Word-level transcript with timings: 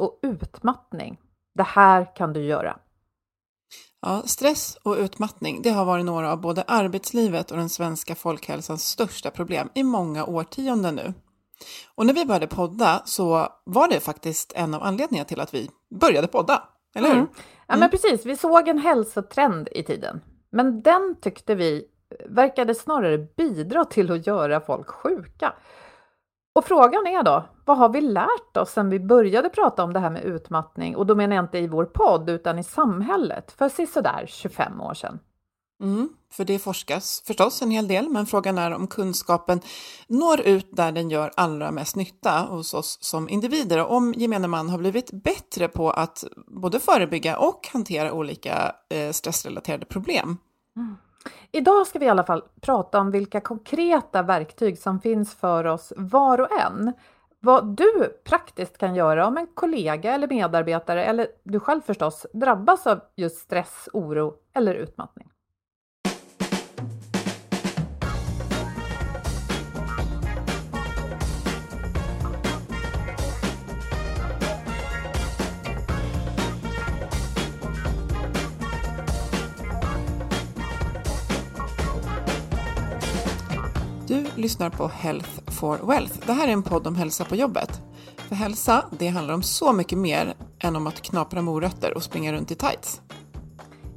och 0.00 0.18
utmattning. 0.22 1.18
Det 1.54 1.62
här 1.62 2.16
kan 2.16 2.32
du 2.32 2.44
göra. 2.44 2.78
Ja, 4.02 4.22
stress 4.26 4.78
och 4.82 4.96
utmattning 4.96 5.62
det 5.62 5.70
har 5.70 5.84
varit 5.84 6.04
några 6.04 6.32
av 6.32 6.40
både 6.40 6.62
arbetslivet 6.62 7.50
och 7.50 7.56
den 7.56 7.68
svenska 7.68 8.14
folkhälsans 8.14 8.84
största 8.84 9.30
problem 9.30 9.68
i 9.74 9.82
många 9.82 10.24
årtionden 10.24 10.94
nu. 10.94 11.14
Och 11.94 12.06
när 12.06 12.14
vi 12.14 12.24
började 12.24 12.46
podda 12.46 13.02
så 13.04 13.48
var 13.64 13.88
det 13.88 14.00
faktiskt 14.00 14.52
en 14.56 14.74
av 14.74 14.82
anledningarna 14.82 15.24
till 15.24 15.40
att 15.40 15.54
vi 15.54 15.70
började 16.00 16.26
podda, 16.26 16.68
eller 16.94 17.08
hur? 17.08 17.14
Mm. 17.14 17.28
Ja, 17.66 17.76
men 17.76 17.90
precis. 17.90 18.26
Vi 18.26 18.36
såg 18.36 18.68
en 18.68 18.78
hälsotrend 18.78 19.68
i 19.72 19.82
tiden. 19.82 20.20
Men 20.50 20.82
den 20.82 21.16
tyckte 21.20 21.54
vi 21.54 21.84
verkade 22.28 22.74
snarare 22.74 23.18
bidra 23.18 23.84
till 23.84 24.12
att 24.12 24.26
göra 24.26 24.60
folk 24.60 24.88
sjuka. 24.88 25.54
Och 26.52 26.64
frågan 26.64 27.06
är 27.06 27.22
då, 27.22 27.44
vad 27.64 27.78
har 27.78 27.88
vi 27.88 28.00
lärt 28.00 28.56
oss 28.56 28.70
sedan 28.70 28.90
vi 28.90 29.00
började 29.00 29.48
prata 29.48 29.84
om 29.84 29.92
det 29.92 30.00
här 30.00 30.10
med 30.10 30.24
utmattning? 30.24 30.96
Och 30.96 31.06
då 31.06 31.14
menar 31.14 31.36
jag 31.36 31.44
inte 31.44 31.58
i 31.58 31.66
vår 31.66 31.84
podd, 31.84 32.30
utan 32.30 32.58
i 32.58 32.64
samhället, 32.64 33.52
för 33.52 33.86
sådär 33.86 34.24
25 34.28 34.80
år 34.80 34.94
sedan. 34.94 35.18
Mm, 35.82 36.08
för 36.32 36.44
det 36.44 36.58
forskas 36.58 37.22
förstås 37.26 37.62
en 37.62 37.70
hel 37.70 37.88
del, 37.88 38.08
men 38.08 38.26
frågan 38.26 38.58
är 38.58 38.74
om 38.74 38.86
kunskapen 38.86 39.60
når 40.08 40.40
ut 40.40 40.68
där 40.72 40.92
den 40.92 41.10
gör 41.10 41.30
allra 41.36 41.70
mest 41.70 41.96
nytta 41.96 42.30
hos 42.30 42.74
oss 42.74 42.98
som 43.00 43.28
individer 43.28 43.84
och 43.84 43.96
om 43.96 44.14
gemene 44.16 44.48
man 44.48 44.70
har 44.70 44.78
blivit 44.78 45.10
bättre 45.12 45.68
på 45.68 45.90
att 45.90 46.24
både 46.46 46.80
förebygga 46.80 47.38
och 47.38 47.68
hantera 47.72 48.12
olika 48.12 48.74
eh, 48.88 49.10
stressrelaterade 49.10 49.86
problem. 49.86 50.36
Mm. 50.76 50.96
Idag 51.52 51.86
ska 51.86 51.98
vi 51.98 52.06
i 52.06 52.08
alla 52.08 52.24
fall 52.24 52.44
prata 52.60 53.00
om 53.00 53.10
vilka 53.10 53.40
konkreta 53.40 54.22
verktyg 54.22 54.78
som 54.78 55.00
finns 55.00 55.34
för 55.34 55.64
oss 55.64 55.92
var 55.96 56.40
och 56.40 56.60
en. 56.60 56.92
Vad 57.40 57.76
du 57.76 58.20
praktiskt 58.24 58.78
kan 58.78 58.94
göra 58.94 59.26
om 59.26 59.36
en 59.36 59.46
kollega 59.54 60.14
eller 60.14 60.28
medarbetare, 60.28 61.04
eller 61.04 61.28
du 61.44 61.60
själv 61.60 61.80
förstås, 61.80 62.26
drabbas 62.32 62.86
av 62.86 63.00
just 63.16 63.38
stress, 63.38 63.88
oro 63.92 64.34
eller 64.54 64.74
utmattning. 64.74 65.30
Du 84.10 84.26
lyssnar 84.36 84.70
på 84.70 84.88
Health 84.88 85.28
for 85.46 85.78
Wealth. 85.86 86.26
Det 86.26 86.32
här 86.32 86.48
är 86.48 86.52
en 86.52 86.62
podd 86.62 86.86
om 86.86 86.94
hälsa 86.94 87.24
på 87.24 87.36
jobbet. 87.36 87.82
För 88.16 88.34
hälsa, 88.34 88.84
det 88.90 89.08
handlar 89.08 89.34
om 89.34 89.42
så 89.42 89.72
mycket 89.72 89.98
mer 89.98 90.34
än 90.58 90.76
om 90.76 90.86
att 90.86 91.02
knapra 91.02 91.42
morötter 91.42 91.94
och 91.96 92.02
springa 92.02 92.32
runt 92.32 92.50
i 92.50 92.54
tights. 92.54 93.02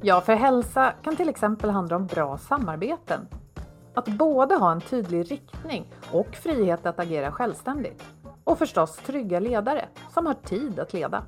Ja, 0.02 0.20
för 0.20 0.34
hälsa 0.34 0.94
kan 1.04 1.16
till 1.16 1.28
exempel 1.28 1.70
handla 1.70 1.96
om 1.96 2.06
bra 2.06 2.38
samarbeten. 2.38 3.28
Att 3.94 4.08
både 4.08 4.54
ha 4.54 4.72
en 4.72 4.80
tydlig 4.80 5.30
riktning 5.30 5.92
och 6.10 6.36
frihet 6.42 6.86
att 6.86 6.98
agera 6.98 7.32
självständigt. 7.32 8.02
Och 8.44 8.58
förstås 8.58 8.96
trygga 8.96 9.40
ledare 9.40 9.88
som 10.14 10.26
har 10.26 10.34
tid 10.34 10.78
att 10.78 10.92
leda. 10.92 11.22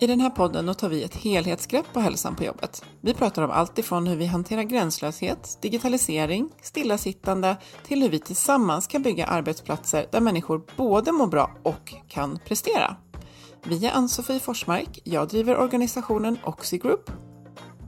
I 0.00 0.06
den 0.06 0.20
här 0.20 0.30
podden 0.30 0.74
tar 0.74 0.88
vi 0.88 1.04
ett 1.04 1.14
helhetsgrepp 1.14 1.92
på 1.92 2.00
hälsan 2.00 2.36
på 2.36 2.44
jobbet. 2.44 2.84
Vi 3.00 3.14
pratar 3.14 3.42
om 3.42 3.50
allt 3.50 3.78
ifrån 3.78 4.06
hur 4.06 4.16
vi 4.16 4.26
hanterar 4.26 4.62
gränslöshet, 4.62 5.58
digitalisering, 5.62 6.50
stillasittande 6.62 7.56
till 7.84 8.02
hur 8.02 8.08
vi 8.08 8.18
tillsammans 8.18 8.86
kan 8.86 9.02
bygga 9.02 9.26
arbetsplatser 9.26 10.06
där 10.10 10.20
människor 10.20 10.62
både 10.76 11.12
mår 11.12 11.26
bra 11.26 11.50
och 11.62 11.94
kan 12.08 12.38
prestera. 12.44 12.96
Vi 13.64 13.86
är 13.86 13.92
Ann-Sofie 13.92 14.40
Forsmark, 14.40 15.00
jag 15.04 15.28
driver 15.28 15.58
organisationen 15.58 16.38
Oxigroup. 16.44 17.10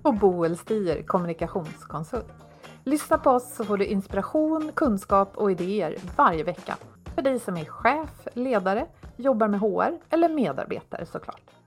Och 0.02 0.14
Boel 0.14 0.56
Stier, 0.56 1.02
kommunikationskonsult. 1.02 2.34
Lyssna 2.84 3.18
på 3.18 3.30
oss 3.30 3.54
så 3.56 3.64
får 3.64 3.76
du 3.76 3.86
inspiration, 3.86 4.70
kunskap 4.74 5.36
och 5.36 5.50
idéer 5.50 5.96
varje 6.16 6.44
vecka. 6.44 6.76
För 7.14 7.22
dig 7.22 7.40
som 7.40 7.56
är 7.56 7.64
chef, 7.64 8.28
ledare, 8.34 8.86
jobbar 9.16 9.48
med 9.48 9.60
HR 9.60 9.98
eller 10.10 10.28
medarbetare 10.28 11.06
såklart. 11.06 11.59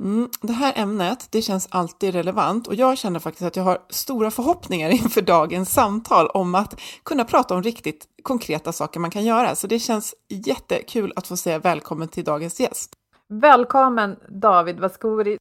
Mm, 0.00 0.28
det 0.40 0.52
här 0.52 0.72
ämnet, 0.76 1.28
det 1.30 1.42
känns 1.42 1.68
alltid 1.70 2.14
relevant 2.14 2.66
och 2.66 2.74
jag 2.74 2.98
känner 2.98 3.20
faktiskt 3.20 3.46
att 3.46 3.56
jag 3.56 3.64
har 3.64 3.78
stora 3.88 4.30
förhoppningar 4.30 4.90
inför 5.02 5.22
dagens 5.22 5.72
samtal 5.72 6.26
om 6.26 6.54
att 6.54 6.80
kunna 7.02 7.24
prata 7.24 7.54
om 7.54 7.62
riktigt 7.62 8.06
konkreta 8.22 8.72
saker 8.72 9.00
man 9.00 9.10
kan 9.10 9.24
göra. 9.24 9.54
Så 9.54 9.66
det 9.66 9.78
känns 9.78 10.14
jättekul 10.28 11.12
att 11.16 11.26
få 11.26 11.36
säga 11.36 11.58
välkommen 11.58 12.08
till 12.08 12.24
dagens 12.24 12.60
gäst. 12.60 12.92
Välkommen 13.28 14.16
David 14.28 14.80
Vaskouri. 14.80 15.38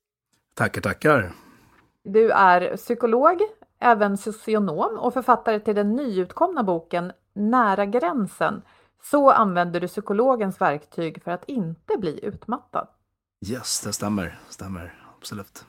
Tackar, 0.56 0.82
tackar. 0.82 1.32
Du 2.04 2.32
är 2.32 2.78
psykolog, 2.78 3.42
även 3.80 4.18
socionom 4.18 4.98
och 5.00 5.14
författare 5.14 5.60
till 5.60 5.76
den 5.76 5.96
nyutkomna 5.96 6.64
boken 6.64 7.12
Nära 7.34 7.86
gränsen. 7.86 8.62
Så 9.04 9.32
använder 9.32 9.80
du 9.80 9.88
psykologens 9.88 10.62
verktyg 10.62 11.24
för 11.24 11.32
att 11.32 11.44
inte 11.50 11.98
bli 11.98 12.26
utmattad. 12.26 12.88
Yes, 13.48 13.82
det 13.82 13.94
stämmer. 13.94 14.40
Stämmer, 14.50 15.04
absolut. 15.18 15.66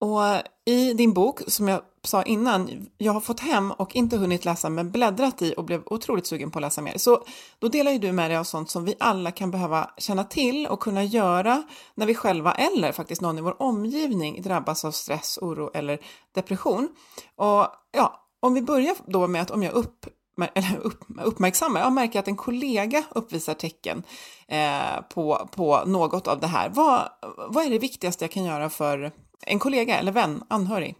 Och 0.00 0.20
i 0.64 0.92
din 0.92 1.12
bok, 1.12 1.40
som 1.46 1.68
jag 1.68 1.80
sa 2.04 2.22
innan, 2.22 2.88
jag 2.98 3.12
har 3.12 3.20
fått 3.20 3.40
hem 3.40 3.72
och 3.72 3.96
inte 3.96 4.16
hunnit 4.16 4.44
läsa 4.44 4.68
men 4.68 4.90
bläddrat 4.90 5.42
i 5.42 5.54
och 5.56 5.64
blev 5.64 5.82
otroligt 5.86 6.26
sugen 6.26 6.50
på 6.50 6.58
att 6.58 6.62
läsa 6.62 6.82
mer. 6.82 6.98
Så 6.98 7.24
då 7.58 7.68
delar 7.68 7.92
ju 7.92 7.98
du 7.98 8.12
med 8.12 8.30
dig 8.30 8.36
av 8.36 8.44
sånt 8.44 8.70
som 8.70 8.84
vi 8.84 8.94
alla 9.00 9.30
kan 9.30 9.50
behöva 9.50 9.90
känna 9.98 10.24
till 10.24 10.66
och 10.66 10.80
kunna 10.80 11.04
göra 11.04 11.62
när 11.94 12.06
vi 12.06 12.14
själva 12.14 12.52
eller 12.52 12.92
faktiskt 12.92 13.20
någon 13.20 13.38
i 13.38 13.40
vår 13.40 13.62
omgivning 13.62 14.42
drabbas 14.42 14.84
av 14.84 14.90
stress, 14.90 15.38
oro 15.42 15.70
eller 15.74 15.98
depression. 16.34 16.88
Och 17.36 17.66
ja, 17.92 18.28
om 18.40 18.54
vi 18.54 18.62
börjar 18.62 18.94
då 19.06 19.26
med 19.28 19.42
att 19.42 19.50
om 19.50 19.62
jag 19.62 19.72
upp 19.72 20.06
eller 20.54 20.76
upp, 20.76 21.04
uppmärksamma, 21.24 21.78
jag 21.78 21.92
märker 21.92 22.18
att 22.18 22.28
en 22.28 22.36
kollega 22.36 23.04
uppvisar 23.10 23.54
tecken 23.54 24.02
eh, 24.48 25.02
på, 25.14 25.48
på 25.52 25.84
något 25.86 26.26
av 26.26 26.40
det 26.40 26.46
här. 26.46 26.70
Vad, 26.74 27.08
vad 27.48 27.64
är 27.64 27.70
det 27.70 27.78
viktigaste 27.78 28.24
jag 28.24 28.32
kan 28.32 28.44
göra 28.44 28.70
för 28.70 29.12
en 29.46 29.58
kollega 29.58 29.98
eller 29.98 30.12
vän, 30.12 30.42
anhörig? 30.48 30.96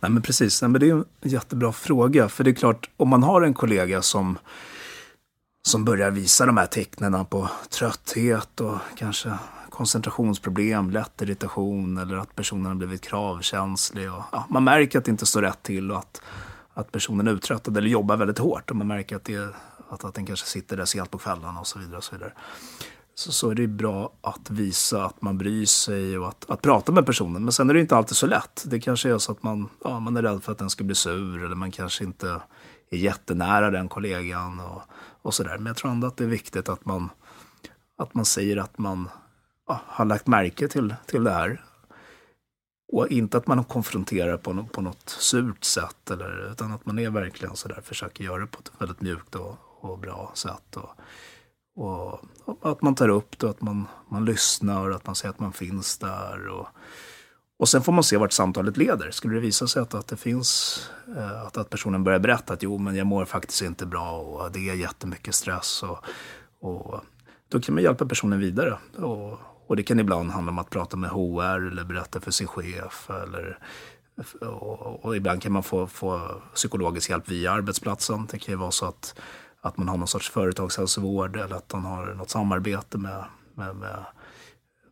Nej, 0.00 0.10
men 0.10 0.22
precis. 0.22 0.62
Nej, 0.62 0.68
men 0.68 0.80
det 0.80 0.88
är 0.88 0.94
en 0.94 1.04
jättebra 1.22 1.72
fråga. 1.72 2.28
För 2.28 2.44
det 2.44 2.50
är 2.50 2.54
klart, 2.54 2.90
om 2.96 3.08
man 3.08 3.22
har 3.22 3.42
en 3.42 3.54
kollega 3.54 4.02
som, 4.02 4.38
som 5.68 5.84
börjar 5.84 6.10
visa 6.10 6.46
de 6.46 6.56
här 6.56 6.66
tecknen 6.66 7.26
på 7.26 7.48
trötthet 7.70 8.60
och 8.60 8.78
kanske 8.96 9.32
koncentrationsproblem, 9.74 10.90
lätt 10.90 11.22
irritation 11.22 11.98
eller 11.98 12.16
att 12.16 12.36
personen 12.36 12.66
har 12.66 12.74
blivit 12.74 13.02
kravkänslig. 13.02 14.12
Och, 14.12 14.22
ja, 14.32 14.46
man 14.50 14.64
märker 14.64 14.98
att 14.98 15.04
det 15.04 15.10
inte 15.10 15.26
står 15.26 15.42
rätt 15.42 15.62
till 15.62 15.90
och 15.90 15.98
att, 15.98 16.22
att 16.74 16.92
personen 16.92 17.28
är 17.28 17.32
uttröttad 17.32 17.76
eller 17.76 17.88
jobbar 17.88 18.16
väldigt 18.16 18.38
hårt. 18.38 18.70
Och 18.70 18.76
man 18.76 18.86
märker 18.86 19.16
att, 19.16 19.24
det, 19.24 19.54
att, 19.88 20.04
att 20.04 20.14
den 20.14 20.26
kanske 20.26 20.46
sitter 20.46 20.76
där 20.76 20.84
sent 20.84 21.10
på 21.10 21.18
kvällarna 21.18 21.60
och 21.60 21.66
så 21.66 21.78
vidare. 21.78 21.96
Och 21.96 22.04
så 22.04 22.14
vidare 22.14 22.32
så, 23.14 23.32
så 23.32 23.50
är 23.50 23.54
det 23.54 23.66
bra 23.66 24.12
att 24.20 24.50
visa 24.50 25.04
att 25.04 25.22
man 25.22 25.38
bryr 25.38 25.66
sig 25.66 26.18
och 26.18 26.28
att, 26.28 26.50
att 26.50 26.62
prata 26.62 26.92
med 26.92 27.06
personen. 27.06 27.44
Men 27.44 27.52
sen 27.52 27.70
är 27.70 27.74
det 27.74 27.80
inte 27.80 27.96
alltid 27.96 28.16
så 28.16 28.26
lätt. 28.26 28.64
Det 28.66 28.80
kanske 28.80 29.10
är 29.10 29.18
så 29.18 29.32
att 29.32 29.42
man, 29.42 29.68
ja, 29.84 30.00
man 30.00 30.16
är 30.16 30.22
rädd 30.22 30.42
för 30.42 30.52
att 30.52 30.58
den 30.58 30.70
ska 30.70 30.84
bli 30.84 30.94
sur 30.94 31.44
eller 31.44 31.54
man 31.54 31.70
kanske 31.70 32.04
inte 32.04 32.40
är 32.90 32.96
jättenära 32.96 33.70
den 33.70 33.88
kollegan 33.88 34.60
och, 34.60 34.82
och 35.22 35.34
sådär. 35.34 35.56
Men 35.56 35.66
jag 35.66 35.76
tror 35.76 35.90
ändå 35.90 36.06
att 36.06 36.16
det 36.16 36.24
är 36.24 36.28
viktigt 36.28 36.68
att 36.68 36.84
man, 36.84 37.08
att 37.98 38.14
man 38.14 38.24
säger 38.24 38.56
att 38.56 38.78
man 38.78 39.08
ja, 39.68 39.80
har 39.86 40.04
lagt 40.04 40.26
märke 40.26 40.68
till, 40.68 40.94
till 41.06 41.24
det 41.24 41.32
här. 41.32 41.64
Och 42.94 43.08
inte 43.08 43.36
att 43.36 43.46
man 43.46 43.64
konfronterar 43.64 44.36
på, 44.36 44.66
på 44.72 44.80
något 44.80 45.08
surt 45.08 45.64
sätt, 45.64 46.10
eller, 46.10 46.50
utan 46.52 46.72
att 46.72 46.86
man 46.86 46.98
är 46.98 47.10
verkligen 47.10 47.56
så 47.56 47.68
där 47.68 47.80
försöker 47.80 48.24
göra 48.24 48.40
det 48.40 48.46
på 48.46 48.58
ett 48.60 48.72
väldigt 48.78 49.00
mjukt 49.00 49.34
och, 49.34 49.56
och 49.80 49.98
bra 49.98 50.32
sätt. 50.34 50.76
Och, 50.76 50.90
och 51.74 52.70
att 52.70 52.82
man 52.82 52.94
tar 52.94 53.08
upp 53.08 53.38
det, 53.38 53.50
att 53.50 53.60
man, 53.60 53.86
man 54.08 54.24
lyssnar, 54.24 54.90
att 54.90 55.06
man 55.06 55.14
säger 55.14 55.30
att 55.30 55.40
man 55.40 55.52
finns 55.52 55.98
där. 55.98 56.48
Och, 56.48 56.66
och 57.58 57.68
sen 57.68 57.82
får 57.82 57.92
man 57.92 58.04
se 58.04 58.16
vart 58.16 58.32
samtalet 58.32 58.76
leder. 58.76 59.10
Skulle 59.10 59.34
det 59.34 59.40
visa 59.40 59.66
sig 59.66 59.82
att, 59.82 59.94
att 59.94 60.06
det 60.06 60.16
finns, 60.16 60.80
eh, 61.16 61.42
att, 61.42 61.56
att 61.56 61.70
personen 61.70 62.04
börjar 62.04 62.18
berätta 62.18 62.52
att 62.52 62.62
jo, 62.62 62.78
men 62.78 62.96
jag 62.96 63.06
mår 63.06 63.24
faktiskt 63.24 63.62
inte 63.62 63.86
bra 63.86 64.10
och 64.12 64.52
det 64.52 64.70
är 64.70 64.74
jättemycket 64.74 65.34
stress. 65.34 65.82
Och, 65.82 65.98
och 66.60 67.00
då 67.48 67.60
kan 67.60 67.74
man 67.74 67.84
hjälpa 67.84 68.06
personen 68.06 68.40
vidare. 68.40 68.78
Och, 68.96 69.38
och 69.66 69.76
det 69.76 69.82
kan 69.82 70.00
ibland 70.00 70.30
handla 70.30 70.52
om 70.52 70.58
att 70.58 70.70
prata 70.70 70.96
med 70.96 71.10
HR 71.10 71.66
eller 71.66 71.84
berätta 71.84 72.20
för 72.20 72.30
sin 72.30 72.46
chef. 72.46 73.10
Eller, 73.10 73.58
och, 74.40 75.04
och 75.04 75.16
ibland 75.16 75.42
kan 75.42 75.52
man 75.52 75.62
få, 75.62 75.86
få 75.86 76.40
psykologisk 76.54 77.10
hjälp 77.10 77.28
via 77.28 77.52
arbetsplatsen. 77.52 78.28
Det 78.30 78.38
kan 78.38 78.52
ju 78.52 78.58
vara 78.58 78.70
så 78.70 78.86
att 78.86 79.20
att 79.64 79.76
man 79.76 79.88
har 79.88 79.96
någon 79.96 80.08
sorts 80.08 80.30
företagshälsovård 80.30 81.36
eller 81.36 81.56
att 81.56 81.72
man 81.72 81.84
har 81.84 82.14
något 82.14 82.30
samarbete 82.30 82.98
med, 82.98 83.24
med, 83.54 83.76
med, 83.76 84.04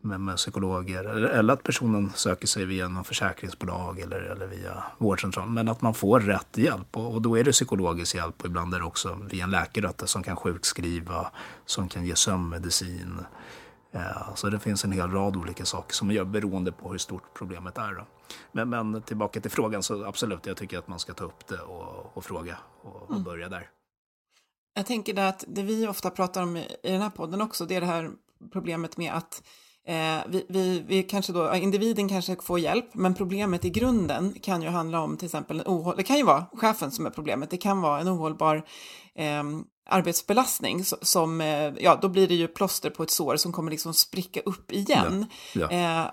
med, 0.00 0.20
med 0.20 0.36
psykologer. 0.36 1.04
Eller, 1.04 1.28
eller, 1.28 1.52
att 1.52 1.62
personen 1.62 2.12
söker 2.14 2.46
sig 2.46 2.64
via 2.64 2.88
någon 2.88 3.04
försäkringsbolag 3.04 4.00
eller, 4.00 4.20
eller 4.20 4.46
via 4.46 4.82
vårdcentral. 4.98 5.48
Men 5.48 5.68
att 5.68 5.82
man 5.82 5.94
får 5.94 6.20
rätt 6.20 6.58
hjälp 6.58 6.96
och, 6.96 7.14
och 7.14 7.22
då 7.22 7.38
är 7.38 7.44
det 7.44 7.52
psykologisk 7.52 8.14
hjälp 8.14 8.40
och 8.40 8.46
ibland 8.46 8.74
är 8.74 8.78
det 8.78 8.84
också 8.84 9.18
via 9.30 9.44
en 9.44 9.50
läkare 9.50 9.92
som 10.04 10.22
kan 10.22 10.36
sjukskriva, 10.36 11.30
som 11.66 11.88
kan 11.88 12.04
ge 12.04 12.16
sömnmedicin. 12.16 13.18
Eh, 13.92 14.34
så 14.34 14.48
det 14.48 14.58
finns 14.58 14.84
en 14.84 14.92
hel 14.92 15.10
rad 15.10 15.36
olika 15.36 15.64
saker 15.64 15.94
som 15.94 16.06
man 16.06 16.16
gör 16.16 16.24
beroende 16.24 16.72
på 16.72 16.90
hur 16.90 16.98
stort 16.98 17.34
problemet 17.34 17.78
är. 17.78 17.92
Då. 17.92 18.06
Men, 18.52 18.68
men 18.68 19.02
tillbaka 19.02 19.40
till 19.40 19.50
frågan 19.50 19.82
så 19.82 20.04
absolut, 20.04 20.46
jag 20.46 20.56
tycker 20.56 20.78
att 20.78 20.88
man 20.88 20.98
ska 20.98 21.14
ta 21.14 21.24
upp 21.24 21.46
det 21.46 21.58
och, 21.60 22.16
och 22.16 22.24
fråga 22.24 22.56
och, 22.82 23.02
och 23.02 23.10
mm. 23.10 23.22
börja 23.22 23.48
där. 23.48 23.68
Jag 24.74 24.86
tänker 24.86 25.18
att 25.18 25.44
det 25.48 25.62
vi 25.62 25.88
ofta 25.88 26.10
pratar 26.10 26.42
om 26.42 26.56
i 26.56 26.66
den 26.82 27.02
här 27.02 27.10
podden 27.10 27.42
också, 27.42 27.66
det 27.66 27.74
är 27.74 27.80
det 27.80 27.86
här 27.86 28.10
problemet 28.52 28.96
med 28.96 29.12
att 29.14 29.42
eh, 29.86 30.20
vi, 30.28 30.46
vi, 30.48 30.84
vi, 30.86 31.02
kanske 31.02 31.32
då, 31.32 31.54
individen 31.54 32.08
kanske 32.08 32.36
får 32.36 32.58
hjälp, 32.58 32.94
men 32.94 33.14
problemet 33.14 33.64
i 33.64 33.70
grunden 33.70 34.34
kan 34.42 34.62
ju 34.62 34.68
handla 34.68 35.00
om 35.00 35.16
till 35.16 35.26
exempel 35.26 35.60
en 35.60 35.66
ohåll, 35.66 35.96
det 35.96 36.02
kan 36.02 36.16
ju 36.16 36.24
vara 36.24 36.46
chefen 36.52 36.90
som 36.90 37.06
är 37.06 37.10
problemet, 37.10 37.50
det 37.50 37.56
kan 37.56 37.80
vara 37.80 38.00
en 38.00 38.08
ohållbar 38.08 38.56
eh, 39.14 39.42
arbetsbelastning 39.90 40.84
som, 40.84 41.40
eh, 41.40 41.72
ja, 41.80 41.98
då 42.02 42.08
blir 42.08 42.28
det 42.28 42.34
ju 42.34 42.48
plåster 42.48 42.90
på 42.90 43.02
ett 43.02 43.10
sår 43.10 43.36
som 43.36 43.52
kommer 43.52 43.70
liksom 43.70 43.94
spricka 43.94 44.40
upp 44.40 44.72
igen. 44.72 45.26
Ja, 45.54 45.72
ja. 45.72 46.04
Eh, 46.04 46.10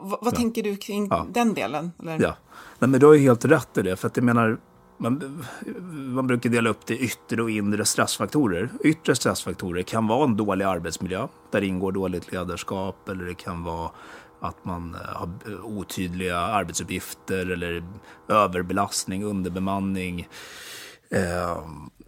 vad, 0.00 0.18
vad 0.22 0.34
tänker 0.34 0.62
du 0.62 0.76
kring 0.76 1.10
den 1.28 1.54
delen? 1.54 1.92
Eller? 2.02 2.20
Ja, 2.20 2.36
Nej, 2.78 2.88
men 2.88 3.00
du 3.00 3.06
har 3.06 3.14
ju 3.14 3.20
helt 3.20 3.44
rätt 3.44 3.78
i 3.78 3.82
det, 3.82 3.96
för 3.96 4.06
att 4.06 4.16
jag 4.16 4.24
menar, 4.24 4.58
man, 4.98 5.44
man 6.14 6.26
brukar 6.26 6.50
dela 6.50 6.70
upp 6.70 6.86
det 6.86 6.94
i 6.94 7.04
yttre 7.04 7.42
och 7.42 7.50
inre 7.50 7.84
stressfaktorer. 7.84 8.70
Yttre 8.84 9.14
stressfaktorer 9.14 9.82
kan 9.82 10.06
vara 10.06 10.24
en 10.24 10.36
dålig 10.36 10.64
arbetsmiljö, 10.64 11.28
där 11.52 11.62
ingår 11.62 11.92
dåligt 11.92 12.32
ledarskap, 12.32 13.08
eller 13.08 13.24
det 13.24 13.34
kan 13.34 13.64
vara 13.64 13.90
att 14.40 14.64
man 14.64 14.94
eh, 14.94 15.00
har 15.00 15.28
otydliga 15.64 16.38
arbetsuppgifter 16.38 17.50
eller 17.50 17.84
överbelastning, 18.28 19.24
underbemanning. 19.24 20.28
Eh, 21.12 21.58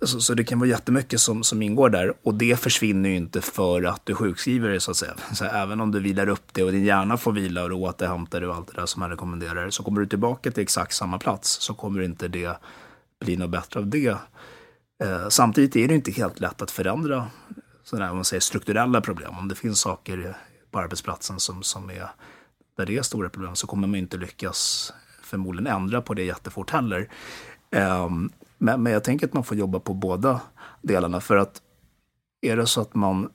så, 0.03 0.21
så, 0.21 0.35
det 0.35 0.45
kan 0.45 0.59
vara 0.59 0.69
jättemycket 0.69 1.21
som, 1.21 1.45
som 1.45 1.63
ingår 1.63 1.91
där 1.91 2.15
och 2.23 2.35
det 2.35 2.61
försvinner 2.61 3.09
ju 3.09 3.17
inte 3.17 3.41
för 3.41 3.83
att 3.83 4.07
du 4.07 4.15
sjukskriver 4.15 4.69
dig 4.69 4.81
så 4.81 4.91
att 4.91 4.97
säga. 4.97 5.15
Så 5.33 5.45
även 5.45 5.81
om 5.81 5.91
du 5.91 6.01
vilar 6.01 6.29
upp 6.29 6.45
det 6.53 6.63
och 6.63 6.73
din 6.73 6.85
hjärna 6.85 7.17
får 7.17 7.33
vila 7.33 7.63
och 7.63 7.69
du 7.69 7.75
återhämtar 7.75 8.41
dig 8.41 8.49
och 8.49 8.55
allt 8.55 8.67
det 8.75 8.81
där 8.81 8.87
som 8.87 9.01
man 9.01 9.11
rekommenderar 9.11 9.71
så 9.71 9.83
kommer 9.83 10.01
du 10.01 10.07
tillbaka 10.07 10.51
till 10.51 10.63
exakt 10.63 10.95
samma 10.95 11.19
plats 11.19 11.51
så 11.61 11.75
kommer 11.75 12.03
inte 12.03 12.29
det 12.29 12.59
bli 13.21 13.37
något 13.37 13.51
bättre 13.51 13.81
av 13.81 13.87
det. 13.87 14.17
Eh, 15.03 15.29
samtidigt 15.29 15.77
är 15.77 15.89
det 15.89 15.95
inte 15.95 16.11
helt 16.11 16.41
lätt 16.41 16.63
att 16.63 16.71
förändra 16.71 17.27
sådana 17.85 18.07
här, 18.07 18.15
man 18.15 18.25
säger, 18.25 18.41
strukturella 18.41 19.01
problem. 19.01 19.39
Om 19.39 19.49
det 19.49 19.55
finns 19.55 19.81
saker 19.81 20.37
på 20.71 20.79
arbetsplatsen 20.79 21.41
som, 21.41 21.63
som 21.63 21.91
är, 21.91 22.09
där 22.77 22.87
det 22.87 22.97
är 22.97 23.03
stora 23.03 23.29
problem 23.29 23.57
så 23.57 23.67
kommer 23.67 23.89
man 23.89 23.99
inte 23.99 24.17
lyckas 24.17 24.93
förmodligen 25.23 25.67
ändra 25.67 26.03
på 26.03 26.15
det 26.15 26.25
jättefort 26.25 26.71
heller. 26.71 27.09
Um, 27.71 28.33
men, 28.65 28.83
men 28.83 28.93
jag 28.93 29.05
tänker 29.05 29.27
att 29.27 29.33
man 29.33 29.45
får 29.45 29.57
jobba 29.57 29.81
på 29.81 29.95
båda 29.95 30.41
delarna. 30.83 31.21
För 31.21 31.37
att 31.37 31.63
är 32.43 32.57
det 32.57 32.67
så 32.67 32.81
att 32.81 32.95
man 32.95 33.31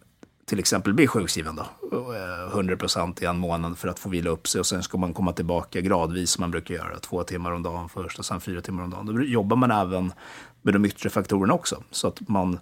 till 0.46 0.60
exempel 0.60 0.94
blir 0.94 1.08
sjukskriven 1.08 1.56
då, 1.56 2.14
eh, 2.14 2.54
100 2.54 2.78
procent 2.78 3.22
i 3.22 3.26
en 3.26 3.38
månad 3.38 3.78
för 3.78 3.88
att 3.88 4.00
få 4.00 4.10
vila 4.10 4.30
upp 4.30 4.48
sig 4.48 4.60
och 4.60 4.66
sen 4.66 4.84
ska 4.84 4.98
man 4.98 5.14
komma 5.14 5.34
tillbaka 5.34 5.82
gradvis 5.82 6.32
som 6.32 6.42
man 6.42 6.52
brukar 6.52 6.76
göra, 6.76 7.00
två 7.00 7.24
timmar 7.24 7.52
om 7.52 7.64
dagen 7.64 7.90
först 7.90 8.20
och 8.20 8.26
sen 8.26 8.42
fyra 8.42 8.62
timmar 8.62 8.84
om 8.84 8.90
dagen. 8.90 9.06
Då 9.06 9.22
jobbar 9.22 9.58
man 9.58 9.72
även 9.72 10.14
med 10.62 10.74
de 10.74 10.86
yttre 10.86 11.10
faktorerna 11.10 11.54
också, 11.54 11.84
så 11.92 12.08
att 12.08 12.30
man 12.30 12.60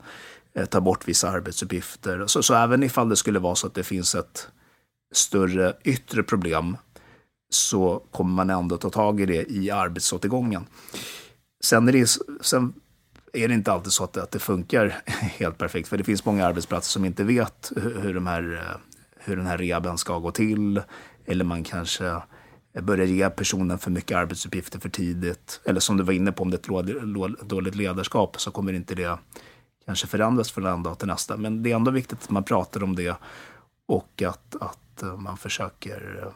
eh, 0.53 0.65
tar 0.65 0.81
bort 0.81 1.07
vissa 1.07 1.29
arbetsuppgifter. 1.29 2.23
Så, 2.27 2.43
så 2.43 2.53
även 2.53 2.83
ifall 2.83 3.09
det 3.09 3.15
skulle 3.15 3.39
vara 3.39 3.55
så 3.55 3.67
att 3.67 3.73
det 3.73 3.83
finns 3.83 4.15
ett 4.15 4.47
större 5.13 5.73
yttre 5.83 6.23
problem 6.23 6.77
så 7.49 8.03
kommer 8.11 8.33
man 8.33 8.49
ändå 8.49 8.77
ta 8.77 8.89
tag 8.89 9.21
i 9.21 9.25
det 9.25 9.51
i 9.51 9.71
arbetsåtergången. 9.71 10.65
Sen 11.63 11.87
är, 11.87 11.91
det, 11.91 12.07
sen 12.41 12.73
är 13.33 13.47
det 13.47 13.53
inte 13.53 13.71
alltid 13.71 13.91
så 13.91 14.03
att 14.03 14.13
det, 14.13 14.23
att 14.23 14.31
det 14.31 14.39
funkar 14.39 15.01
helt 15.39 15.57
perfekt. 15.57 15.87
För 15.87 15.97
det 15.97 16.03
finns 16.03 16.25
många 16.25 16.45
arbetsplatser 16.45 16.91
som 16.91 17.05
inte 17.05 17.23
vet 17.23 17.71
hur, 17.75 17.99
hur, 18.01 18.13
de 18.13 18.27
här, 18.27 18.53
eh, 18.53 18.77
hur 19.17 19.37
den 19.37 19.45
här 19.45 19.57
rehaben 19.57 19.97
ska 19.97 20.19
gå 20.19 20.31
till. 20.31 20.81
Eller 21.25 21.45
man 21.45 21.63
kanske 21.63 22.21
börjar 22.81 23.05
ge 23.05 23.29
personen 23.29 23.79
för 23.79 23.91
mycket 23.91 24.17
arbetsuppgifter 24.17 24.79
för 24.79 24.89
tidigt. 24.89 25.61
Eller 25.65 25.79
som 25.79 25.97
du 25.97 26.03
var 26.03 26.13
inne 26.13 26.31
på, 26.31 26.43
om 26.43 26.51
det 26.51 26.69
är 26.69 27.33
ett 27.33 27.49
dåligt 27.49 27.75
ledarskap 27.75 28.41
så 28.41 28.51
kommer 28.51 28.73
inte 28.73 28.95
det 28.95 29.17
kanske 29.87 30.07
förändras 30.07 30.51
från 30.51 30.65
en 30.65 30.83
dag 30.83 30.99
till 30.99 31.07
nästa. 31.07 31.37
Men 31.37 31.63
det 31.63 31.71
är 31.71 31.75
ändå 31.75 31.91
viktigt 31.91 32.23
att 32.23 32.29
man 32.29 32.43
pratar 32.43 32.83
om 32.83 32.95
det 32.95 33.17
och 33.87 34.23
att, 34.27 34.55
att 34.61 35.03
eh, 35.03 35.17
man 35.17 35.37
försöker 35.37 36.23
eh, 36.23 36.33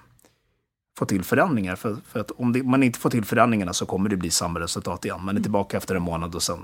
få 0.98 1.06
till 1.06 1.24
förändringar. 1.24 1.76
För, 1.76 1.98
för 2.08 2.20
att 2.20 2.32
om 2.32 2.54
det, 2.54 2.64
man 2.64 2.84
inte 2.84 3.00
får 3.00 3.10
till 3.10 3.26
förändringarna 3.26 3.74
så 3.74 3.86
kommer 3.86 4.10
det 4.10 4.18
bli 4.18 4.32
samma 4.32 4.60
resultat 4.60 5.06
igen. 5.06 5.18
Man 5.20 5.28
är 5.28 5.32
mm. 5.32 5.44
tillbaka 5.44 5.78
efter 5.78 5.96
en 5.96 6.02
månad 6.02 6.36
och 6.36 6.44
sen 6.44 6.60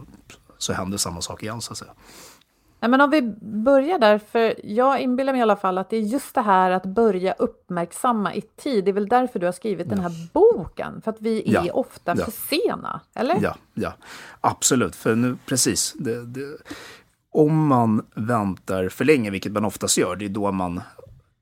så 0.57 0.73
händer 0.73 0.97
samma 0.97 1.21
sak 1.21 1.43
igen 1.43 1.61
så 1.61 1.71
att 1.73 1.77
säga. 1.77 1.91
Nej, 2.79 2.91
men 2.91 3.01
om 3.01 3.09
vi 3.09 3.21
börjar 3.41 3.99
där, 3.99 4.17
för 4.17 4.55
jag 4.63 4.99
inbillar 4.99 5.33
mig 5.33 5.39
i 5.39 5.41
alla 5.41 5.55
fall 5.55 5.77
att 5.77 5.89
det 5.89 5.97
är 5.97 6.01
just 6.01 6.35
det 6.35 6.41
här 6.41 6.71
att 6.71 6.85
börja 6.85 7.33
uppmärksamma 7.33 8.33
i 8.33 8.41
tid. 8.41 8.85
Det 8.85 8.91
är 8.91 8.93
väl 8.93 9.07
därför 9.07 9.39
du 9.39 9.45
har 9.45 9.53
skrivit 9.53 9.87
ja. 9.89 9.95
den 9.95 10.03
här 10.03 10.11
boken, 10.33 11.01
för 11.01 11.11
att 11.11 11.21
vi 11.21 11.55
är 11.55 11.65
ja. 11.65 11.73
ofta 11.73 12.15
ja. 12.17 12.25
för 12.25 12.31
sena, 12.31 13.01
eller? 13.15 13.39
Ja, 13.41 13.55
ja. 13.73 13.93
absolut. 14.41 14.95
För 14.95 15.15
nu, 15.15 15.37
precis. 15.45 15.93
Det, 15.99 16.25
det, 16.25 16.57
om 17.31 17.67
man 17.67 18.05
väntar 18.15 18.89
för 18.89 19.05
länge, 19.05 19.29
vilket 19.29 19.51
man 19.51 19.65
oftast 19.65 19.97
gör, 19.97 20.15
det 20.15 20.25
är 20.25 20.29
då 20.29 20.51
man 20.51 20.81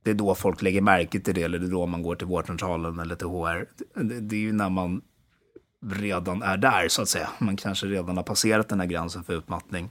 det 0.06 0.12
är 0.12 0.16
då 0.16 0.36
folk 0.36 0.62
lägger 0.62 0.82
märke 0.82 1.20
till 1.20 1.36
det, 1.36 1.44
eller 1.44 1.60
det 1.60 1.66
är 1.66 1.72
då 1.72 1.86
man 1.86 2.04
går 2.04 2.16
till 2.16 2.28
vårdcentralen 2.28 3.00
eller 3.00 3.16
till 3.16 3.28
HR. 3.28 3.66
Det, 4.04 4.20
det 4.20 4.36
är 4.36 4.40
ju 4.40 4.54
när 4.54 4.70
man 4.70 5.02
redan 5.86 6.42
är 6.42 6.58
där, 6.58 6.88
så 6.88 7.02
att 7.02 7.10
säga. 7.10 7.30
Man 7.40 7.58
kanske 7.58 7.88
redan 7.88 8.18
har 8.18 8.24
passerat 8.24 8.70
den 8.70 8.80
här 8.80 8.88
gränsen 8.88 9.24
för 9.24 9.34
utmattning. 9.34 9.90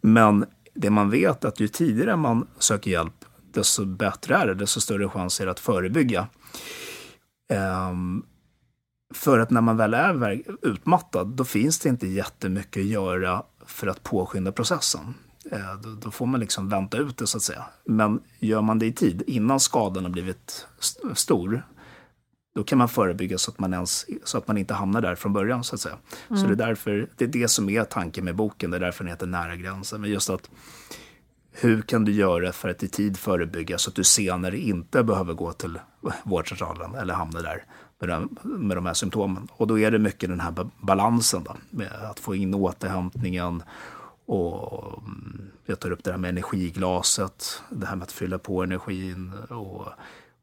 Men 0.00 0.46
det 0.74 0.90
man 0.90 1.10
vet 1.10 1.44
är 1.44 1.48
att 1.48 1.60
ju 1.60 1.68
tidigare 1.68 2.16
man 2.16 2.46
söker 2.58 2.90
hjälp, 2.90 3.24
desto 3.52 3.84
bättre 3.84 4.34
är 4.34 4.46
det, 4.46 4.54
desto 4.54 4.80
större 4.80 5.08
chans 5.08 5.40
är 5.40 5.44
det 5.44 5.50
att 5.50 5.60
förebygga. 5.60 6.28
Um, 7.90 8.26
för 9.14 9.38
att 9.38 9.50
när 9.50 9.60
man 9.60 9.76
väl 9.76 9.94
är 9.94 10.42
utmattad, 10.62 11.26
då 11.26 11.44
finns 11.44 11.78
det 11.78 11.88
inte 11.88 12.06
jättemycket 12.06 12.80
att 12.80 12.86
göra 12.86 13.42
för 13.66 13.86
att 13.86 14.02
påskynda 14.02 14.52
processen. 14.52 15.14
Eh, 15.52 15.74
då, 15.82 15.94
då, 15.94 16.10
får 16.10 16.26
man 16.26 16.40
liksom 16.40 16.68
vänta 16.68 16.98
ut 16.98 17.16
det 17.16 17.26
så 17.26 17.36
att 17.36 17.42
säga. 17.42 17.64
Men 17.84 18.20
gör 18.38 18.62
man 18.62 18.78
det 18.78 18.86
i 18.86 18.92
tid, 18.92 19.22
innan 19.26 19.60
skadan 19.60 20.04
har 20.04 20.10
blivit 20.10 20.66
st 20.80 21.00
stor, 21.14 21.62
då 22.54 22.64
kan 22.64 22.78
man 22.78 22.88
förebygga 22.88 23.38
så 23.38 23.50
att 23.50 23.58
man, 23.58 23.72
ens, 23.72 24.06
så 24.24 24.38
att 24.38 24.48
man 24.48 24.58
inte 24.58 24.74
hamnar 24.74 25.00
där 25.00 25.14
från 25.14 25.32
början. 25.32 25.64
så 25.64 25.74
att 25.74 25.80
säga. 25.80 25.96
Mm. 26.28 26.42
Så 26.42 26.46
det 26.46 26.52
är, 26.52 26.66
därför, 26.66 27.08
det 27.16 27.24
är 27.24 27.28
det 27.28 27.48
som 27.48 27.68
är 27.68 27.84
tanken 27.84 28.24
med 28.24 28.36
boken, 28.36 28.70
det 28.70 28.76
är 28.76 28.80
därför 28.80 29.04
den 29.04 29.10
heter 29.10 29.26
Nära 29.26 29.56
gränsen. 29.56 30.00
Men 30.00 30.10
just 30.10 30.30
att 30.30 30.50
hur 31.52 31.82
kan 31.82 32.04
du 32.04 32.12
göra 32.12 32.52
för 32.52 32.68
att 32.68 32.82
i 32.82 32.88
tid 32.88 33.16
förebygga 33.16 33.78
så 33.78 33.90
att 33.90 33.96
du 33.96 34.04
senare 34.04 34.58
inte 34.58 35.02
behöver 35.02 35.34
gå 35.34 35.52
till 35.52 35.78
vårdcentralen 36.22 36.94
eller 36.94 37.14
hamna 37.14 37.40
där 37.40 37.64
med 38.00 38.08
de, 38.08 38.36
med 38.42 38.76
de 38.76 38.86
här 38.86 38.94
symptomen. 38.94 39.48
Och 39.52 39.66
då 39.66 39.78
är 39.78 39.90
det 39.90 39.98
mycket 39.98 40.28
den 40.28 40.40
här 40.40 40.70
balansen 40.80 41.44
då, 41.44 41.56
med 41.70 41.92
att 41.92 42.20
få 42.20 42.34
in 42.34 42.54
återhämtningen 42.54 43.62
och 44.30 44.98
mm, 44.98 45.50
jag 45.66 45.80
tar 45.80 45.90
upp 45.90 46.04
det 46.04 46.10
här 46.10 46.18
med 46.18 46.28
energiglaset, 46.28 47.62
det 47.68 47.86
här 47.86 47.96
med 47.96 48.02
att 48.02 48.12
fylla 48.12 48.38
på 48.38 48.62
energin 48.62 49.32
och, 49.50 49.86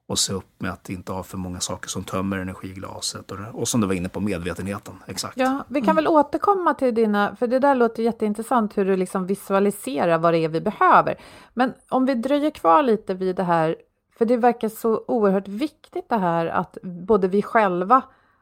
och 0.07 0.19
se 0.19 0.33
upp 0.33 0.61
med 0.61 0.71
att 0.71 0.89
inte 0.89 1.11
ha 1.11 1.23
för 1.23 1.37
många 1.37 1.59
saker 1.59 1.89
som 1.89 2.03
tömmer 2.03 2.37
energiglaset. 2.37 3.31
Och, 3.31 3.37
och 3.53 3.67
som 3.67 3.81
du 3.81 3.87
var 3.87 3.93
inne 3.93 4.09
på, 4.09 4.19
medvetenheten. 4.19 4.93
Exakt. 5.07 5.37
Ja, 5.37 5.65
vi 5.67 5.81
kan 5.81 5.89
mm. 5.89 5.95
väl 5.95 6.07
återkomma 6.07 6.73
till 6.73 6.95
dina, 6.95 7.35
för 7.35 7.47
det 7.47 7.59
där 7.59 7.75
låter 7.75 8.03
jätteintressant 8.03 8.77
hur 8.77 8.85
du 8.85 8.95
liksom 8.95 9.27
visualiserar 9.27 10.17
vad 10.17 10.33
det 10.33 10.37
är 10.37 10.49
vi 10.49 10.61
behöver. 10.61 11.19
Men 11.53 11.73
om 11.89 12.05
vi 12.05 12.15
dröjer 12.15 12.51
kvar 12.51 12.83
lite 12.83 13.13
vid 13.13 13.35
det 13.35 13.43
här, 13.43 13.75
för 14.17 14.25
det 14.25 14.37
verkar 14.37 14.69
så 14.69 15.03
oerhört 15.07 15.47
viktigt 15.47 16.09
det 16.09 16.17
här 16.17 16.45
att 16.45 16.77
både 16.83 17.27
vi 17.27 17.41
själva 17.41 18.01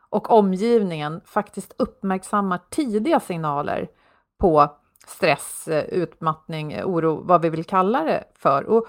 och 0.09 0.31
omgivningen 0.31 1.21
faktiskt 1.25 1.73
uppmärksammar 1.77 2.59
tidiga 2.69 3.19
signaler 3.19 3.87
på 4.37 4.69
stress, 5.07 5.67
eh, 5.67 5.83
utmattning, 5.83 6.73
eh, 6.73 6.87
oro, 6.87 7.21
vad 7.23 7.41
vi 7.41 7.49
vill 7.49 7.63
kalla 7.63 8.03
det 8.03 8.23
för. 8.35 8.63
Och, 8.63 8.87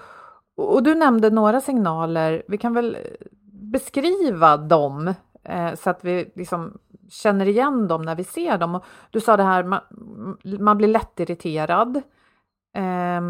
och 0.55 0.83
du 0.83 0.95
nämnde 0.95 1.29
några 1.29 1.61
signaler, 1.61 2.43
vi 2.47 2.57
kan 2.57 2.73
väl 2.73 2.95
eh, 2.95 3.01
beskriva 3.51 4.57
dem 4.57 5.13
eh, 5.43 5.75
så 5.75 5.89
att 5.89 6.03
vi 6.03 6.31
liksom 6.35 6.77
känner 7.09 7.47
igen 7.47 7.87
dem 7.87 8.01
när 8.01 8.15
vi 8.15 8.23
ser 8.23 8.57
dem. 8.57 8.75
Och 8.75 8.85
du 9.11 9.19
sa 9.19 9.37
det 9.37 9.43
här, 9.43 9.63
man, 9.63 9.81
man 10.59 10.77
blir 10.77 10.87
lättirriterad. 10.87 12.01
Eh, 12.75 13.21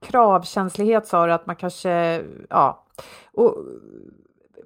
kravkänslighet 0.00 1.06
sa 1.06 1.26
du 1.26 1.32
att 1.32 1.46
man 1.46 1.56
kanske, 1.56 2.24
ja. 2.50 2.86
Och, 3.32 3.56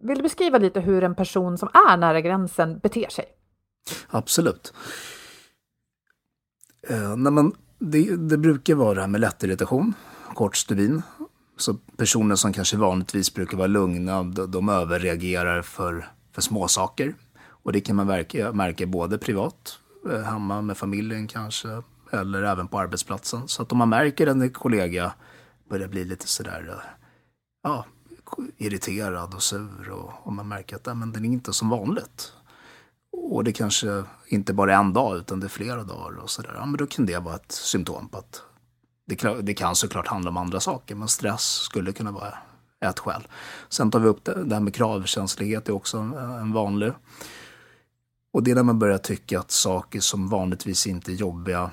vill 0.00 0.16
du 0.16 0.22
beskriva 0.22 0.58
lite 0.58 0.80
hur 0.80 1.04
en 1.04 1.14
person 1.14 1.58
som 1.58 1.68
är 1.88 1.96
nära 1.96 2.20
gränsen 2.20 2.78
beter 2.78 3.08
sig? 3.08 3.24
Absolut. 4.08 4.74
Eh, 6.88 7.16
när 7.16 7.30
man 7.30 7.52
det, 7.78 8.16
det 8.16 8.38
brukar 8.38 8.74
vara 8.74 8.94
det 8.94 9.00
här 9.00 9.08
med 9.08 9.20
lättirritation, 9.20 9.94
kort 10.34 10.56
stubin. 10.56 11.02
Så 11.56 11.74
personer 11.74 12.34
som 12.36 12.52
kanske 12.52 12.76
vanligtvis 12.76 13.34
brukar 13.34 13.56
vara 13.56 13.66
lugna, 13.66 14.22
de, 14.22 14.50
de 14.50 14.68
överreagerar 14.68 15.62
för, 15.62 16.08
för 16.32 16.42
småsaker. 16.42 17.14
Och 17.48 17.72
det 17.72 17.80
kan 17.80 17.96
man 17.96 18.06
märka, 18.06 18.52
märka 18.52 18.86
både 18.86 19.18
privat, 19.18 19.78
eh, 20.10 20.20
hemma 20.20 20.62
med 20.62 20.76
familjen 20.76 21.26
kanske, 21.28 21.82
eller 22.10 22.42
även 22.42 22.68
på 22.68 22.78
arbetsplatsen. 22.78 23.48
Så 23.48 23.62
att 23.62 23.72
om 23.72 23.78
man 23.78 23.88
märker 23.88 24.26
en 24.26 24.50
kollega 24.50 25.12
börjar 25.70 25.88
bli 25.88 26.04
lite 26.04 26.28
sådär, 26.28 26.66
eh, 26.68 26.90
ja, 27.62 27.84
irriterad 28.56 29.34
och 29.34 29.42
sur 29.42 29.90
och, 29.90 30.12
och 30.22 30.32
man 30.32 30.48
märker 30.48 30.76
att 30.76 30.86
ja, 30.86 30.94
men 30.94 31.12
den 31.12 31.24
är 31.24 31.28
inte 31.28 31.52
som 31.52 31.68
vanligt. 31.68 32.32
Och 33.16 33.44
det 33.44 33.52
kanske 33.52 34.04
inte 34.26 34.52
bara 34.54 34.74
är 34.74 34.78
en 34.78 34.92
dag 34.92 35.16
utan 35.16 35.40
det 35.40 35.46
är 35.46 35.48
flera 35.48 35.84
dagar 35.84 36.18
och 36.18 36.30
sådär. 36.30 36.52
Ja, 36.54 36.66
men 36.66 36.76
då 36.76 36.86
kan 36.86 37.06
det 37.06 37.18
vara 37.18 37.34
ett 37.34 37.52
symptom 37.52 38.08
på 38.08 38.18
att 38.18 38.42
det, 39.06 39.42
det 39.42 39.54
kan 39.54 39.76
såklart 39.76 40.06
handla 40.06 40.30
om 40.30 40.36
andra 40.36 40.60
saker, 40.60 40.94
men 40.94 41.08
stress 41.08 41.42
skulle 41.42 41.92
kunna 41.92 42.10
vara 42.12 42.34
ett 42.84 42.98
skäl. 42.98 43.26
Sen 43.68 43.90
tar 43.90 43.98
vi 43.98 44.08
upp 44.08 44.24
det, 44.24 44.44
det 44.44 44.54
här 44.54 44.62
med 44.62 44.74
kravkänslighet 44.74 45.68
är 45.68 45.72
också 45.72 45.98
en 46.40 46.52
vanlig. 46.52 46.92
Och 48.32 48.42
det 48.42 48.50
är 48.50 48.54
när 48.54 48.62
man 48.62 48.78
börjar 48.78 48.98
tycka 48.98 49.40
att 49.40 49.50
saker 49.50 50.00
som 50.00 50.28
vanligtvis 50.28 50.86
inte 50.86 51.12
är 51.12 51.14
jobbiga 51.14 51.70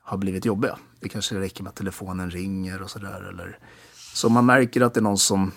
har 0.00 0.18
blivit 0.18 0.44
jobbiga. 0.44 0.78
Det 1.00 1.08
kanske 1.08 1.40
räcker 1.40 1.62
med 1.62 1.70
att 1.70 1.76
telefonen 1.76 2.30
ringer 2.30 2.82
och 2.82 2.90
sådär. 2.90 3.28
Eller... 3.28 3.58
Så 4.14 4.28
man 4.28 4.46
märker 4.46 4.80
att 4.80 4.94
det 4.94 5.00
är 5.00 5.02
någon 5.02 5.18
som 5.18 5.52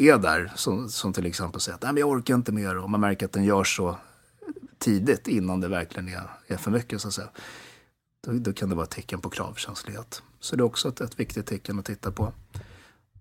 är 0.00 0.18
där, 0.18 0.52
som, 0.56 0.88
som 0.88 1.12
till 1.12 1.26
exempel 1.26 1.60
säger 1.60 1.76
att 1.76 1.82
Nej, 1.82 1.92
men 1.92 2.00
jag 2.00 2.08
orkar 2.08 2.34
inte 2.34 2.52
mer 2.52 2.78
och 2.78 2.90
man 2.90 3.00
märker 3.00 3.26
att 3.26 3.32
den 3.32 3.44
gör 3.44 3.64
så 3.64 3.96
tidigt 4.78 5.28
innan 5.28 5.60
det 5.60 5.68
verkligen 5.68 6.08
är, 6.08 6.30
är 6.46 6.56
för 6.56 6.70
mycket 6.70 7.00
så 7.00 7.08
att 7.08 7.14
säga. 7.14 7.28
Då, 8.26 8.32
då 8.32 8.52
kan 8.52 8.68
det 8.68 8.74
vara 8.74 8.84
ett 8.84 8.90
tecken 8.90 9.20
på 9.20 9.30
kravkänslighet. 9.30 10.22
Så 10.40 10.56
det 10.56 10.60
är 10.60 10.64
också 10.64 10.88
ett, 10.88 11.00
ett 11.00 11.20
viktigt 11.20 11.46
tecken 11.46 11.78
att 11.78 11.84
titta 11.84 12.12
på. 12.12 12.32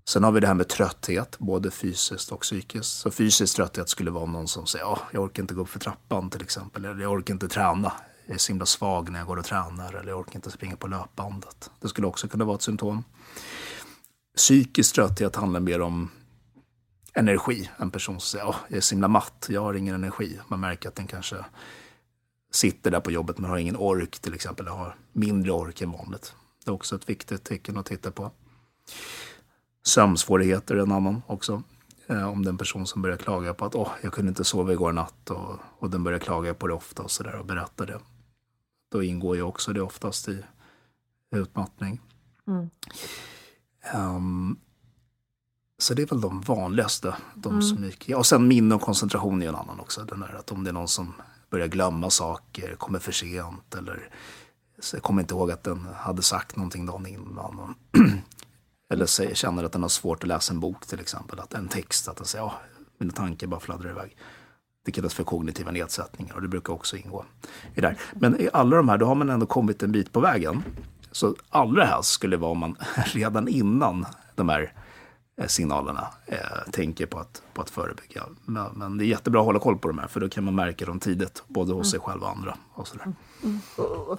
Sen 0.09 0.24
har 0.24 0.31
vi 0.31 0.39
det 0.39 0.48
här 0.48 0.53
med 0.53 0.67
trötthet, 0.67 1.39
både 1.39 1.71
fysiskt 1.71 2.31
och 2.31 2.41
psykiskt. 2.41 2.89
Så 2.89 3.12
fysisk 3.12 3.55
trötthet 3.55 3.89
skulle 3.89 4.12
vara 4.12 4.25
någon 4.25 4.48
som 4.48 4.65
säger 4.65 4.98
jag 5.12 5.24
orkar 5.24 5.43
inte 5.43 5.53
gå 5.53 5.62
upp 5.62 5.69
för 5.69 5.79
trappan 5.79 6.29
till 6.29 6.41
exempel. 6.41 6.86
Eller 6.86 7.01
jag 7.01 7.12
orkar 7.12 7.33
inte 7.33 7.48
träna. 7.48 7.91
Jag 8.25 8.36
är 8.36 8.38
så 8.38 8.51
himla 8.51 8.65
svag 8.65 9.12
när 9.12 9.19
jag 9.19 9.27
går 9.27 9.38
och 9.38 9.45
tränar. 9.45 9.93
Eller 9.93 10.09
jag 10.09 10.19
orkar 10.19 10.36
inte 10.36 10.51
springa 10.51 10.75
på 10.75 10.88
löpbandet. 10.88 11.69
Det 11.79 11.88
skulle 11.88 12.07
också 12.07 12.27
kunna 12.27 12.45
vara 12.45 12.55
ett 12.55 12.62
symptom. 12.62 13.03
Psykisk 14.38 14.95
trötthet 14.95 15.36
handlar 15.36 15.59
mer 15.59 15.81
om 15.81 16.09
energi. 17.13 17.70
En 17.78 17.92
person 17.92 18.20
som 18.20 18.39
säger, 18.39 18.46
oh, 18.46 18.56
jag 18.68 18.78
är 18.78 18.82
så 18.82 18.96
himla 18.96 19.08
matt, 19.08 19.48
jag 19.50 19.62
har 19.62 19.74
ingen 19.74 19.96
energi. 19.96 20.39
Man 20.48 20.60
märker 20.60 20.89
att 20.89 20.96
den 20.96 21.08
kanske 21.08 21.46
sitter 22.51 22.92
där 22.92 23.00
på 23.00 23.12
jobbet 23.12 23.38
men 23.38 23.50
har 23.50 23.58
ingen 23.58 23.78
ork 23.78 24.20
till 24.20 24.34
exempel, 24.34 24.66
eller 24.66 24.78
har 24.78 24.96
mindre 25.13 25.51
ork 25.51 25.82
än 25.82 25.92
vanligt. 25.92 26.36
Det 26.66 26.72
är 26.72 26.74
också 26.74 26.96
ett 26.96 27.10
viktigt 27.10 27.44
tecken 27.44 27.78
att 27.78 27.86
titta 27.86 28.12
på. 28.12 28.32
Sömnsvårigheter 29.84 30.75
är 30.75 30.80
en 30.80 30.92
annan 30.92 31.22
också. 31.28 31.63
Eh, 32.08 32.30
om 32.30 32.44
det 32.44 32.48
är 32.48 32.51
en 32.51 32.58
person 32.58 32.88
som 32.88 33.01
börjar 33.01 33.18
klaga 33.18 33.54
på 33.54 33.66
att 33.66 33.75
oh, 33.75 33.92
jag 34.01 34.13
kunde 34.13 34.30
inte 34.30 34.44
sova 34.44 34.74
igår 34.74 34.92
natt 34.92 35.30
och, 35.30 35.60
och 35.80 35.89
den 35.89 36.04
börjar 36.04 36.20
klaga 36.20 36.54
på 36.54 36.68
det 36.68 36.74
ofta 36.74 37.04
och 37.04 37.12
sådär 37.12 37.36
och 37.39 37.46
berättar 37.46 37.86
det. 37.86 38.00
Då 38.92 39.04
ingår 39.04 39.36
ju 39.36 39.42
också 39.42 39.74
det 39.74 39.82
oftast 39.82 40.28
i 40.30 40.44
utmattning. 41.32 42.01
Mm. 42.48 42.70
Um, 43.96 44.60
så 45.79 45.93
det 45.93 46.01
är 46.01 46.07
väl 46.07 46.21
de 46.21 46.41
vanligaste. 46.41 47.15
De 47.36 47.50
mm. 47.50 47.62
som 47.62 47.83
gick, 47.83 48.09
ja, 48.09 48.17
och 48.17 48.25
sen 48.25 48.48
minne 48.48 48.75
och 48.75 48.81
koncentration 48.81 49.41
är 49.41 49.50
en 49.50 49.55
annan 49.55 49.79
också. 49.79 50.03
Den 50.03 50.19
där, 50.19 50.36
att 50.39 50.51
om 50.51 50.63
det 50.63 50.69
är 50.69 50.74
någon 50.74 50.88
som 50.88 51.13
börjar 51.50 51.67
glömma 51.67 52.09
saker, 52.09 52.75
kommer 52.75 53.00
för 53.00 53.12
sent 53.12 53.75
eller 53.77 54.09
så 54.79 55.00
kommer 55.00 55.21
inte 55.21 55.33
ihåg 55.33 55.51
att 55.51 55.63
den 55.63 55.88
hade 55.95 56.21
sagt 56.21 56.55
någonting 56.55 56.86
dagen 56.86 57.05
innan. 57.05 57.59
Och, 57.59 57.69
eller 58.93 59.05
säger, 59.05 59.36
känner 59.36 59.63
att 59.63 59.71
den 59.71 59.81
har 59.81 59.89
svårt 59.89 60.24
att 60.24 60.27
läsa 60.27 60.53
en 60.53 60.59
bok 60.59 60.86
till 60.86 61.00
exempel. 61.00 61.39
Att 61.39 61.53
en 61.53 61.67
text, 61.67 62.07
att 62.07 62.17
den 62.17 62.25
säger 62.25 62.45
ja, 62.45 62.53
mina 62.98 63.12
tankar 63.12 63.48
bara 63.48 63.59
fladdrar 63.59 63.89
iväg. 63.89 64.17
Det 64.86 64.91
kallas 64.91 65.13
för 65.13 65.24
kognitiva 65.24 65.71
nedsättningar 65.71 66.36
och 66.36 66.41
det 66.41 66.48
brukar 66.48 66.74
också 66.74 66.98
ingå 66.98 67.25
i 67.75 67.81
det 67.81 67.88
här. 67.88 68.00
Men 68.13 68.41
i 68.41 68.50
alla 68.53 68.77
de 68.77 68.89
här, 68.89 68.98
då 68.98 69.05
har 69.05 69.15
man 69.15 69.29
ändå 69.29 69.45
kommit 69.45 69.83
en 69.83 69.91
bit 69.91 70.12
på 70.12 70.19
vägen. 70.19 70.63
Så 71.12 71.36
allra 71.50 71.86
helst 71.86 72.09
skulle 72.09 72.36
det 72.36 72.41
vara 72.41 72.51
om 72.51 72.59
man 72.59 72.75
redan 73.05 73.48
innan 73.48 74.05
de 74.36 74.50
här 74.50 74.74
signalerna 75.48 76.08
eh, 76.25 76.72
tänker 76.72 77.05
på 77.05 77.19
att, 77.19 77.43
på 77.53 77.62
att 77.62 77.69
förebygga. 77.69 78.24
Men, 78.46 78.72
men, 78.75 78.98
det 78.98 79.05
är 79.05 79.08
jättebra 79.08 79.39
att 79.41 79.46
hålla 79.46 79.60
koll 79.60 79.77
på 79.77 79.88
de 79.88 79.98
här 79.98 80.08
för 80.08 80.19
då 80.19 80.29
kan 80.29 80.43
man 80.43 80.55
märka 80.55 80.86
dem 80.86 81.00
tidigt, 81.00 81.43
både 81.48 81.74
hos 81.74 81.91
sig 81.91 82.00
själv 82.00 82.22
och 82.22 82.29
andra. 82.29 82.58
Och 82.74 82.88
sådär. 82.88 83.13
Mm. 83.43 83.60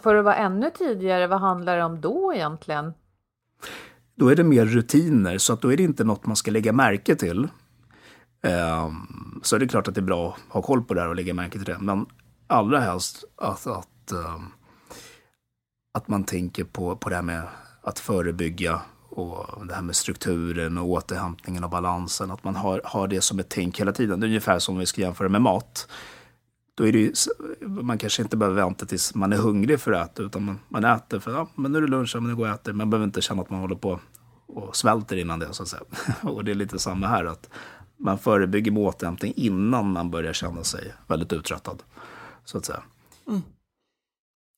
För 0.02 0.14
att 0.14 0.24
vara 0.24 0.36
ännu 0.36 0.70
tidigare, 0.78 1.26
vad 1.26 1.40
handlar 1.40 1.76
det 1.76 1.84
om 1.84 2.00
då 2.00 2.34
egentligen? 2.34 2.92
Då 4.14 4.28
är 4.28 4.36
det 4.36 4.44
mer 4.44 4.64
rutiner, 4.64 5.38
så 5.38 5.52
att 5.52 5.60
då 5.60 5.72
är 5.72 5.76
det 5.76 5.82
inte 5.82 6.04
något 6.04 6.26
man 6.26 6.36
ska 6.36 6.50
lägga 6.50 6.72
märke 6.72 7.16
till. 7.16 7.48
Eh, 8.42 8.90
så 9.42 9.56
är 9.56 9.60
det 9.60 9.68
klart 9.68 9.88
att 9.88 9.94
det 9.94 10.00
är 10.00 10.02
bra 10.02 10.28
att 10.28 10.54
ha 10.54 10.62
koll 10.62 10.84
på 10.84 10.94
det 10.94 11.00
här 11.00 11.08
och 11.08 11.16
lägga 11.16 11.34
märke 11.34 11.52
till 11.52 11.64
det. 11.64 11.78
Men 11.80 12.06
allra 12.46 12.80
helst 12.80 13.24
att, 13.36 13.66
att, 13.66 14.12
eh, 14.12 14.40
att 15.94 16.08
man 16.08 16.24
tänker 16.24 16.64
på, 16.64 16.96
på 16.96 17.08
det 17.08 17.14
här 17.14 17.22
med 17.22 17.42
att 17.82 17.98
förebygga 17.98 18.80
och 19.10 19.66
det 19.66 19.74
här 19.74 19.82
med 19.82 19.96
strukturen 19.96 20.78
och 20.78 20.88
återhämtningen 20.88 21.64
och 21.64 21.70
balansen. 21.70 22.30
Att 22.30 22.44
man 22.44 22.56
har, 22.56 22.80
har 22.84 23.08
det 23.08 23.20
som 23.20 23.38
ett 23.38 23.48
tänk 23.48 23.80
hela 23.80 23.92
tiden. 23.92 24.20
Det 24.20 24.26
är 24.26 24.28
ungefär 24.28 24.58
som 24.58 24.74
om 24.74 24.78
vi 24.78 24.86
ska 24.86 25.00
jämföra 25.00 25.28
med 25.28 25.42
mat. 25.42 25.88
Då 26.74 26.86
är 26.88 26.92
det 26.92 26.98
ju, 26.98 27.12
man 27.66 27.98
kanske 27.98 28.22
inte 28.22 28.36
behöver 28.36 28.62
vänta 28.62 28.86
tills 28.86 29.14
man 29.14 29.32
är 29.32 29.36
hungrig 29.36 29.80
för 29.80 29.92
att 29.92 30.12
äta, 30.12 30.22
utan 30.22 30.44
man, 30.44 30.58
man 30.68 30.84
äter 30.84 31.18
för 31.18 31.30
ja, 31.30 31.48
men 31.54 31.72
nu 31.72 31.78
är 31.78 31.82
det 31.82 31.88
lunch, 31.88 32.14
men 32.14 32.24
nu 32.24 32.36
går 32.36 32.46
jag 32.46 32.54
och 32.54 32.60
äter. 32.60 32.72
Man 32.72 32.90
behöver 32.90 33.06
inte 33.06 33.20
känna 33.20 33.42
att 33.42 33.50
man 33.50 33.60
håller 33.60 33.76
på 33.76 34.00
och 34.46 34.76
svälter 34.76 35.16
innan 35.16 35.38
det, 35.38 35.52
så 35.52 35.62
att 35.62 35.68
säga. 35.68 35.82
och 36.22 36.44
det 36.44 36.50
är 36.50 36.54
lite 36.54 36.78
samma 36.78 37.06
här, 37.06 37.24
att 37.24 37.50
man 37.96 38.18
förebygger 38.18 38.72
med 38.72 38.82
återhämtning 38.82 39.32
innan 39.36 39.92
man 39.92 40.10
börjar 40.10 40.32
känna 40.32 40.64
sig 40.64 40.94
väldigt 41.06 41.32
uttröttad, 41.32 41.82
så 42.44 42.58
att 42.58 42.64
säga. 42.64 42.82
Mm. 43.28 43.42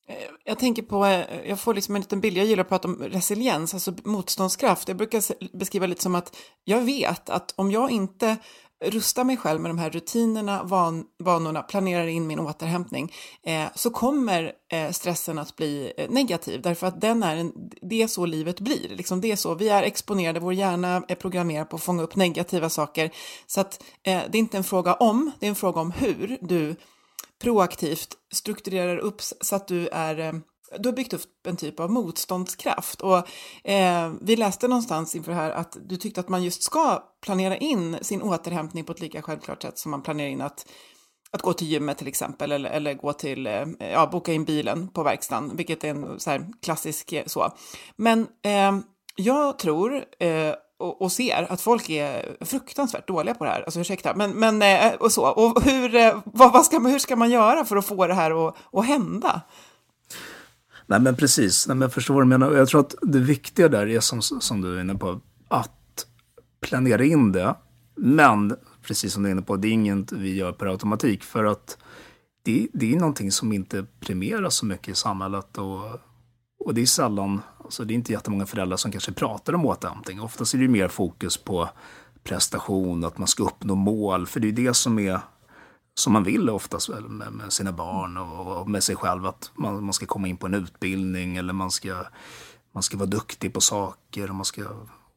Eh, 0.07 0.15
jag 0.43 0.59
tänker 0.59 0.81
på, 0.81 1.05
eh, 1.05 1.49
jag 1.49 1.59
får 1.59 1.73
liksom 1.73 1.95
en 1.95 2.01
liten 2.01 2.21
bild, 2.21 2.37
jag 2.37 2.45
gillar 2.45 2.63
att 2.63 2.69
prata 2.69 2.87
om 2.87 3.03
resiliens, 3.03 3.73
alltså 3.73 3.93
motståndskraft. 4.03 4.87
Jag 4.87 4.97
brukar 4.97 5.57
beskriva 5.57 5.87
lite 5.87 6.01
som 6.01 6.15
att 6.15 6.35
jag 6.63 6.81
vet 6.81 7.29
att 7.29 7.53
om 7.57 7.71
jag 7.71 7.91
inte 7.91 8.37
rustar 8.85 9.23
mig 9.23 9.37
själv 9.37 9.61
med 9.61 9.69
de 9.69 9.77
här 9.77 9.89
rutinerna, 9.89 10.63
van, 10.63 11.05
vanorna, 11.23 11.61
planerar 11.61 12.07
in 12.07 12.27
min 12.27 12.39
återhämtning, 12.39 13.13
eh, 13.45 13.65
så 13.75 13.89
kommer 13.89 14.51
eh, 14.71 14.91
stressen 14.91 15.39
att 15.39 15.55
bli 15.55 15.93
eh, 15.97 16.09
negativ. 16.09 16.61
Därför 16.61 16.87
att 16.87 17.01
den 17.01 17.23
är 17.23 17.35
en, 17.35 17.51
det 17.81 18.01
är 18.01 18.07
så 18.07 18.25
livet 18.25 18.59
blir. 18.59 18.89
Liksom 18.89 19.21
det 19.21 19.31
är 19.31 19.35
så. 19.35 19.55
Vi 19.55 19.69
är 19.69 19.83
exponerade, 19.83 20.39
vår 20.39 20.53
hjärna 20.53 21.03
är 21.07 21.15
programmerad 21.15 21.69
på 21.69 21.75
att 21.75 21.83
fånga 21.83 22.03
upp 22.03 22.15
negativa 22.15 22.69
saker. 22.69 23.11
Så 23.47 23.61
att 23.61 23.83
eh, 24.03 24.21
det 24.29 24.37
är 24.37 24.39
inte 24.39 24.57
en 24.57 24.63
fråga 24.63 24.93
om, 24.93 25.31
det 25.39 25.45
är 25.45 25.49
en 25.49 25.55
fråga 25.55 25.81
om 25.81 25.91
hur 25.91 26.37
du 26.41 26.75
proaktivt 27.43 28.17
strukturerar 28.33 28.97
upp 28.97 29.21
så 29.21 29.55
att 29.55 29.67
du 29.67 29.87
är 29.87 30.19
eh, 30.19 30.33
du 30.79 30.89
har 30.89 30.95
byggt 30.95 31.13
upp 31.13 31.47
en 31.47 31.57
typ 31.57 31.79
av 31.79 31.91
motståndskraft. 31.91 33.01
Och, 33.01 33.27
eh, 33.69 34.11
vi 34.21 34.35
läste 34.35 34.67
någonstans 34.67 35.15
inför 35.15 35.31
det 35.31 35.37
här 35.37 35.51
att 35.51 35.77
du 35.85 35.97
tyckte 35.97 36.19
att 36.19 36.29
man 36.29 36.43
just 36.43 36.63
ska 36.63 37.03
planera 37.21 37.57
in 37.57 37.97
sin 38.01 38.21
återhämtning 38.21 38.83
på 38.83 38.91
ett 38.91 38.99
lika 38.99 39.21
självklart 39.21 39.61
sätt 39.61 39.77
som 39.77 39.91
man 39.91 40.01
planerar 40.01 40.29
in 40.29 40.41
att, 40.41 40.67
att 41.31 41.41
gå 41.41 41.53
till 41.53 41.67
gymmet 41.67 41.97
till 41.97 42.07
exempel 42.07 42.51
eller, 42.51 42.69
eller 42.69 42.93
gå 42.93 43.13
till, 43.13 43.47
eh, 43.47 43.65
ja, 43.79 44.09
boka 44.11 44.33
in 44.33 44.45
bilen 44.45 44.87
på 44.87 45.03
verkstaden, 45.03 45.55
vilket 45.55 45.83
är 45.83 45.89
en 45.89 46.19
så 46.19 46.29
här 46.29 46.47
klassisk 46.61 47.13
eh, 47.13 47.25
så. 47.25 47.53
Men 47.95 48.27
eh, 48.41 48.79
jag 49.15 49.59
tror 49.59 50.05
eh, 50.19 50.53
och, 50.83 51.01
och, 51.01 51.11
ser 51.11 51.51
att 51.51 51.61
folk 51.61 51.89
är 51.89 52.45
fruktansvärt 52.45 53.07
dåliga 53.07 53.35
på 53.35 53.43
det 53.43 53.49
här. 53.49 53.61
Alltså 53.61 53.79
ursäkta, 53.79 54.15
men, 54.15 54.31
men 54.31 54.61
eh, 54.61 54.93
och 54.99 55.11
så. 55.11 55.27
Och 55.27 55.63
hur, 55.63 55.95
eh, 55.95 56.21
vad, 56.25 56.53
vad 56.53 56.65
ska 56.65 56.79
man, 56.79 56.91
hur 56.91 56.99
ska 56.99 57.15
man 57.15 57.31
göra 57.31 57.65
för 57.65 57.75
att 57.75 57.85
få 57.85 58.07
det 58.07 58.13
här 58.13 58.47
att, 58.47 58.55
att 58.71 58.85
hända? 58.85 59.41
Nej 60.87 60.99
men 60.99 61.15
precis, 61.15 61.67
Nej, 61.67 61.75
men 61.75 61.81
jag 61.81 61.93
förstår 61.93 62.13
vad 62.13 62.23
du 62.23 62.27
menar. 62.27 62.51
Jag 62.51 62.67
tror 62.67 62.81
att 62.81 62.95
det 63.01 63.19
viktiga 63.19 63.69
där 63.69 63.87
är 63.87 63.99
som, 63.99 64.21
som 64.21 64.61
du 64.61 64.77
är 64.77 64.81
inne 64.81 64.95
på, 64.95 65.19
att 65.47 66.05
planera 66.61 67.03
in 67.03 67.31
det. 67.31 67.55
Men 67.95 68.55
precis 68.81 69.13
som 69.13 69.23
du 69.23 69.29
är 69.29 69.31
inne 69.31 69.41
på, 69.41 69.55
det 69.55 69.67
är 69.67 69.71
inget 69.71 70.11
vi 70.11 70.35
gör 70.35 70.51
per 70.51 70.65
automatik. 70.65 71.23
För 71.23 71.43
att 71.43 71.77
det, 72.43 72.67
det 72.73 72.93
är 72.93 72.99
någonting 72.99 73.31
som 73.31 73.53
inte 73.53 73.85
premieras 73.99 74.55
så 74.55 74.65
mycket 74.65 74.87
i 74.87 74.95
samhället. 74.95 75.57
Och, 75.57 75.99
och 76.59 76.73
det 76.73 76.81
är 76.81 76.85
sällan, 76.85 77.41
alltså 77.63 77.85
det 77.85 77.93
är 77.93 77.95
inte 77.95 78.11
jättemånga 78.11 78.45
föräldrar 78.45 78.77
som 78.77 78.91
kanske 78.91 79.11
pratar 79.11 79.55
om 79.55 79.65
återhämtning. 79.65 80.21
Oftast 80.21 80.53
är 80.53 80.57
det 80.57 80.67
mer 80.67 80.87
fokus 80.87 81.37
på 81.37 81.69
prestation, 82.23 83.03
att 83.03 83.17
man 83.17 83.27
ska 83.27 83.43
uppnå 83.43 83.75
mål. 83.75 84.27
För 84.27 84.39
det 84.39 84.47
är 84.47 84.51
det 84.51 84.73
som 84.73 84.99
är 84.99 85.19
som 85.95 86.13
man 86.13 86.23
vill 86.23 86.49
oftast 86.49 86.89
med, 86.89 87.33
med 87.33 87.53
sina 87.53 87.71
barn 87.71 88.17
och, 88.17 88.61
och, 88.61 88.69
med 88.69 88.83
sig 88.83 88.95
själv. 88.95 89.25
Att 89.25 89.51
man, 89.55 89.83
man 89.83 89.93
ska 89.93 90.05
komma 90.05 90.27
in 90.27 90.37
på 90.37 90.45
en 90.45 90.53
utbildning 90.53 91.37
eller 91.37 91.53
man 91.53 91.71
ska, 91.71 92.05
man 92.73 92.83
ska 92.83 92.97
vara 92.97 93.09
duktig 93.09 93.53
på 93.53 93.61
saker. 93.61 94.29
Och, 94.29 94.35
man 94.35 94.45
ska, 94.45 94.63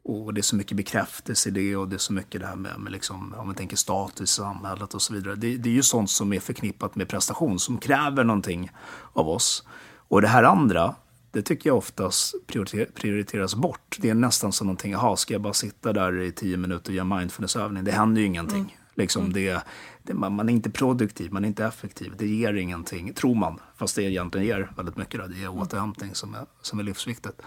och 0.04 0.34
det 0.34 0.40
är 0.40 0.42
så 0.42 0.56
mycket 0.56 0.76
bekräftelse 0.76 1.48
i 1.48 1.52
det 1.52 1.76
och 1.76 1.88
det 1.88 1.96
är 1.96 1.98
så 1.98 2.12
mycket 2.12 2.40
det 2.40 2.46
här 2.46 2.56
med, 2.56 2.80
med 2.80 2.92
liksom, 2.92 3.34
om 3.34 3.46
man 3.46 3.54
tänker 3.54 3.76
status 3.76 4.30
i 4.30 4.34
samhället 4.34 4.94
och 4.94 5.02
så 5.02 5.14
vidare. 5.14 5.34
Det, 5.34 5.56
det 5.56 5.68
är 5.68 5.74
ju 5.74 5.82
sånt 5.82 6.10
som 6.10 6.32
är 6.32 6.40
förknippat 6.40 6.94
med 6.94 7.08
prestation 7.08 7.58
som 7.58 7.78
kräver 7.78 8.24
någonting 8.24 8.70
av 9.12 9.28
oss. 9.28 9.64
Och 10.08 10.22
det 10.22 10.28
här 10.28 10.42
andra, 10.42 10.94
det 11.30 11.42
tycker 11.42 11.70
jag 11.70 11.76
oftast 11.76 12.34
prioriteras 12.94 13.54
bort. 13.54 13.96
Det 14.00 14.10
är 14.10 14.14
nästan 14.14 14.52
som 14.52 14.66
någonting, 14.66 14.92
jaha, 14.92 15.16
ska 15.16 15.34
jag 15.34 15.42
bara 15.42 15.52
sitta 15.52 15.92
där 15.92 16.20
i 16.20 16.32
tio 16.32 16.56
minuter 16.56 16.90
och 16.90 16.96
göra 16.96 17.18
mindfulnessövning? 17.18 17.84
Det 17.84 17.92
händer 17.92 18.20
ju 18.20 18.26
ingenting. 18.26 18.58
Mm. 18.58 18.70
Liksom 18.94 19.22
mm. 19.22 19.32
det, 19.32 19.62
det, 20.02 20.14
man, 20.14 20.48
är 20.48 20.52
inte 20.52 20.70
produktiv, 20.70 21.32
man 21.32 21.44
är 21.44 21.48
inte 21.48 21.64
effektiv. 21.64 22.12
Det 22.18 22.26
ger 22.26 22.54
ingenting, 22.54 23.14
tror 23.14 23.34
man. 23.34 23.60
Fast 23.76 23.96
det 23.96 24.02
egentligen 24.02 24.46
ger 24.46 24.72
väldigt 24.76 24.96
mycket. 24.96 25.20
Då. 25.20 25.26
Det 25.26 25.38
ger 25.38 25.50
återhämtning 25.50 26.14
som 26.14 26.34
är, 26.34 26.46
som 26.62 26.78
är 26.78 26.82
livsviktigt. 26.82 27.42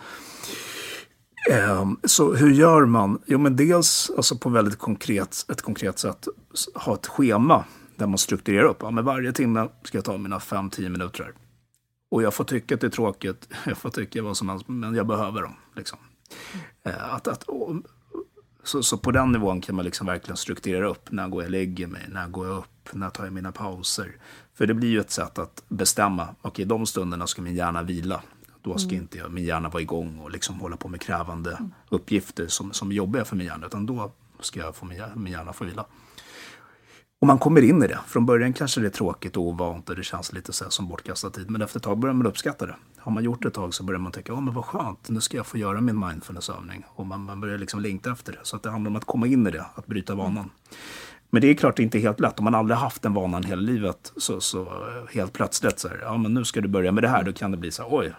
Um, 1.81 1.99
så 2.03 2.33
hur 2.33 2.51
gör 2.51 2.85
man? 2.85 3.21
Jo, 3.25 3.37
men 3.37 3.55
dels 3.55 4.11
alltså 4.17 4.37
på 4.37 4.49
väldigt 4.49 4.79
konkret, 4.79 5.45
ett 5.51 5.61
konkret 5.61 5.99
sätt 5.99 6.27
ha 6.75 6.93
ett 6.93 7.07
schema 7.07 7.65
där 7.95 8.07
man 8.07 8.17
strukturerar 8.17 8.63
upp. 8.63 8.77
Ja, 8.81 8.91
men 8.91 9.05
varje 9.05 9.31
timme 9.31 9.67
ska 9.83 9.97
jag 9.97 10.05
ta 10.05 10.17
mina 10.17 10.39
5-10 10.39 10.89
minuter. 10.89 11.33
Och 12.09 12.23
jag 12.23 12.33
får 12.33 12.43
tycka 12.43 12.75
att 12.75 12.81
det 12.81 12.87
är 12.87 12.91
tråkigt, 12.91 13.49
jag 13.65 13.77
får 13.77 13.89
tycka 13.89 14.23
vad 14.23 14.37
som 14.37 14.49
helst, 14.49 14.67
men 14.67 14.95
jag 14.95 15.07
behöver 15.07 15.41
dem. 15.41 15.55
Liksom. 15.75 15.99
Uh, 16.87 17.13
att, 17.13 17.27
att, 17.27 17.45
så, 18.63 18.83
så 18.83 18.97
på 18.97 19.11
den 19.11 19.31
nivån 19.31 19.61
kan 19.61 19.75
man 19.75 19.85
liksom 19.85 20.07
verkligen 20.07 20.37
strukturera 20.37 20.87
upp. 20.87 21.11
När 21.11 21.27
går 21.27 21.41
jag 21.41 21.47
och 21.47 21.51
lägger 21.51 21.87
mig? 21.87 22.05
När 22.09 22.27
går 22.27 22.47
jag 22.47 22.57
upp? 22.57 22.89
När 22.91 23.09
tar 23.09 23.23
jag 23.23 23.33
mina 23.33 23.51
pauser? 23.51 24.15
För 24.53 24.67
det 24.67 24.73
blir 24.73 24.89
ju 24.89 24.99
ett 24.99 25.11
sätt 25.11 25.39
att 25.39 25.63
bestämma. 25.67 26.35
Okej, 26.41 26.65
de 26.65 26.85
stunderna 26.85 27.27
ska 27.27 27.41
min 27.41 27.55
hjärna 27.55 27.83
vila. 27.83 28.21
Då 28.61 28.77
ska 28.77 28.89
mm. 28.89 29.01
inte 29.01 29.17
jag, 29.17 29.31
min 29.31 29.45
hjärna 29.45 29.69
vara 29.69 29.81
igång 29.81 30.19
och 30.19 30.31
liksom 30.31 30.59
hålla 30.59 30.77
på 30.77 30.87
med 30.87 31.01
krävande 31.01 31.51
mm. 31.51 31.73
uppgifter 31.89 32.47
som, 32.47 32.73
som 32.73 32.91
är 32.91 32.95
jobbiga 32.95 33.25
för 33.25 33.35
min 33.35 33.47
hjärna. 33.47 33.67
Utan 33.67 33.85
då 33.85 34.11
ska 34.39 34.59
jag 34.59 34.75
få 34.75 34.85
min, 34.85 35.03
min 35.15 35.33
hjärna 35.33 35.53
få 35.53 35.65
vila. 35.65 35.85
Och 37.21 37.27
man 37.27 37.39
kommer 37.39 37.61
in 37.61 37.83
i 37.83 37.87
det. 37.87 37.99
Från 38.07 38.25
början 38.25 38.53
kanske 38.53 38.81
det 38.81 38.87
är 38.87 38.91
tråkigt 38.91 39.37
och 39.37 39.43
ovant 39.43 39.89
och 39.89 39.95
det 39.95 40.03
känns 40.03 40.33
lite 40.33 40.53
så 40.53 40.69
som 40.69 40.87
bortkastad 40.87 41.29
tid. 41.29 41.49
Men 41.49 41.61
efter 41.61 41.79
ett 41.79 41.83
tag 41.83 41.97
börjar 41.97 42.13
man 42.13 42.27
uppskatta 42.27 42.65
det. 42.65 42.75
Har 42.97 43.11
man 43.11 43.23
gjort 43.23 43.41
det 43.41 43.47
ett 43.47 43.53
tag 43.53 43.73
så 43.73 43.83
börjar 43.83 43.99
man 43.99 44.11
tänka, 44.11 44.33
ja 44.33 44.39
men 44.39 44.53
vad 44.53 44.65
skönt, 44.65 45.09
nu 45.09 45.21
ska 45.21 45.37
jag 45.37 45.45
få 45.45 45.57
göra 45.57 45.81
min 45.81 45.99
mindfulnessövning. 45.99 46.83
Och 46.87 47.05
man, 47.05 47.23
man 47.23 47.41
börjar 47.41 47.57
liksom 47.57 47.79
längta 47.79 48.11
efter 48.11 48.31
det. 48.31 48.39
Så 48.43 48.55
att 48.55 48.63
det 48.63 48.69
handlar 48.69 48.89
om 48.89 48.95
att 48.95 49.05
komma 49.05 49.27
in 49.27 49.47
i 49.47 49.51
det, 49.51 49.65
att 49.75 49.87
bryta 49.87 50.15
vanan. 50.15 50.37
Mm. 50.37 50.49
Men 51.29 51.41
det 51.41 51.47
är 51.47 51.53
klart 51.53 51.75
det 51.75 51.81
är 51.81 51.83
inte 51.83 51.99
helt 51.99 52.19
lätt. 52.19 52.39
Om 52.39 52.43
man 52.43 52.55
aldrig 52.55 52.77
haft 52.77 53.01
den 53.01 53.13
vanan 53.13 53.43
hela 53.43 53.61
livet 53.61 54.13
så, 54.17 54.41
så 54.41 54.83
helt 55.13 55.33
plötsligt 55.33 55.79
så 55.79 55.87
här, 55.87 55.99
ja 56.01 56.17
men 56.17 56.33
nu 56.33 56.45
ska 56.45 56.61
du 56.61 56.67
börja 56.67 56.91
med 56.91 57.03
det 57.03 57.07
här. 57.07 57.23
Då 57.23 57.33
kan 57.33 57.51
det 57.51 57.57
bli 57.57 57.71
så 57.71 57.83
här, 57.83 57.89
oj, 57.93 58.13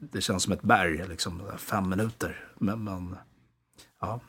det 0.00 0.20
känns 0.20 0.42
som 0.42 0.52
ett 0.52 0.62
berg, 0.62 1.08
liksom 1.08 1.42
fem 1.56 1.88
minuter. 1.88 2.44
Men, 2.58 2.84
men 2.84 3.16
ja, 4.00 4.20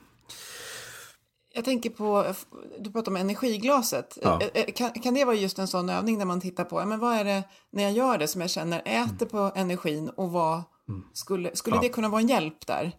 jag 1.55 1.65
tänker 1.65 1.89
på, 1.89 2.33
du 2.79 2.91
pratar 2.91 3.11
om 3.11 3.15
energiglaset. 3.15 4.17
Ja. 4.21 4.41
Eh, 4.41 4.61
eh, 4.61 4.73
kan, 4.73 4.91
kan 4.91 5.13
det 5.13 5.25
vara 5.25 5.35
just 5.35 5.59
en 5.59 5.67
sån 5.67 5.89
övning 5.89 6.19
där 6.19 6.25
man 6.25 6.41
tittar 6.41 6.63
på, 6.63 6.85
men 6.85 6.99
vad 6.99 7.15
är 7.15 7.23
det 7.23 7.43
när 7.71 7.83
jag 7.83 7.91
gör 7.91 8.17
det 8.17 8.27
som 8.27 8.41
jag 8.41 8.49
känner 8.49 8.79
äter 8.85 9.27
mm. 9.27 9.29
på 9.29 9.51
energin 9.55 10.09
och 10.09 10.31
vad 10.31 10.63
mm. 10.89 11.03
skulle, 11.13 11.55
skulle 11.55 11.75
ja. 11.75 11.81
det 11.81 11.89
kunna 11.89 12.09
vara 12.09 12.21
en 12.21 12.27
hjälp 12.27 12.67
där? 12.67 12.91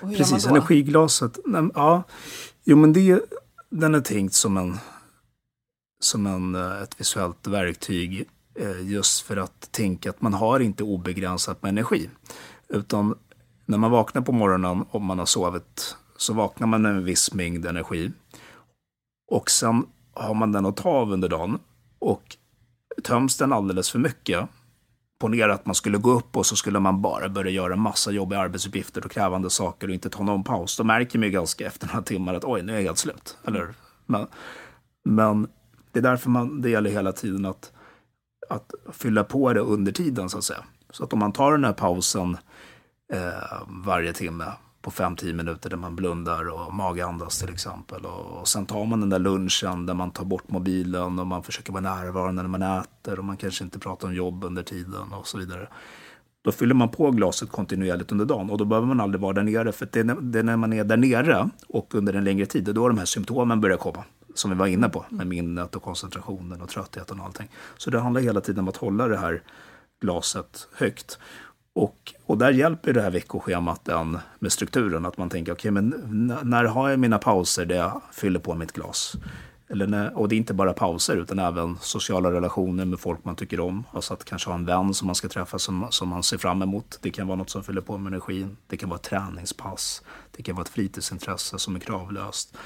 Precis, 0.00 0.46
energiglaset. 0.46 1.38
Ja, 1.74 2.02
jo 2.64 2.76
men 2.76 2.92
det, 2.92 3.20
den 3.70 3.94
är 3.94 4.00
tänkt 4.00 4.34
som 4.34 4.56
en, 4.56 4.78
som 6.00 6.26
en, 6.26 6.54
eh, 6.54 6.82
ett 6.82 7.00
visuellt 7.00 7.46
verktyg 7.46 8.28
just 8.82 9.20
för 9.20 9.36
att 9.36 9.72
tänka 9.72 10.10
att 10.10 10.20
man 10.20 10.34
har 10.34 10.60
inte 10.60 10.84
obegränsat 10.84 11.62
med 11.62 11.68
energi. 11.68 12.10
Utan 12.68 13.18
när 13.66 13.78
man 13.78 13.90
vaknar 13.90 14.22
på 14.22 14.32
morgonen 14.32 14.84
om 14.90 15.04
man 15.04 15.18
har 15.18 15.26
sovit 15.26 15.96
så 16.22 16.32
vaknar 16.32 16.66
man 16.66 16.82
med 16.82 16.90
en 16.90 17.04
viss 17.04 17.34
mängd 17.34 17.66
energi. 17.66 18.12
Och 19.30 19.50
sen 19.50 19.86
har 20.14 20.34
man 20.34 20.52
den 20.52 20.66
att 20.66 20.76
ta 20.76 20.88
av 20.88 21.12
under 21.12 21.28
dagen. 21.28 21.58
Och 21.98 22.36
töms 23.04 23.36
den 23.36 23.52
alldeles 23.52 23.90
för 23.90 23.98
mycket, 23.98 24.48
ponera 25.20 25.54
att 25.54 25.66
man 25.66 25.74
skulle 25.74 25.98
gå 25.98 26.10
upp 26.10 26.36
och 26.36 26.46
så 26.46 26.56
skulle 26.56 26.80
man 26.80 27.02
bara 27.02 27.28
börja 27.28 27.50
göra 27.50 27.76
massa 27.76 28.10
jobbiga 28.10 28.40
arbetsuppgifter 28.40 29.04
och 29.04 29.10
krävande 29.10 29.50
saker 29.50 29.88
och 29.88 29.94
inte 29.94 30.10
ta 30.10 30.22
någon 30.22 30.44
paus. 30.44 30.76
Då 30.76 30.84
märker 30.84 31.18
man 31.18 31.26
ju 31.26 31.32
ganska 31.32 31.66
efter 31.66 31.86
några 31.86 32.02
timmar 32.02 32.34
att 32.34 32.44
oj, 32.44 32.62
nu 32.62 32.72
är 32.72 32.76
jag 32.76 32.84
helt 32.84 32.98
slut. 32.98 33.38
Eller, 33.44 33.74
men, 34.06 34.26
men 35.04 35.48
det 35.92 35.98
är 35.98 36.02
därför 36.02 36.30
man, 36.30 36.62
det 36.62 36.70
gäller 36.70 36.90
hela 36.90 37.12
tiden 37.12 37.46
att, 37.46 37.72
att 38.48 38.74
fylla 38.92 39.24
på 39.24 39.52
det 39.52 39.60
under 39.60 39.92
tiden 39.92 40.28
så 40.28 40.38
att 40.38 40.44
säga. 40.44 40.64
Så 40.90 41.04
att 41.04 41.12
om 41.12 41.18
man 41.18 41.32
tar 41.32 41.52
den 41.52 41.64
här 41.64 41.72
pausen 41.72 42.36
eh, 43.12 43.62
varje 43.84 44.12
timme 44.12 44.52
på 44.82 44.90
5-10 44.90 45.32
minuter 45.32 45.70
där 45.70 45.76
man 45.76 45.96
blundar 45.96 46.48
och 46.48 46.74
magandas 46.74 47.38
till 47.38 47.52
exempel. 47.52 48.04
Och, 48.06 48.40
och 48.40 48.48
sen 48.48 48.66
tar 48.66 48.84
man 48.84 49.00
den 49.00 49.10
där 49.10 49.18
lunchen 49.18 49.86
där 49.86 49.94
man 49.94 50.10
tar 50.10 50.24
bort 50.24 50.48
mobilen 50.50 51.18
och 51.18 51.26
man 51.26 51.42
försöker 51.42 51.72
vara 51.72 51.82
närvarande 51.82 52.42
när 52.42 52.48
man 52.48 52.62
äter 52.62 53.18
och 53.18 53.24
man 53.24 53.36
kanske 53.36 53.64
inte 53.64 53.78
pratar 53.78 54.08
om 54.08 54.14
jobb 54.14 54.44
under 54.44 54.62
tiden 54.62 55.12
och 55.12 55.26
så 55.26 55.38
vidare. 55.38 55.68
Då 56.44 56.52
fyller 56.52 56.74
man 56.74 56.88
på 56.88 57.10
glaset 57.10 57.50
kontinuerligt 57.50 58.12
under 58.12 58.24
dagen 58.24 58.50
och 58.50 58.58
då 58.58 58.64
behöver 58.64 58.86
man 58.86 59.00
aldrig 59.00 59.20
vara 59.20 59.32
där 59.32 59.42
nere. 59.42 59.72
För 59.72 59.88
det 59.92 60.00
är, 60.00 60.04
det 60.20 60.38
är 60.38 60.42
när 60.42 60.56
man 60.56 60.72
är 60.72 60.84
där 60.84 60.96
nere 60.96 61.50
och 61.68 61.94
under 61.94 62.12
en 62.12 62.24
längre 62.24 62.46
tid, 62.46 62.64
då 62.64 62.88
de 62.88 62.98
här 62.98 63.04
symptomen 63.04 63.60
börjar 63.60 63.76
komma. 63.76 64.04
Som 64.34 64.50
vi 64.50 64.56
var 64.56 64.66
inne 64.66 64.88
på, 64.88 65.04
med 65.08 65.26
minnet 65.26 65.76
och 65.76 65.82
koncentrationen 65.82 66.62
och 66.62 66.68
tröttheten 66.68 67.20
och 67.20 67.26
allting. 67.26 67.48
Så 67.76 67.90
det 67.90 68.00
handlar 68.00 68.20
hela 68.20 68.40
tiden 68.40 68.58
om 68.58 68.68
att 68.68 68.76
hålla 68.76 69.08
det 69.08 69.16
här 69.16 69.42
glaset 70.00 70.68
högt. 70.72 71.18
Och, 71.74 72.14
och 72.32 72.38
där 72.38 72.50
hjälper 72.50 72.92
det 72.92 73.02
här 73.02 73.10
veckoschemat 73.10 73.88
en 73.88 74.18
med 74.38 74.52
strukturen. 74.52 75.06
Att 75.06 75.18
man 75.18 75.30
tänker, 75.30 75.52
okej, 75.52 75.70
okay, 75.70 75.82
men 75.82 76.34
när 76.42 76.64
har 76.64 76.90
jag 76.90 76.98
mina 76.98 77.18
pauser 77.18 77.64
där 77.64 77.76
jag 77.76 78.00
fyller 78.12 78.40
på 78.40 78.54
mitt 78.54 78.72
glas? 78.72 79.16
Eller 79.68 79.86
när, 79.86 80.18
och 80.18 80.28
det 80.28 80.34
är 80.34 80.36
inte 80.36 80.54
bara 80.54 80.72
pauser, 80.72 81.16
utan 81.16 81.38
även 81.38 81.78
sociala 81.80 82.32
relationer 82.32 82.84
med 82.84 83.00
folk 83.00 83.24
man 83.24 83.36
tycker 83.36 83.60
om. 83.60 83.84
Alltså 83.92 84.14
att 84.14 84.24
kanske 84.24 84.50
ha 84.50 84.54
en 84.54 84.64
vän 84.64 84.94
som 84.94 85.06
man 85.06 85.14
ska 85.14 85.28
träffa 85.28 85.58
som, 85.58 85.86
som 85.90 86.08
man 86.08 86.22
ser 86.22 86.38
fram 86.38 86.62
emot. 86.62 86.98
Det 87.02 87.10
kan 87.10 87.26
vara 87.26 87.36
något 87.36 87.50
som 87.50 87.64
fyller 87.64 87.80
på 87.80 87.98
med 87.98 88.10
energin. 88.10 88.56
Det 88.66 88.76
kan 88.76 88.88
vara 88.88 88.98
ett 88.98 89.02
träningspass. 89.02 90.02
Det 90.36 90.42
kan 90.42 90.54
vara 90.54 90.62
ett 90.62 90.68
fritidsintresse 90.68 91.58
som 91.58 91.76
är 91.76 91.80
kravlöst. 91.80 92.56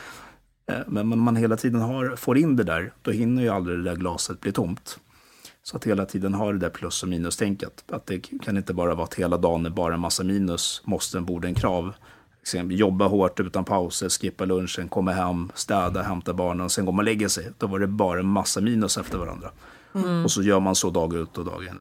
Eh, 0.72 0.78
men 0.86 1.12
om 1.12 1.20
man 1.20 1.36
hela 1.36 1.56
tiden 1.56 1.80
har, 1.80 2.16
får 2.16 2.38
in 2.38 2.56
det 2.56 2.64
där, 2.64 2.92
då 3.02 3.10
hinner 3.10 3.42
ju 3.42 3.48
aldrig 3.48 3.78
det 3.78 3.84
där 3.84 3.96
glaset 3.96 4.40
bli 4.40 4.52
tomt. 4.52 4.98
Så 5.70 5.76
att 5.76 5.84
hela 5.84 6.06
tiden 6.06 6.34
ha 6.34 6.52
det 6.52 6.58
där 6.58 6.70
plus 6.70 7.02
och 7.02 7.08
minus-tänket. 7.08 7.84
Att 7.88 8.06
det 8.06 8.18
kan 8.18 8.56
inte 8.56 8.74
bara 8.74 8.94
vara 8.94 9.04
att 9.04 9.14
hela 9.14 9.36
dagen 9.36 9.66
är 9.66 9.70
bara 9.70 9.94
en 9.94 10.00
massa 10.00 10.24
minus, 10.24 10.82
måste, 10.84 11.20
borde, 11.20 11.48
en 11.48 11.54
krav. 11.54 11.94
jobba 12.68 13.06
hårt 13.06 13.40
utan 13.40 13.64
pauser, 13.64 14.08
skippa 14.08 14.44
lunchen, 14.44 14.88
komma 14.88 15.12
hem, 15.12 15.50
städa, 15.54 16.02
hämta 16.02 16.34
barnen, 16.34 16.70
sen 16.70 16.84
går 16.84 16.92
man 16.92 16.98
och 16.98 17.04
lägger 17.04 17.28
sig. 17.28 17.50
Då 17.58 17.66
var 17.66 17.78
det 17.78 17.86
bara 17.86 18.20
en 18.20 18.26
massa 18.26 18.60
minus 18.60 18.98
efter 18.98 19.18
varandra. 19.18 19.50
Mm. 19.94 20.24
Och 20.24 20.30
så 20.30 20.42
gör 20.42 20.60
man 20.60 20.74
så 20.74 20.90
dag 20.90 21.14
ut 21.14 21.38
och 21.38 21.44
dag 21.44 21.64
in. 21.64 21.78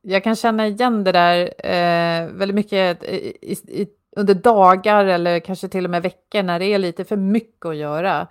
Jag 0.00 0.24
kan 0.24 0.36
känna 0.36 0.66
igen 0.66 1.04
det 1.04 1.12
där 1.12 1.38
eh, 1.66 2.32
väldigt 2.32 2.54
mycket 2.54 3.02
i, 3.02 3.56
i, 3.68 3.88
under 4.16 4.34
dagar 4.34 5.04
eller 5.04 5.40
kanske 5.40 5.68
till 5.68 5.84
och 5.84 5.90
med 5.90 6.02
veckor 6.02 6.42
när 6.42 6.58
det 6.58 6.66
är 6.66 6.78
lite 6.78 7.04
för 7.04 7.16
mycket 7.16 7.66
att 7.66 7.76
göra. 7.76 8.28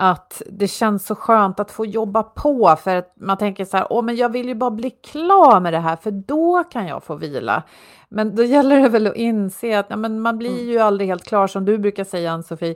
Att 0.00 0.42
det 0.46 0.68
känns 0.68 1.06
så 1.06 1.14
skönt 1.14 1.60
att 1.60 1.70
få 1.70 1.86
jobba 1.86 2.22
på 2.22 2.76
för 2.84 2.96
att 2.96 3.12
man 3.16 3.36
tänker 3.36 3.64
så 3.64 3.76
här, 3.76 3.86
åh 3.90 4.04
men 4.04 4.16
jag 4.16 4.32
vill 4.32 4.48
ju 4.48 4.54
bara 4.54 4.70
bli 4.70 4.90
klar 4.90 5.60
med 5.60 5.72
det 5.72 5.78
här 5.78 5.96
för 5.96 6.10
då 6.10 6.64
kan 6.64 6.86
jag 6.86 7.04
få 7.04 7.14
vila. 7.14 7.62
Men 8.08 8.36
då 8.36 8.42
gäller 8.42 8.80
det 8.80 8.88
väl 8.88 9.06
att 9.06 9.16
inse 9.16 9.78
att 9.78 9.86
ja, 9.88 9.96
men 9.96 10.20
man 10.20 10.38
blir 10.38 10.60
mm. 10.60 10.68
ju 10.70 10.78
aldrig 10.78 11.08
helt 11.08 11.24
klar 11.24 11.46
som 11.46 11.64
du 11.64 11.78
brukar 11.78 12.04
säga 12.04 12.32
Ann-Sofie. 12.32 12.74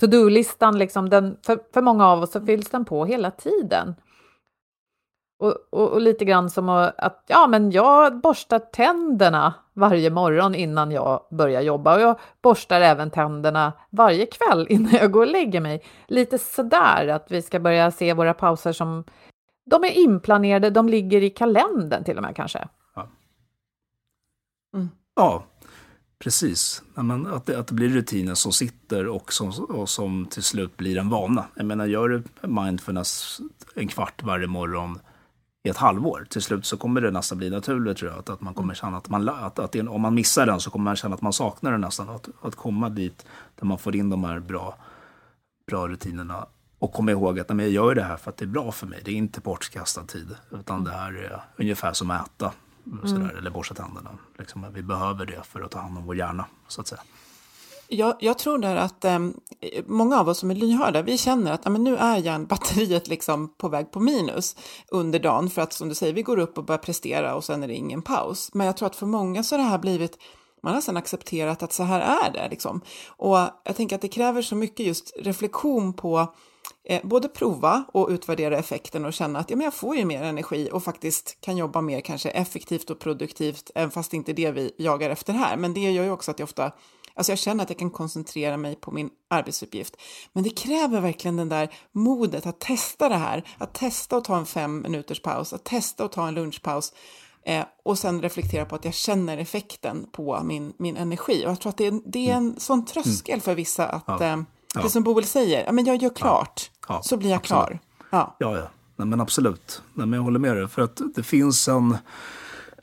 To-do-listan, 0.00 0.78
liksom, 0.78 1.10
för, 1.46 1.72
för 1.74 1.82
många 1.82 2.06
av 2.06 2.22
oss 2.22 2.32
så 2.32 2.40
fylls 2.40 2.70
den 2.70 2.84
på 2.84 3.04
hela 3.04 3.30
tiden. 3.30 3.94
Och, 5.38 5.54
och, 5.70 5.92
och, 5.92 6.00
lite 6.00 6.24
grann 6.24 6.50
som 6.50 6.68
att 6.68 7.24
ja, 7.26 7.46
men 7.46 7.70
jag 7.70 8.20
borstar 8.20 8.58
tänderna 8.58 9.54
varje 9.72 10.10
morgon 10.10 10.54
innan 10.54 10.90
jag 10.90 11.26
börjar 11.30 11.60
jobba 11.60 11.94
och 11.94 12.00
jag 12.00 12.18
borstar 12.42 12.80
även 12.80 13.10
tänderna 13.10 13.72
varje 13.90 14.26
kväll 14.26 14.66
innan 14.70 14.92
jag 14.92 15.10
går 15.10 15.20
och 15.20 15.32
lägger 15.32 15.60
mig. 15.60 15.84
Lite 16.08 16.38
sådär 16.38 17.08
att 17.08 17.30
vi 17.30 17.42
ska 17.42 17.60
börja 17.60 17.90
se 17.90 18.14
våra 18.14 18.34
pauser 18.34 18.72
som 18.72 19.04
de 19.66 19.84
är 19.84 19.90
inplanerade, 19.90 20.70
de 20.70 20.88
ligger 20.88 21.22
i 21.22 21.30
kalendern 21.30 22.04
till 22.04 22.16
och 22.16 22.22
med 22.22 22.36
kanske. 22.36 22.68
Ja, 22.94 23.08
mm. 24.74 24.88
ja 25.16 25.44
precis. 26.18 26.82
Att 27.32 27.46
det, 27.46 27.58
att 27.58 27.66
det 27.66 27.74
blir 27.74 27.88
rutiner 27.88 28.34
som 28.34 28.52
sitter 28.52 29.06
och 29.06 29.32
som, 29.32 29.48
och 29.68 29.88
som 29.88 30.26
till 30.26 30.42
slut 30.42 30.76
blir 30.76 30.98
en 30.98 31.08
vana. 31.08 31.44
Jag 31.54 31.66
menar, 31.66 31.86
gör 31.86 32.08
du 32.08 32.22
mindfulness 32.48 33.40
en 33.74 33.88
kvart 33.88 34.22
varje 34.22 34.46
morgon 34.46 34.98
i 35.64 35.68
ett 35.68 35.76
halvår. 35.76 36.26
Till 36.30 36.42
slut 36.42 36.66
så 36.66 36.76
kommer 36.76 37.00
det 37.00 37.10
nästan 37.10 37.38
bli 37.38 37.50
naturligt 37.50 37.98
tror 37.98 38.10
jag. 38.10 38.18
Att, 38.18 38.30
att 38.30 38.40
man 38.40 38.54
kommer 38.54 38.74
känna 38.74 38.96
att, 38.96 39.08
man, 39.08 39.28
att, 39.28 39.58
att 39.58 39.76
om 39.76 40.00
man 40.00 40.14
missar 40.14 40.46
den 40.46 40.60
så 40.60 40.70
kommer 40.70 40.84
man 40.84 40.96
känna 40.96 41.14
att 41.14 41.22
man 41.22 41.32
saknar 41.32 41.72
den 41.72 41.80
nästan. 41.80 42.08
Att, 42.08 42.28
att 42.42 42.54
komma 42.54 42.88
dit 42.88 43.26
där 43.54 43.66
man 43.66 43.78
får 43.78 43.96
in 43.96 44.10
de 44.10 44.24
här 44.24 44.40
bra, 44.40 44.76
bra 45.66 45.88
rutinerna. 45.88 46.46
Och 46.78 46.92
komma 46.92 47.10
ihåg 47.10 47.40
att 47.40 47.48
jag 47.48 47.68
gör 47.68 47.94
det 47.94 48.02
här 48.02 48.16
för 48.16 48.30
att 48.30 48.36
det 48.36 48.44
är 48.44 48.46
bra 48.46 48.72
för 48.72 48.86
mig. 48.86 49.00
Det 49.04 49.10
är 49.10 49.14
inte 49.14 49.40
bortkastad 49.40 50.04
tid. 50.04 50.36
Utan 50.50 50.84
det 50.84 50.90
här 50.90 51.12
är 51.12 51.40
ungefär 51.56 51.92
som 51.92 52.10
att 52.10 52.26
äta. 52.26 52.52
Sådär, 53.02 53.16
mm. 53.16 53.36
Eller 53.36 53.50
borsta 53.50 53.74
tänderna. 53.74 54.10
Liksom, 54.38 54.66
vi 54.72 54.82
behöver 54.82 55.26
det 55.26 55.42
för 55.42 55.60
att 55.60 55.70
ta 55.70 55.78
hand 55.78 55.98
om 55.98 56.06
vår 56.06 56.16
hjärna. 56.16 56.46
så 56.68 56.80
att 56.80 56.86
säga. 56.86 57.00
Jag, 57.94 58.16
jag 58.20 58.38
tror 58.38 58.58
där 58.58 58.76
att 58.76 59.04
eh, 59.04 59.18
många 59.86 60.20
av 60.20 60.28
oss 60.28 60.38
som 60.38 60.50
är 60.50 60.54
lyhörda, 60.54 61.02
vi 61.02 61.18
känner 61.18 61.52
att 61.52 61.64
men 61.64 61.84
nu 61.84 61.96
är 61.96 62.16
järnbatteriet 62.16 63.08
liksom 63.08 63.54
på 63.58 63.68
väg 63.68 63.90
på 63.90 64.00
minus 64.00 64.56
under 64.88 65.18
dagen 65.18 65.50
för 65.50 65.62
att 65.62 65.72
som 65.72 65.88
du 65.88 65.94
säger, 65.94 66.12
vi 66.12 66.22
går 66.22 66.38
upp 66.38 66.58
och 66.58 66.64
börjar 66.64 66.78
prestera 66.78 67.34
och 67.34 67.44
sen 67.44 67.62
är 67.62 67.68
det 67.68 67.74
ingen 67.74 68.02
paus. 68.02 68.50
Men 68.54 68.66
jag 68.66 68.76
tror 68.76 68.86
att 68.86 68.96
för 68.96 69.06
många 69.06 69.42
så 69.42 69.54
har 69.54 69.58
det 69.58 69.68
här 69.68 69.78
blivit 69.78 70.18
man 70.62 70.74
har 70.74 70.80
sen 70.80 70.96
accepterat 70.96 71.62
att 71.62 71.72
så 71.72 71.82
här 71.82 72.26
är 72.26 72.32
det. 72.32 72.48
Liksom. 72.48 72.80
Och 73.08 73.36
jag 73.64 73.76
tänker 73.76 73.96
att 73.96 74.02
det 74.02 74.08
kräver 74.08 74.42
så 74.42 74.54
mycket 74.56 74.86
just 74.86 75.12
reflektion 75.16 75.92
på 75.92 76.34
eh, 76.84 77.00
både 77.04 77.28
prova 77.28 77.84
och 77.92 78.08
utvärdera 78.08 78.58
effekten 78.58 79.04
och 79.04 79.12
känna 79.12 79.38
att 79.38 79.50
ja, 79.50 79.56
men 79.56 79.64
jag 79.64 79.74
får 79.74 79.96
ju 79.96 80.04
mer 80.04 80.22
energi 80.22 80.68
och 80.72 80.84
faktiskt 80.84 81.40
kan 81.40 81.56
jobba 81.56 81.80
mer 81.80 82.00
kanske 82.00 82.30
effektivt 82.30 82.90
och 82.90 82.98
produktivt, 82.98 83.70
även 83.74 83.90
fast 83.90 84.10
det 84.10 84.16
inte 84.16 84.32
är 84.32 84.34
det 84.34 84.50
vi 84.50 84.74
jagar 84.78 85.10
efter 85.10 85.32
här. 85.32 85.56
Men 85.56 85.74
det 85.74 85.80
gör 85.80 86.04
ju 86.04 86.10
också 86.10 86.30
att 86.30 86.38
jag 86.38 86.46
ofta 86.46 86.72
Alltså 87.16 87.32
jag 87.32 87.38
känner 87.38 87.64
att 87.64 87.70
jag 87.70 87.78
kan 87.78 87.90
koncentrera 87.90 88.56
mig 88.56 88.76
på 88.76 88.90
min 88.90 89.10
arbetsuppgift. 89.30 89.96
Men 90.32 90.44
det 90.44 90.50
kräver 90.50 91.00
verkligen 91.00 91.36
den 91.36 91.48
där 91.48 91.74
modet 91.92 92.46
att 92.46 92.60
testa 92.60 93.08
det 93.08 93.16
här, 93.16 93.44
att 93.58 93.74
testa 93.74 94.16
att 94.16 94.24
ta 94.24 94.36
en 94.36 94.46
fem 94.46 94.82
minuters 94.82 95.22
paus, 95.22 95.52
att 95.52 95.64
testa 95.64 96.04
att 96.04 96.12
ta 96.12 96.28
en 96.28 96.34
lunchpaus 96.34 96.92
eh, 97.46 97.64
och 97.84 97.98
sen 97.98 98.22
reflektera 98.22 98.64
på 98.64 98.74
att 98.74 98.84
jag 98.84 98.94
känner 98.94 99.38
effekten 99.38 100.06
på 100.12 100.40
min, 100.44 100.72
min 100.78 100.96
energi. 100.96 101.44
Och 101.46 101.50
jag 101.50 101.60
tror 101.60 101.70
att 101.70 101.76
det 101.76 101.86
är, 101.86 102.00
det 102.04 102.30
är 102.30 102.34
en 102.34 102.48
mm. 102.48 102.58
sån 102.58 102.84
tröskel 102.84 103.40
för 103.40 103.54
vissa 103.54 103.86
att, 103.86 104.04
ja. 104.06 104.22
eh, 104.22 104.42
ja. 104.74 104.88
som 104.88 105.02
Boel 105.02 105.24
säger, 105.24 105.64
ja, 105.64 105.72
men 105.72 105.84
jag 105.84 106.02
gör 106.02 106.14
klart, 106.14 106.70
ja. 106.88 107.02
så 107.02 107.16
blir 107.16 107.30
jag 107.30 107.36
absolut. 107.36 107.66
klar. 107.66 107.80
Ja, 108.10 108.36
ja, 108.38 108.56
ja. 108.56 108.68
Nej, 108.96 109.08
men 109.08 109.20
absolut. 109.20 109.82
Nej, 109.94 110.06
men 110.06 110.16
jag 110.16 110.24
håller 110.24 110.38
med 110.38 110.56
dig, 110.56 110.68
för 110.68 110.82
att 110.82 111.00
det 111.14 111.22
finns 111.22 111.68
en 111.68 111.96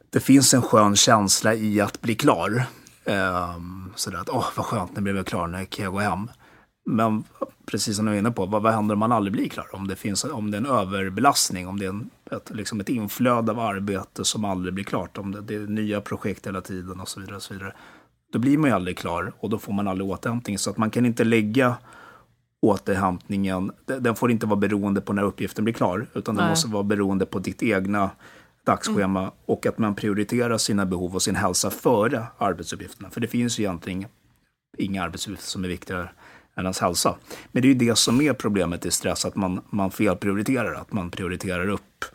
det 0.09 0.19
finns 0.19 0.53
en 0.53 0.61
skön 0.61 0.95
känsla 0.95 1.55
i 1.55 1.81
att 1.81 2.01
bli 2.01 2.15
klar. 2.15 2.65
Um, 3.05 3.93
sådär 3.95 4.17
att, 4.17 4.29
åh 4.29 4.45
vad 4.57 4.65
skönt, 4.65 4.95
nu 4.95 5.01
blev 5.01 5.15
jag 5.15 5.25
klar, 5.25 5.47
nu 5.47 5.65
kan 5.65 5.85
jag 5.85 5.93
gå 5.93 5.99
hem. 5.99 6.29
Men 6.85 7.23
precis 7.65 7.95
som 7.95 8.05
du 8.05 8.11
är 8.11 8.15
inne 8.15 8.31
på, 8.31 8.45
vad, 8.45 8.61
vad 8.61 8.73
händer 8.73 8.93
om 8.93 8.99
man 8.99 9.11
aldrig 9.11 9.33
blir 9.33 9.49
klar? 9.49 9.67
Om 9.71 9.87
det, 9.87 9.95
finns, 9.95 10.23
om 10.23 10.51
det 10.51 10.57
är 10.57 10.61
en 10.61 10.65
överbelastning, 10.65 11.67
om 11.67 11.79
det 11.79 11.85
är 11.85 11.89
en, 11.89 12.09
ett, 12.31 12.51
liksom 12.53 12.79
ett 12.79 12.89
inflöde 12.89 13.51
av 13.51 13.59
arbete 13.59 14.25
som 14.25 14.45
aldrig 14.45 14.73
blir 14.73 14.83
klart, 14.83 15.17
om 15.17 15.31
det, 15.31 15.41
det 15.41 15.55
är 15.55 15.59
nya 15.59 16.01
projekt 16.01 16.47
hela 16.47 16.61
tiden 16.61 16.99
och 16.99 17.09
så 17.09 17.19
vidare. 17.19 17.35
Och 17.35 17.41
så 17.41 17.53
vidare. 17.53 17.73
Då 18.33 18.39
blir 18.39 18.57
man 18.57 18.69
ju 18.69 18.75
aldrig 18.75 18.97
klar 18.97 19.33
och 19.39 19.49
då 19.49 19.59
får 19.59 19.73
man 19.73 19.87
aldrig 19.87 20.09
återhämtning. 20.09 20.57
Så 20.57 20.69
att 20.69 20.77
man 20.77 20.89
kan 20.89 21.05
inte 21.05 21.23
lägga 21.23 21.75
återhämtningen, 22.61 23.71
den 23.85 24.15
får 24.15 24.31
inte 24.31 24.45
vara 24.45 24.59
beroende 24.59 25.01
på 25.01 25.13
när 25.13 25.23
uppgiften 25.23 25.63
blir 25.63 25.73
klar, 25.73 26.07
utan 26.13 26.35
den 26.35 26.49
måste 26.49 26.67
vara 26.67 26.83
beroende 26.83 27.25
på 27.25 27.39
ditt 27.39 27.63
egna 27.63 28.09
dagsschema 28.65 29.19
mm. 29.19 29.31
och 29.45 29.65
att 29.65 29.77
man 29.77 29.95
prioriterar 29.95 30.57
sina 30.57 30.85
behov 30.85 31.15
och 31.15 31.21
sin 31.21 31.35
hälsa 31.35 31.69
före 31.69 32.27
arbetsuppgifterna. 32.37 33.09
För 33.09 33.21
det 33.21 33.27
finns 33.27 33.59
ju 33.59 33.63
egentligen 33.63 34.05
inga 34.77 35.03
arbetsuppgifter 35.03 35.47
som 35.47 35.63
är 35.63 35.67
viktigare 35.67 36.09
än 36.55 36.63
ens 36.63 36.79
hälsa. 36.79 37.15
Men 37.51 37.61
det 37.61 37.67
är 37.67 37.69
ju 37.69 37.75
det 37.75 37.95
som 37.95 38.21
är 38.21 38.33
problemet 38.33 38.85
i 38.85 38.91
stress, 38.91 39.25
att 39.25 39.35
man, 39.35 39.61
man 39.69 39.91
felprioriterar, 39.91 40.73
att 40.73 40.93
man 40.93 41.11
prioriterar 41.11 41.69
upp 41.69 42.05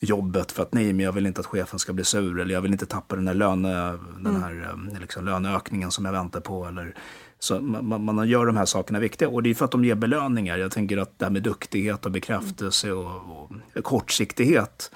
jobbet 0.00 0.52
för 0.52 0.62
att 0.62 0.72
nej, 0.72 0.92
men 0.92 1.04
jag 1.04 1.12
vill 1.12 1.26
inte 1.26 1.40
att 1.40 1.46
chefen 1.46 1.78
ska 1.78 1.92
bli 1.92 2.04
sur 2.04 2.40
eller 2.40 2.54
jag 2.54 2.60
vill 2.60 2.72
inte 2.72 2.86
tappa 2.86 3.16
den 3.16 3.26
här, 3.26 3.34
löne, 3.34 3.72
mm. 3.72 4.24
den 4.24 4.42
här 4.42 4.68
eh, 4.92 5.00
liksom, 5.00 5.24
löneökningen 5.24 5.90
som 5.90 6.04
jag 6.04 6.12
väntar 6.12 6.40
på. 6.40 6.64
Eller, 6.66 6.94
så 7.38 7.60
man, 7.60 8.04
man 8.04 8.28
gör 8.28 8.46
de 8.46 8.56
här 8.56 8.64
sakerna 8.64 8.98
viktiga 8.98 9.28
och 9.28 9.42
det 9.42 9.50
är 9.50 9.54
för 9.54 9.64
att 9.64 9.70
de 9.70 9.84
ger 9.84 9.94
belöningar. 9.94 10.58
Jag 10.58 10.72
tänker 10.72 10.98
att 10.98 11.18
det 11.18 11.24
här 11.24 11.32
med 11.32 11.42
duktighet 11.42 12.06
och 12.06 12.12
bekräftelse 12.12 12.92
och, 12.92 13.50
och 13.74 13.84
kortsiktighet 13.84 14.90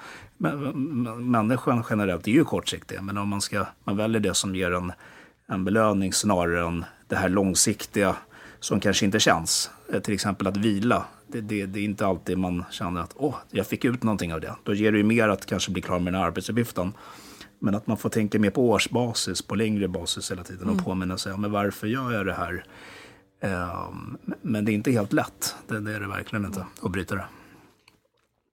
människan 1.17 1.83
generellt 1.89 2.27
är 2.27 2.31
ju 2.31 2.43
kortsiktig, 2.43 3.01
men 3.01 3.17
om 3.17 3.29
man, 3.29 3.41
ska, 3.41 3.65
man 3.83 3.97
väljer 3.97 4.19
det 4.19 4.33
som 4.33 4.55
ger 4.55 4.71
en, 4.71 4.91
en 5.47 5.65
belöning 5.65 6.13
snarare 6.13 6.67
än 6.67 6.85
det 7.07 7.15
här 7.15 7.29
långsiktiga 7.29 8.15
som 8.59 8.79
kanske 8.79 9.05
inte 9.05 9.19
känns. 9.19 9.71
Eh, 9.93 9.99
till 9.99 10.13
exempel 10.13 10.47
att 10.47 10.57
vila. 10.57 11.05
Det, 11.27 11.41
det, 11.41 11.65
det 11.65 11.79
är 11.79 11.83
inte 11.83 12.05
alltid 12.05 12.37
man 12.37 12.63
känner 12.71 13.01
att 13.01 13.13
åh, 13.15 13.35
jag 13.51 13.67
fick 13.67 13.85
ut 13.85 14.03
någonting 14.03 14.33
av 14.33 14.41
det. 14.41 14.55
Då 14.63 14.73
ger 14.73 14.91
det 14.91 14.97
ju 14.97 15.03
mer 15.03 15.29
att 15.29 15.45
kanske 15.45 15.71
bli 15.71 15.81
klar 15.81 15.99
med 15.99 16.13
den 16.13 16.21
här 16.21 16.27
arbetsuppgiften. 16.27 16.93
Men 17.59 17.75
att 17.75 17.87
man 17.87 17.97
får 17.97 18.09
tänka 18.09 18.39
mer 18.39 18.49
på 18.49 18.69
årsbasis, 18.69 19.41
på 19.41 19.55
längre 19.55 19.87
basis 19.87 20.31
hela 20.31 20.43
tiden 20.43 20.67
och 20.67 20.73
mm. 20.73 20.85
påminna 20.85 21.17
sig 21.17 21.33
om 21.33 21.51
varför 21.51 21.87
gör 21.87 22.11
jag 22.11 22.25
det 22.25 22.33
här? 22.33 22.63
Um, 23.41 24.17
men 24.41 24.65
det 24.65 24.71
är 24.71 24.73
inte 24.73 24.91
helt 24.91 25.13
lätt, 25.13 25.55
det, 25.67 25.79
det 25.79 25.95
är 25.95 25.99
det 25.99 26.07
verkligen 26.07 26.45
inte, 26.45 26.65
att 26.81 26.91
bryta 26.91 27.15
det. 27.15 27.25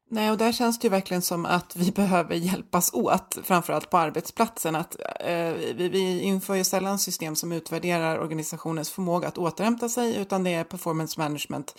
Nej, 0.09 0.31
och 0.31 0.39
där 0.39 0.53
känns 0.53 0.79
det 0.79 0.87
ju 0.87 0.91
verkligen 0.91 1.23
som 1.23 1.47
att 1.47 1.77
vi 1.77 1.93
behöver 1.97 2.35
hjälpas 2.35 2.95
åt, 2.95 3.39
framförallt 3.43 3.91
på 3.91 3.99
arbetsplatsen. 3.99 4.77
Att, 4.77 4.97
eh, 5.21 5.53
vi, 5.77 5.89
vi 5.93 6.21
inför 6.21 6.55
ju 6.55 6.65
sällan 6.65 6.99
system 6.99 7.37
som 7.37 7.53
utvärderar 7.53 8.19
organisationens 8.19 8.91
förmåga 8.91 9.29
att 9.29 9.39
återhämta 9.39 9.89
sig, 9.89 10.17
utan 10.17 10.45
det 10.45 10.55
är 10.55 10.65
performance 10.65 11.21
management 11.21 11.75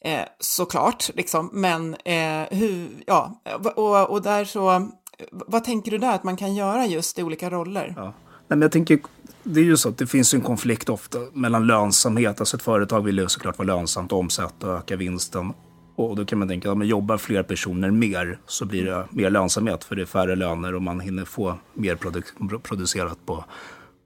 eh, 0.00 0.20
såklart. 0.38 1.10
Liksom. 1.14 1.50
Men 1.52 1.94
eh, 1.94 2.58
hur, 2.58 3.02
ja, 3.06 3.42
och, 3.76 4.10
och 4.10 4.22
där 4.22 4.44
så, 4.44 4.90
vad 5.30 5.64
tänker 5.64 5.90
du 5.90 5.98
där 5.98 6.14
att 6.14 6.24
man 6.24 6.36
kan 6.36 6.54
göra 6.54 6.86
just 6.86 7.18
i 7.18 7.22
olika 7.22 7.50
roller? 7.50 7.94
Ja. 7.96 8.04
Nej, 8.04 8.12
men 8.58 8.62
jag 8.62 8.72
tänker, 8.72 9.00
det 9.42 9.60
är 9.60 9.64
ju 9.64 9.76
så 9.76 9.88
att 9.88 9.98
det 9.98 10.06
finns 10.06 10.34
en 10.34 10.40
konflikt 10.40 10.88
ofta 10.88 11.18
mellan 11.32 11.66
lönsamhet, 11.66 12.40
alltså 12.40 12.56
ett 12.56 12.62
företag 12.62 13.00
vill 13.00 13.18
ju 13.18 13.28
såklart 13.28 13.58
vara 13.58 13.66
lönsamt, 13.66 14.12
omsätta 14.12 14.70
och 14.70 14.78
öka 14.78 14.96
vinsten 14.96 15.52
och 15.98 16.16
då 16.16 16.24
kan 16.24 16.38
man 16.38 16.48
tänka, 16.48 16.72
att 16.72 16.78
ja, 16.78 16.84
jobbar 16.84 17.18
fler 17.18 17.42
personer 17.42 17.90
mer 17.90 18.38
så 18.46 18.64
blir 18.64 18.84
det 18.84 19.06
mer 19.10 19.30
lönsamhet 19.30 19.84
för 19.84 19.96
det 19.96 20.02
är 20.02 20.06
färre 20.06 20.36
löner 20.36 20.74
och 20.74 20.82
man 20.82 21.00
hinner 21.00 21.24
få 21.24 21.58
mer 21.74 21.96
produ 21.96 22.22
producerat 22.62 23.18
på, 23.26 23.44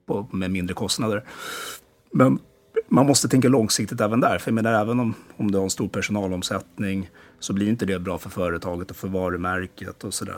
på, 0.05 0.27
med 0.31 0.51
mindre 0.51 0.73
kostnader. 0.73 1.23
Men 2.11 2.39
man 2.89 3.05
måste 3.05 3.27
tänka 3.27 3.49
långsiktigt 3.49 4.01
även 4.01 4.19
där. 4.19 4.37
För 4.37 4.51
jag 4.51 4.55
menar, 4.55 4.81
även 4.81 4.99
om, 4.99 5.13
om 5.37 5.51
du 5.51 5.57
har 5.57 5.63
en 5.63 5.69
stor 5.69 5.87
personalomsättning 5.87 7.09
så 7.43 7.53
blir 7.53 7.69
inte 7.69 7.85
det 7.85 7.99
bra 7.99 8.17
för 8.17 8.29
företaget 8.29 8.91
och 8.91 8.97
för 8.97 9.07
varumärket 9.07 10.03
och 10.03 10.13
sådär. 10.13 10.35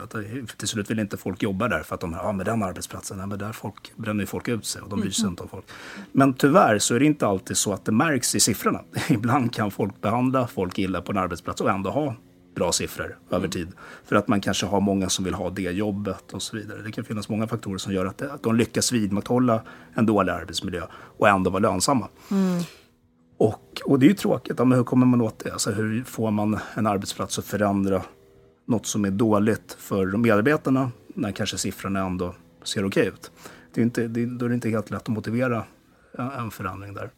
Till 0.56 0.68
slut 0.68 0.90
vill 0.90 0.98
inte 0.98 1.16
folk 1.16 1.42
jobba 1.42 1.68
där 1.68 1.82
för 1.82 1.94
att 1.94 2.00
de 2.00 2.12
ja 2.12 2.32
med 2.32 2.46
den 2.46 2.62
arbetsplatsen, 2.62 3.18
ja, 3.18 3.26
men 3.26 3.38
där 3.38 3.52
folk, 3.52 3.92
bränner 3.96 4.26
folk 4.26 4.48
ut 4.48 4.66
sig 4.66 4.82
och 4.82 4.88
de 4.88 5.00
bryr 5.00 5.10
sig 5.10 5.22
mm. 5.22 5.32
inte 5.32 5.42
om 5.42 5.48
folk. 5.48 5.64
Men 6.12 6.34
tyvärr 6.34 6.78
så 6.78 6.94
är 6.94 6.98
det 6.98 7.06
inte 7.06 7.26
alltid 7.26 7.56
så 7.56 7.72
att 7.72 7.84
det 7.84 7.92
märks 7.92 8.34
i 8.34 8.40
siffrorna. 8.40 8.80
Ibland 9.08 9.54
kan 9.54 9.70
folk 9.70 10.00
behandla 10.00 10.46
folk 10.46 10.78
illa 10.78 11.02
på 11.02 11.12
en 11.12 11.18
arbetsplats 11.18 11.60
och 11.60 11.70
ändå 11.70 11.90
ha 11.90 12.14
bra 12.54 12.72
siffror 12.72 13.18
över 13.30 13.48
tid. 13.48 13.68
För 14.04 14.16
att 14.16 14.28
man 14.28 14.40
kanske 14.40 14.66
har 14.66 14.80
många 14.80 15.08
som 15.08 15.24
vill 15.24 15.34
ha 15.34 15.50
det 15.50 15.62
jobbet 15.62 16.32
och 16.32 16.42
så 16.42 16.56
vidare. 16.56 16.82
Det 16.82 16.92
kan 16.92 17.04
finnas 17.04 17.28
många 17.28 17.46
faktorer 17.46 17.78
som 17.78 17.92
gör 17.92 18.06
att 18.06 18.42
de 18.42 18.56
lyckas 18.56 18.92
vidmakthålla 18.92 19.62
en 19.94 20.06
dålig 20.06 20.32
arbetsmiljö 20.32 20.82
och 21.18 21.28
ändå 21.28 21.50
vara 21.50 21.60
lönsamma. 21.60 22.08
Mm. 22.30 22.62
Och, 23.38 23.82
och 23.84 23.98
det 23.98 24.06
är 24.06 24.08
ju 24.08 24.14
tråkigt. 24.14 24.58
Men 24.58 24.72
hur 24.72 24.84
kommer 24.84 25.06
man 25.06 25.20
åt 25.20 25.38
det? 25.38 25.52
Alltså, 25.52 25.70
hur 25.70 26.04
får 26.04 26.30
man 26.30 26.58
en 26.74 26.86
arbetsplats 26.86 27.38
att 27.38 27.44
förändra 27.44 28.02
något 28.66 28.86
som 28.86 29.04
är 29.04 29.10
dåligt 29.10 29.76
för 29.78 30.06
medarbetarna 30.06 30.90
när 31.08 31.32
kanske 31.32 31.58
siffrorna 31.58 32.00
ändå 32.00 32.34
ser 32.62 32.84
okej 32.84 33.06
ut? 33.06 33.30
Det 33.74 33.80
är 33.80 33.82
inte, 33.82 34.08
det, 34.08 34.26
då 34.26 34.44
är 34.44 34.48
det 34.48 34.54
inte 34.54 34.68
helt 34.68 34.90
lätt 34.90 35.02
att 35.02 35.08
motivera 35.08 35.64
en 36.38 36.50
förändring 36.50 36.94
där. 36.94 37.10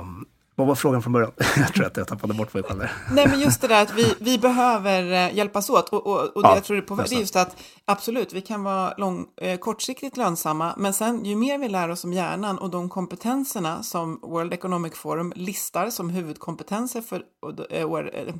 Um, 0.00 0.26
vad 0.54 0.66
var 0.66 0.74
frågan 0.74 1.02
från 1.02 1.12
början? 1.12 1.32
jag 1.56 1.74
tror 1.74 1.86
att 1.86 1.96
jag 1.96 2.08
tappade 2.08 2.34
bort 2.34 2.54
mig 2.54 2.62
själv 2.62 2.78
där. 2.78 2.92
Nej, 3.12 3.28
men 3.28 3.40
just 3.40 3.60
det 3.60 3.68
där 3.68 3.82
att 3.82 3.94
vi, 3.94 4.14
vi 4.20 4.38
behöver 4.38 5.12
eh, 5.12 5.36
hjälpas 5.36 5.70
åt. 5.70 5.88
Och, 5.88 6.06
och, 6.06 6.36
och 6.36 6.42
det 6.42 6.48
ja, 6.48 6.54
jag 6.54 6.64
tror 6.64 6.76
det 6.76 6.82
är, 6.82 6.86
på, 6.86 6.94
det 6.94 7.12
är 7.12 7.20
just 7.20 7.36
att 7.36 7.56
absolut, 7.84 8.32
vi 8.32 8.40
kan 8.40 8.62
vara 8.62 8.94
lång, 8.96 9.26
eh, 9.36 9.58
kortsiktigt 9.58 10.16
lönsamma, 10.16 10.74
men 10.76 10.92
sen 10.94 11.24
ju 11.24 11.36
mer 11.36 11.58
vi 11.58 11.68
lär 11.68 11.88
oss 11.88 12.04
om 12.04 12.12
hjärnan 12.12 12.58
och 12.58 12.70
de 12.70 12.88
kompetenserna 12.88 13.82
som 13.82 14.20
World 14.22 14.52
Economic 14.52 14.94
Forum 14.94 15.32
listar 15.36 15.90
som 15.90 16.10
huvudkompetenser 16.10 17.00
för 17.00 17.22
eh, 17.70 17.82
eh, 17.82 18.34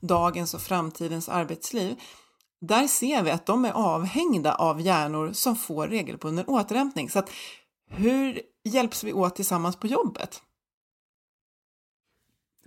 dagens 0.00 0.54
och 0.54 0.60
framtidens 0.60 1.28
arbetsliv, 1.28 1.96
där 2.60 2.86
ser 2.86 3.22
vi 3.22 3.30
att 3.30 3.46
de 3.46 3.64
är 3.64 3.72
avhängda 3.72 4.54
av 4.54 4.80
hjärnor 4.80 5.32
som 5.32 5.56
får 5.56 5.88
regelbunden 5.88 6.44
återhämtning. 6.46 7.10
Så 7.10 7.18
att 7.18 7.30
hur 7.90 8.40
hjälps 8.64 9.04
vi 9.04 9.12
åt 9.12 9.36
tillsammans 9.36 9.76
på 9.76 9.86
jobbet? 9.86 10.40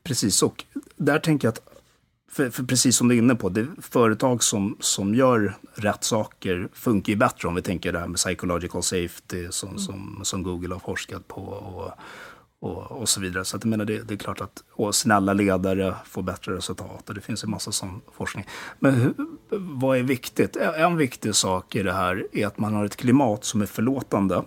Precis, 0.07 0.43
och 0.43 0.65
där 0.95 1.19
tänker 1.19 1.47
jag 1.47 1.51
att, 1.51 1.61
för, 2.31 2.49
för 2.49 2.63
precis 2.63 2.97
som 2.97 3.07
du 3.07 3.15
är 3.15 3.19
inne 3.19 3.35
på, 3.35 3.49
det 3.49 3.67
företag 3.81 4.43
som, 4.43 4.77
som 4.79 5.15
gör 5.15 5.57
rätt 5.73 6.03
saker 6.03 6.69
funkar 6.73 7.13
ju 7.13 7.17
bättre 7.17 7.47
om 7.47 7.55
vi 7.55 7.61
tänker 7.61 7.93
det 7.93 7.99
här 7.99 8.07
med 8.07 8.17
psychological 8.17 8.83
safety 8.83 9.47
som, 9.49 9.69
mm. 9.69 9.79
som, 9.79 10.19
som 10.23 10.43
Google 10.43 10.75
har 10.75 10.79
forskat 10.79 11.27
på 11.27 11.41
och, 11.41 11.91
och, 12.59 12.91
och 12.91 13.09
så 13.09 13.21
vidare. 13.21 13.45
Så 13.45 13.57
att 13.57 13.63
jag 13.63 13.69
menar, 13.69 13.85
det, 13.85 14.07
det 14.07 14.13
är 14.13 14.17
klart 14.17 14.41
att 14.41 14.63
och 14.71 14.95
snälla 14.95 15.33
ledare 15.33 15.95
får 16.05 16.21
bättre 16.21 16.55
resultat 16.55 17.09
och 17.09 17.15
det 17.15 17.21
finns 17.21 17.43
en 17.43 17.49
massa 17.49 17.71
sån 17.71 18.01
forskning. 18.11 18.47
Men 18.79 18.93
hur, 18.93 19.13
vad 19.49 19.97
är 19.97 20.03
viktigt? 20.03 20.55
En 20.55 20.97
viktig 20.97 21.35
sak 21.35 21.75
i 21.75 21.83
det 21.83 21.93
här 21.93 22.27
är 22.31 22.47
att 22.47 22.59
man 22.59 22.73
har 22.73 22.85
ett 22.85 22.95
klimat 22.95 23.45
som 23.45 23.61
är 23.61 23.65
förlåtande 23.65 24.43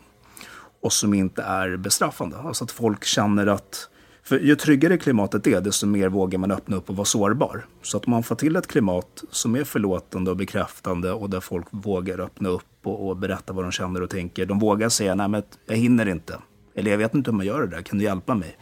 och 0.81 0.93
som 0.93 1.15
inte 1.15 1.43
är 1.43 1.77
bestraffande. 1.77 2.37
Alltså 2.39 2.65
att 2.65 2.71
folk 2.71 3.05
känner 3.05 3.47
att 3.47 3.89
för 4.31 4.39
ju 4.39 4.57
tryggare 4.57 4.99
klimatet 4.99 5.47
är, 5.47 5.61
desto 5.61 5.87
mer 5.87 6.09
vågar 6.09 6.39
man 6.39 6.51
öppna 6.51 6.77
upp 6.77 6.91
och 6.91 6.97
vara 6.97 7.05
sårbar. 7.05 7.67
Så 7.83 7.97
att 7.97 8.07
man 8.07 8.23
får 8.23 8.37
till 8.37 8.57
ett 8.57 8.67
klimat 8.67 9.25
som 9.31 9.57
är 9.57 9.65
förlåtande 9.65 10.31
och 10.31 10.37
bekräftande 10.37 11.13
och 11.13 11.31
där 11.31 11.41
folk 11.41 11.67
vågar 11.71 12.21
öppna 12.21 12.49
upp 12.49 12.67
och, 12.85 13.09
och 13.09 13.17
berätta 13.17 13.53
vad 13.53 13.65
de 13.65 13.73
känner 13.73 14.03
och 14.03 14.11
tänker. 14.11 14.47
De 14.47 14.59
vågar 14.59 14.89
säga, 14.89 15.15
nej 15.15 15.29
men 15.29 15.43
jag 15.67 15.77
hinner 15.77 16.09
inte. 16.09 16.39
Eller 16.75 16.91
jag 16.91 16.99
vet 16.99 17.15
inte 17.15 17.31
hur 17.31 17.37
man 17.37 17.47
gör 17.47 17.61
det 17.61 17.67
där, 17.67 17.83
kan 17.83 17.99
du 17.99 18.05
hjälpa 18.05 18.35
mig? 18.35 18.57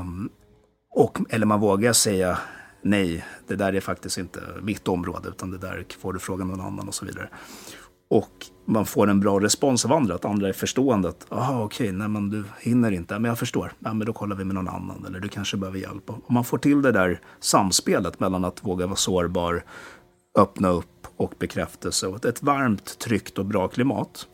Um, 0.00 0.30
och, 0.94 1.18
eller 1.30 1.46
man 1.46 1.60
vågar 1.60 1.92
säga, 1.92 2.38
nej, 2.82 3.24
det 3.46 3.56
där 3.56 3.72
är 3.72 3.80
faktiskt 3.80 4.18
inte 4.18 4.40
mitt 4.62 4.88
område, 4.88 5.28
utan 5.28 5.50
det 5.50 5.58
där 5.58 5.86
får 6.00 6.12
du 6.12 6.18
fråga 6.18 6.44
någon 6.44 6.60
annan 6.60 6.88
och 6.88 6.94
så 6.94 7.04
vidare. 7.04 7.28
Och 8.10 8.46
man 8.64 8.86
får 8.86 9.10
en 9.10 9.20
bra 9.20 9.40
respons 9.40 9.84
av 9.84 9.92
andra, 9.92 10.14
att 10.14 10.24
andra 10.24 10.48
är 10.48 10.52
förstående. 10.52 11.08
Att, 11.08 11.26
okej, 11.28 11.56
okay, 11.56 11.92
nej 11.92 12.08
men 12.08 12.30
du 12.30 12.44
hinner 12.60 12.90
inte, 12.90 13.18
men 13.18 13.28
jag 13.28 13.38
förstår. 13.38 13.72
Ja, 13.78 13.94
men 13.94 14.06
då 14.06 14.12
kollar 14.12 14.36
vi 14.36 14.44
med 14.44 14.54
någon 14.54 14.68
annan, 14.68 15.04
eller 15.06 15.20
du 15.20 15.28
kanske 15.28 15.56
behöver 15.56 15.78
hjälp. 15.78 16.10
Och 16.10 16.30
man 16.32 16.44
får 16.44 16.58
till 16.58 16.82
det 16.82 16.92
där 16.92 17.20
samspelet 17.40 18.20
mellan 18.20 18.44
att 18.44 18.64
våga 18.64 18.86
vara 18.86 18.96
sårbar, 18.96 19.64
öppna 20.38 20.68
upp 20.68 21.06
och 21.16 21.34
bekräftelse. 21.38 22.06
Och 22.06 22.24
ett 22.24 22.42
varmt, 22.42 22.98
tryggt 22.98 23.38
och 23.38 23.46
bra 23.46 23.68
klimat. 23.68 24.26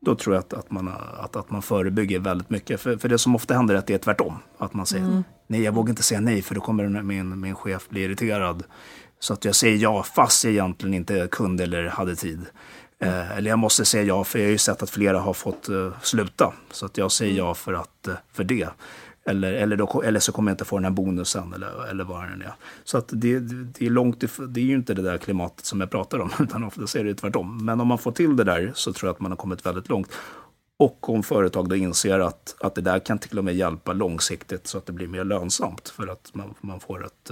Då 0.00 0.14
tror 0.14 0.34
jag 0.34 0.40
att, 0.40 0.52
att, 0.52 0.70
man, 0.70 0.88
att, 1.18 1.36
att 1.36 1.50
man 1.50 1.62
förebygger 1.62 2.18
väldigt 2.18 2.50
mycket. 2.50 2.80
För, 2.80 2.96
för 2.96 3.08
det 3.08 3.18
som 3.18 3.34
ofta 3.34 3.54
händer 3.54 3.74
är 3.74 3.78
att 3.78 3.86
det 3.86 3.94
är 3.94 3.98
tvärtom. 3.98 4.38
Att 4.58 4.74
man 4.74 4.86
säger, 4.86 5.04
mm. 5.04 5.24
nej 5.46 5.62
jag 5.62 5.72
vågar 5.74 5.90
inte 5.90 6.02
säga 6.02 6.20
nej 6.20 6.42
för 6.42 6.54
då 6.54 6.60
kommer 6.60 7.02
min, 7.02 7.40
min 7.40 7.54
chef 7.54 7.88
bli 7.88 8.04
irriterad. 8.04 8.62
Så 9.18 9.32
att 9.32 9.44
jag 9.44 9.54
säger 9.54 9.76
ja 9.76 10.02
fast 10.02 10.44
jag 10.44 10.52
egentligen 10.52 10.94
inte 10.94 11.28
kunde 11.30 11.64
eller 11.64 11.86
hade 11.86 12.16
tid. 12.16 12.46
Eh, 12.98 13.36
eller 13.36 13.50
jag 13.50 13.58
måste 13.58 13.84
säga 13.84 14.02
ja, 14.02 14.24
för 14.24 14.38
jag 14.38 14.46
har 14.46 14.50
ju 14.50 14.58
sett 14.58 14.82
att 14.82 14.90
flera 14.90 15.20
har 15.20 15.32
fått 15.32 15.68
uh, 15.68 15.92
sluta. 16.02 16.52
Så 16.70 16.86
att 16.86 16.98
jag 16.98 17.12
säger 17.12 17.38
ja 17.38 17.54
för, 17.54 17.72
att, 17.72 18.08
uh, 18.08 18.14
för 18.32 18.44
det. 18.44 18.68
Eller, 19.24 19.52
eller, 19.52 19.76
då, 19.76 20.02
eller 20.02 20.20
så 20.20 20.32
kommer 20.32 20.50
jag 20.50 20.54
inte 20.54 20.64
få 20.64 20.76
den 20.76 20.84
här 20.84 20.90
bonusen 20.90 21.52
eller, 21.52 21.90
eller 21.90 22.04
vad 22.04 22.22
det 22.22 22.44
är. 22.44 22.54
Så 22.84 22.98
att 22.98 23.08
det, 23.08 23.38
det, 23.38 23.86
är 23.86 23.90
långt 23.90 24.24
det 24.48 24.60
är 24.60 24.64
ju 24.64 24.74
inte 24.74 24.94
det 24.94 25.02
där 25.02 25.18
klimatet 25.18 25.66
som 25.66 25.80
jag 25.80 25.90
pratar 25.90 26.18
om, 26.18 26.30
utan 26.40 26.64
ofta 26.64 26.98
är 26.98 27.04
det 27.04 27.14
tvärtom. 27.14 27.64
Men 27.64 27.80
om 27.80 27.88
man 27.88 27.98
får 27.98 28.12
till 28.12 28.36
det 28.36 28.44
där 28.44 28.72
så 28.74 28.92
tror 28.92 29.08
jag 29.08 29.14
att 29.14 29.20
man 29.20 29.30
har 29.30 29.36
kommit 29.36 29.66
väldigt 29.66 29.88
långt. 29.88 30.12
Och 30.78 31.08
om 31.08 31.22
företag 31.22 31.68
då 31.68 31.76
inser 31.76 32.18
att, 32.20 32.56
att 32.60 32.74
det 32.74 32.80
där 32.80 32.98
kan 32.98 33.18
till 33.18 33.38
och 33.38 33.44
med 33.44 33.56
hjälpa 33.56 33.92
långsiktigt 33.92 34.66
så 34.66 34.78
att 34.78 34.86
det 34.86 34.92
blir 34.92 35.06
mer 35.06 35.24
lönsamt 35.24 35.88
för 35.88 36.08
att 36.08 36.30
man, 36.34 36.54
man, 36.60 36.80
får, 36.80 37.06
ett, 37.06 37.30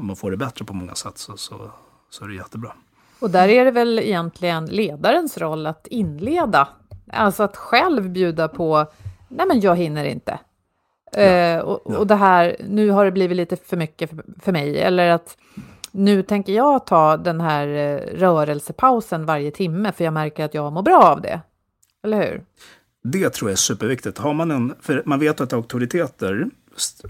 man 0.00 0.16
får 0.16 0.30
det 0.30 0.36
bättre 0.36 0.64
på 0.64 0.72
många 0.72 0.94
sätt 0.94 1.18
så, 1.18 1.36
så, 1.36 1.70
så 2.10 2.24
är 2.24 2.28
det 2.28 2.34
jättebra. 2.34 2.72
Och 3.20 3.30
där 3.30 3.48
är 3.48 3.64
det 3.64 3.70
väl 3.70 3.98
egentligen 3.98 4.66
ledarens 4.66 5.38
roll 5.38 5.66
att 5.66 5.86
inleda, 5.86 6.68
alltså 7.12 7.42
att 7.42 7.56
själv 7.56 8.10
bjuda 8.10 8.48
på, 8.48 8.86
nej 9.28 9.46
men 9.46 9.60
jag 9.60 9.76
hinner 9.76 10.04
inte. 10.04 10.38
Ja. 11.12 11.56
Uh, 11.56 11.60
och, 11.64 11.82
ja. 11.84 11.98
och 11.98 12.06
det 12.06 12.14
här, 12.14 12.56
nu 12.68 12.90
har 12.90 13.04
det 13.04 13.12
blivit 13.12 13.36
lite 13.36 13.56
för 13.56 13.76
mycket 13.76 14.10
för, 14.10 14.24
för 14.40 14.52
mig, 14.52 14.80
eller 14.80 15.08
att 15.08 15.36
nu 15.90 16.22
tänker 16.22 16.52
jag 16.52 16.86
ta 16.86 17.16
den 17.16 17.40
här 17.40 17.66
uh, 17.68 18.18
rörelsepausen 18.18 19.26
varje 19.26 19.50
timme, 19.50 19.92
för 19.92 20.04
jag 20.04 20.12
märker 20.12 20.44
att 20.44 20.54
jag 20.54 20.72
mår 20.72 20.82
bra 20.82 21.02
av 21.02 21.20
det. 21.20 21.40
Eller 22.04 22.16
hur? 22.16 22.44
Det 23.02 23.30
tror 23.30 23.50
jag 23.50 23.52
är 23.52 23.56
superviktigt. 23.56 24.18
Har 24.18 24.32
man 24.32 24.50
en, 24.50 24.74
för 24.80 25.02
man 25.06 25.20
vet 25.20 25.40
att 25.40 25.52
auktoriteter 25.52 26.32
Eh, 26.42 26.46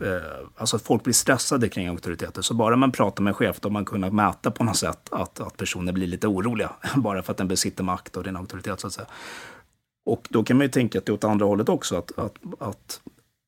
Eh, 0.01 0.49
alltså 0.57 0.77
att 0.77 0.83
folk 0.83 1.05
blir 1.05 1.15
stressade 1.15 1.69
kring 1.69 1.89
auktoriteter. 1.89 2.43
Så 2.43 2.55
bara 2.55 2.77
man 2.77 2.93
pratar 2.93 3.23
med 3.23 3.31
en 3.31 3.35
chef, 3.35 3.61
då 3.61 3.69
har 3.69 3.73
man 3.73 3.85
kunnat 3.85 4.13
mäta 4.13 4.51
på 4.51 4.65
något 4.65 4.77
sätt 4.77 5.09
att, 5.13 5.41
att 5.41 5.57
personer 5.57 5.93
blir 5.93 6.07
lite 6.07 6.27
oroliga. 6.27 6.71
Bara 6.97 7.23
för 7.23 7.33
att 7.33 7.39
den 7.39 7.49
besitter 7.49 7.85
makt 7.85 8.17
och 8.17 8.25
din 8.25 8.37
auktoritet 8.37 8.81
så 8.81 8.87
att 8.87 8.93
säga. 8.93 9.07
Och 10.05 10.29
då 10.31 10.45
kan 10.45 10.57
man 10.57 10.67
ju 10.67 10.71
tänka 10.71 10.99
att 10.99 11.07
det 11.07 11.11
är 11.11 11.15
åt 11.15 11.25
andra 11.25 11.47
hållet 11.47 11.69
också. 11.69 11.97
Att, 11.97 12.19
att, 12.19 12.35
att 12.59 13.01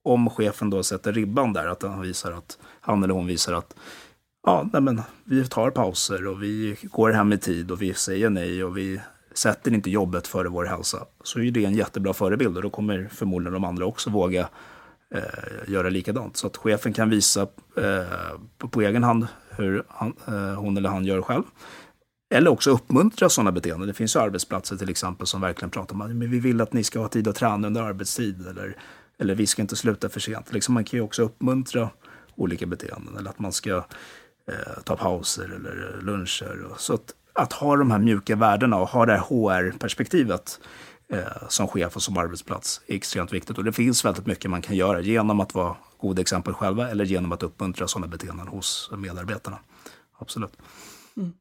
om 0.05 0.31
chefen 0.31 0.71
då 0.71 0.83
sätter 0.83 1.13
ribban 1.13 1.53
där, 1.53 1.67
att 1.67 1.83
han, 1.83 2.01
visar 2.01 2.33
att, 2.33 2.59
han 2.81 3.03
eller 3.03 3.15
hon 3.15 3.27
visar 3.27 3.53
att 3.53 3.75
ja, 4.47 4.69
nej 4.73 4.83
men, 4.83 5.03
vi 5.25 5.49
tar 5.49 5.71
pauser 5.71 6.27
och 6.27 6.43
vi 6.43 6.77
går 6.83 7.11
hem 7.11 7.33
i 7.33 7.39
tid 7.39 7.71
och 7.71 7.83
vi 7.83 7.95
säger 7.95 8.31
nej 8.31 8.65
och 8.65 8.77
vi 8.77 9.01
sätter 9.35 9.75
inte 9.75 9.91
jobbet 9.91 10.27
före 10.27 10.49
vår 10.49 10.65
hälsa. 10.65 11.07
Så 11.25 11.41
är 11.41 11.51
det 11.51 11.65
en 11.65 11.75
jättebra 11.75 12.13
förebild 12.13 12.57
och 12.57 12.63
då 12.63 12.71
kommer 12.71 13.09
förmodligen 13.13 13.53
de 13.53 13.65
andra 13.65 13.87
också 13.87 14.11
våga 14.11 14.49
eh, 15.15 15.73
göra 15.73 15.89
likadant. 15.89 16.37
Så 16.37 16.47
att 16.47 16.57
chefen 16.57 16.93
kan 16.93 17.11
visa 17.11 17.43
eh, 17.77 18.37
på, 18.59 18.69
på, 18.69 18.81
egen 18.81 19.05
hand 19.05 19.27
hur 19.51 19.85
han, 19.89 20.15
eh, 20.27 20.55
hon 20.55 20.77
eller 20.77 20.89
han 20.89 21.05
gör 21.05 21.23
själv. 21.23 21.43
Eller 22.35 22.51
också 22.51 22.71
uppmuntra 22.71 23.29
sådana 23.29 23.53
beteenden. 23.53 23.89
Det 23.89 23.95
finns 23.95 24.17
ju 24.17 24.21
arbetsplatser 24.21 24.77
till 24.77 24.91
exempel 24.91 25.27
som 25.27 25.41
verkligen 25.41 25.71
pratar 25.71 25.95
om 25.95 26.01
att 26.01 26.11
vi 26.11 26.41
vill 26.41 26.61
att 26.61 26.73
ni 26.73 26.85
ska 26.85 27.01
ha 27.01 27.09
tid 27.09 27.29
att 27.29 27.37
träna 27.37 27.67
under 27.67 27.83
arbetstid. 27.83 28.47
Eller, 28.47 28.77
eller 29.19 29.35
vi 29.35 29.47
ska 29.47 29.63
inte 29.63 29.77
sluta 29.77 30.09
för 30.09 30.21
sent. 30.21 30.53
Liksom 30.53 30.75
man 30.75 30.85
kan 30.85 30.99
ju 30.99 31.05
också 31.05 31.23
uppmuntra 31.23 31.91
olika 32.37 32.67
beteenden. 32.67 33.17
Eller 33.19 33.31
att 33.31 33.39
man 33.39 33.53
ska 33.53 33.77
eh, 34.49 34.83
ta 34.85 34.97
pauser 34.97 35.45
eller 35.45 36.01
luncher. 36.03 36.67
Så 36.77 36.95
att, 36.95 37.15
att 37.33 37.53
ha 37.53 37.77
de 37.77 37.91
här 37.91 37.99
mjuka 37.99 38.37
värdena 38.37 38.77
och 38.77 38.89
ha 38.89 39.07
det 39.07 39.13
här 39.13 39.21
HR-perspektivet 39.21 40.61
Eh, 41.13 41.49
som 41.49 41.69
chef 41.69 41.97
och 41.97 42.03
som 42.03 42.17
arbetsplats 42.17 42.81
är 42.87 42.95
extremt 42.95 43.33
viktigt. 43.33 43.59
Och 43.59 43.65
det 43.65 43.73
finns 43.73 44.05
väldigt 44.05 44.27
mycket 44.27 44.51
man 44.51 44.63
kan 44.63 44.77
göra 44.77 45.01
genom 45.01 45.41
att 45.41 45.55
vara 45.55 45.77
goda 45.99 46.21
exempel 46.23 46.55
själva 46.55 46.91
eller 46.91 47.05
genom 47.05 47.33
att 47.33 47.43
uppmuntra 47.43 47.89
sådana 47.89 48.07
beteenden 48.07 48.49
hos 48.49 48.91
medarbetarna. 48.97 49.59
Absolut. 50.19 50.57
Mm. 51.17 51.33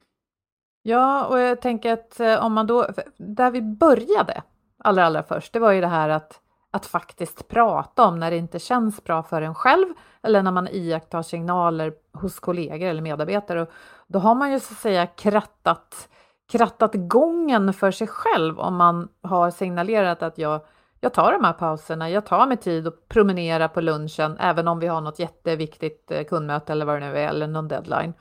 Ja, 0.83 1.25
och 1.25 1.39
jag 1.39 1.61
tänker 1.61 1.93
att 1.93 2.19
eh, 2.19 2.45
om 2.45 2.53
man 2.53 2.67
då, 2.67 2.87
där 3.17 3.51
vi 3.51 3.61
började 3.61 4.43
allra, 4.83 5.05
allra 5.05 5.23
först, 5.23 5.53
det 5.53 5.59
var 5.59 5.71
ju 5.71 5.81
det 5.81 5.87
här 5.87 6.09
att, 6.09 6.39
att 6.71 6.85
faktiskt 6.85 7.47
prata 7.47 8.03
om 8.03 8.19
när 8.19 8.31
det 8.31 8.37
inte 8.37 8.59
känns 8.59 9.03
bra 9.03 9.23
för 9.23 9.41
en 9.41 9.55
själv 9.55 9.87
eller 10.23 10.43
när 10.43 10.51
man 10.51 10.67
iakttar 10.67 11.21
signaler 11.21 11.93
hos 12.13 12.39
kollegor 12.39 12.87
eller 12.87 13.01
medarbetare. 13.01 13.61
Och 13.61 13.69
då 14.07 14.19
har 14.19 14.35
man 14.35 14.51
ju 14.51 14.59
så 14.59 14.73
att 14.73 14.79
säga 14.79 15.07
krattat 15.07 16.09
krattat 16.51 16.91
gången 16.93 17.73
för 17.73 17.91
sig 17.91 18.07
själv 18.07 18.59
om 18.59 18.75
man 18.75 19.09
har 19.21 19.51
signalerat 19.51 20.23
att 20.23 20.37
jag, 20.37 20.61
jag 20.99 21.13
tar 21.13 21.31
de 21.31 21.43
här 21.43 21.53
pauserna, 21.53 22.09
jag 22.09 22.25
tar 22.25 22.47
mig 22.47 22.57
tid 22.57 22.87
att 22.87 23.07
promenera 23.07 23.69
på 23.69 23.81
lunchen, 23.81 24.37
även 24.39 24.67
om 24.67 24.79
vi 24.79 24.87
har 24.87 25.01
något 25.01 25.19
jätteviktigt 25.19 26.11
eh, 26.11 26.23
kundmöte 26.23 26.71
eller 26.71 26.85
vad 26.85 27.01
det 27.01 27.09
nu 27.09 27.17
är, 27.17 27.27
eller 27.27 27.47
någon 27.47 27.67
deadline. 27.67 28.13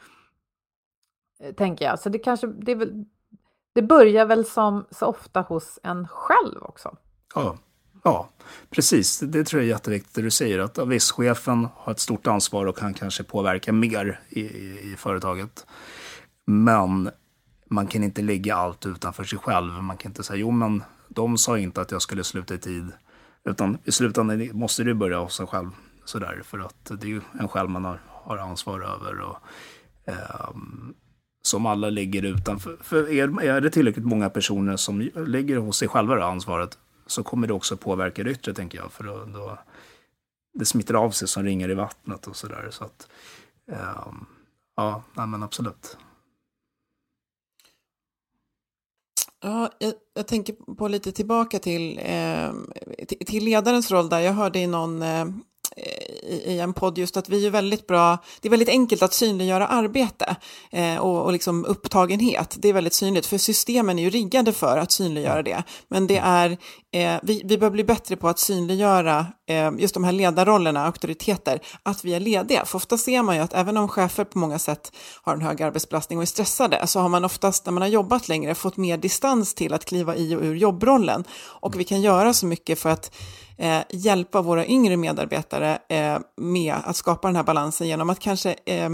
Eh, 1.41 1.55
tänker 1.55 1.85
jag. 1.85 1.99
Så 1.99 2.09
det 2.09 2.19
kanske, 2.19 2.47
det, 2.47 2.75
väl, 2.75 3.05
det 3.75 3.83
börjar 3.83 4.27
väl 4.27 4.45
som 4.45 4.87
så 4.91 5.07
ofta 5.07 5.41
hos 5.41 5.79
en 5.83 6.09
själv 6.09 6.63
också. 6.63 6.97
Ja, 7.35 7.57
Ja, 8.03 8.29
precis. 8.71 9.21
Det 9.21 9.45
tror 9.45 9.63
jag 9.63 9.67
är 9.67 9.73
jätteviktigt 9.73 10.15
det 10.15 10.23
du 10.23 10.31
säger. 10.31 10.59
Att 10.59 10.79
visst, 10.79 11.11
chefen 11.11 11.69
har 11.77 11.93
ett 11.93 12.01
stort 12.01 12.27
ansvar 12.27 12.67
och 12.67 12.79
kan 12.79 12.95
kanske 12.95 13.25
påverka 13.25 13.73
mer 13.73 14.21
i, 14.29 14.41
i, 14.41 14.93
i 14.93 14.97
företaget. 14.99 15.67
Men 16.47 17.11
man 17.71 17.87
kan 17.87 18.05
inte 18.05 18.23
lägga 18.23 18.55
allt 18.55 18.87
utanför 18.87 19.25
sig 19.25 19.39
själv. 19.39 19.73
Man 19.73 19.97
kan 19.97 20.11
inte 20.11 20.23
säga, 20.23 20.37
jo 20.37 20.51
men 20.51 20.83
de 21.09 21.39
sa 21.39 21.59
inte 21.59 21.81
att 21.81 21.91
jag 21.91 22.03
skulle 22.03 22.25
sluta 22.25 22.55
i 22.55 22.59
tid. 22.59 22.93
Utan 23.45 23.79
i 23.85 23.93
slutändan 23.93 24.51
måste 24.53 24.85
du 24.85 24.95
börja 24.95 25.19
hos 25.19 25.35
sig 25.35 25.47
själv. 25.47 25.71
Sådär, 26.05 26.43
för 26.45 26.59
att 26.59 26.85
det 27.01 27.07
är 27.07 27.09
ju 27.09 27.21
en 27.41 27.49
själv 27.49 27.71
man 27.71 27.85
har, 27.85 28.01
har 28.07 28.39
ansvar 28.39 28.81
över. 28.81 29.21
Och, 29.21 29.37
eh, 30.05 30.51
som 31.43 31.67
alla 31.67 31.91
ligger 31.91 32.23
utanför. 32.23 32.77
För 32.81 33.11
är, 33.11 33.43
är 33.43 33.61
det 33.61 33.71
tillräckligt 33.71 34.07
många 34.07 34.31
personer 34.31 34.77
som 34.77 35.01
ligger 35.27 35.57
hos 35.57 35.77
sig 35.77 35.89
själva 35.89 36.15
det 36.15 36.25
ansvaret 36.25 36.79
så 37.07 37.23
kommer 37.23 37.47
det 37.47 37.53
också 37.53 37.77
påverka 37.77 38.25
det 38.25 38.31
yttre, 38.31 38.55
tänker 38.55 38.79
jag. 38.79 38.93
För 38.93 39.05
då, 39.05 39.25
då 39.25 39.59
det 40.55 40.65
smittar 40.65 40.95
av 40.95 41.11
sig 41.11 41.29
som 41.29 41.45
ringar 41.45 41.71
i 41.71 41.75
vattnet 41.75 42.27
och 42.27 42.37
sådär. 42.37 42.69
Så 42.71 42.85
att, 42.85 43.09
eh, 43.73 44.13
ja, 44.77 45.03
nej, 45.15 45.27
men 45.27 45.43
absolut. 45.43 45.97
Ja, 49.43 49.71
jag, 49.79 49.93
jag, 50.15 50.27
tänker 50.27 50.75
på 50.75 50.89
lite 50.89 51.13
tillbaka 51.13 51.59
till, 51.59 52.01
eh, 52.05 52.51
till 53.27 53.45
ledarens 53.45 53.91
roll 53.91 54.09
där. 54.09 54.21
Jag 54.21 54.33
hörde 54.33 54.59
i 54.59 54.67
någon 54.67 55.03
eh, 55.03 55.25
i, 56.23 56.59
en 56.59 56.73
podd 56.73 56.99
just 56.99 57.17
att 57.17 57.29
vi 57.29 57.47
är 57.47 57.51
väldigt 57.51 57.87
bra, 57.87 58.19
det 58.41 58.49
är 58.49 58.51
väldigt 58.51 58.69
enkelt 58.69 59.03
att 59.03 59.15
synliggöra 59.15 59.67
arbete 59.67 60.37
eh, 60.71 60.97
och, 60.97 61.25
och 61.25 61.33
liksom 61.33 61.65
upptagenhet. 61.65 62.57
Det 62.59 62.69
är 62.69 62.73
väldigt 62.73 62.93
synligt, 62.93 63.27
för 63.27 63.39
systemen 63.39 63.99
är 63.99 64.03
ju 64.03 64.11
riggade 64.11 64.53
för 64.53 64.79
att 64.79 64.91
synliggöra 64.91 65.43
det. 65.43 65.63
Men 65.89 66.07
det 66.07 66.19
är, 66.19 66.59
eh, 66.93 67.17
vi, 67.23 67.43
vi 67.45 67.59
bör 67.59 67.71
bli 67.71 67.85
bättre 67.85 68.17
på 68.17 68.29
att 68.29 68.39
synliggöra 68.39 69.27
eh, 69.49 69.71
just 69.79 69.95
de 69.95 70.05
här 70.05 70.13
ledarrollerna, 70.13 70.87
auktoriteter, 70.87 71.61
att 71.83 72.05
vi 72.05 72.15
är 72.15 72.21
lediga. 72.21 72.65
För 72.65 72.77
ofta 72.77 72.99
ser 72.99 73.23
man 73.23 73.37
ju 73.37 73.43
att 73.43 73.55
även 73.55 73.77
om 73.77 73.89
chefer 73.89 74.25
på 74.25 74.39
många 74.39 74.59
sätt 74.59 74.93
har 75.23 75.35
en 75.35 75.43
hög 75.43 75.63
arbetsbelastning 75.63 76.19
och 76.19 76.23
är 76.23 76.27
stressade, 76.27 76.87
så 76.87 77.01
har 77.01 77.09
man 77.09 77.25
oftast 77.25 77.67
när 77.67 77.73
man 77.73 77.83
har 77.83 77.89
jobbat 77.89 78.29
längre 78.29 78.55
fått 78.55 78.77
mer 78.77 78.97
distans 78.97 79.55
till 79.55 79.73
att 79.73 79.85
kliva 79.85 80.17
i 80.17 80.35
och 80.35 80.43
ur 80.43 80.55
jobbrollen. 80.55 81.25
Och 81.43 81.81
vi 81.81 81.85
kan 81.85 82.01
göra 82.01 82.33
så 82.33 82.47
mycket 82.47 82.79
för 82.79 82.91
att 82.91 83.17
eh, 83.59 83.81
hjälpa 83.91 84.43
våra 84.43 84.67
yngre 84.67 84.97
medarbetare 84.97 85.79
eh, 85.89 86.19
med 86.37 86.75
att 86.85 86.97
skapa 86.97 87.29
den 87.29 87.37
här 87.37 87.43
balansen 87.43 87.89
genom 87.89 88.11
att 88.11 88.21
kanske 88.21 88.57
eh, 88.65 88.91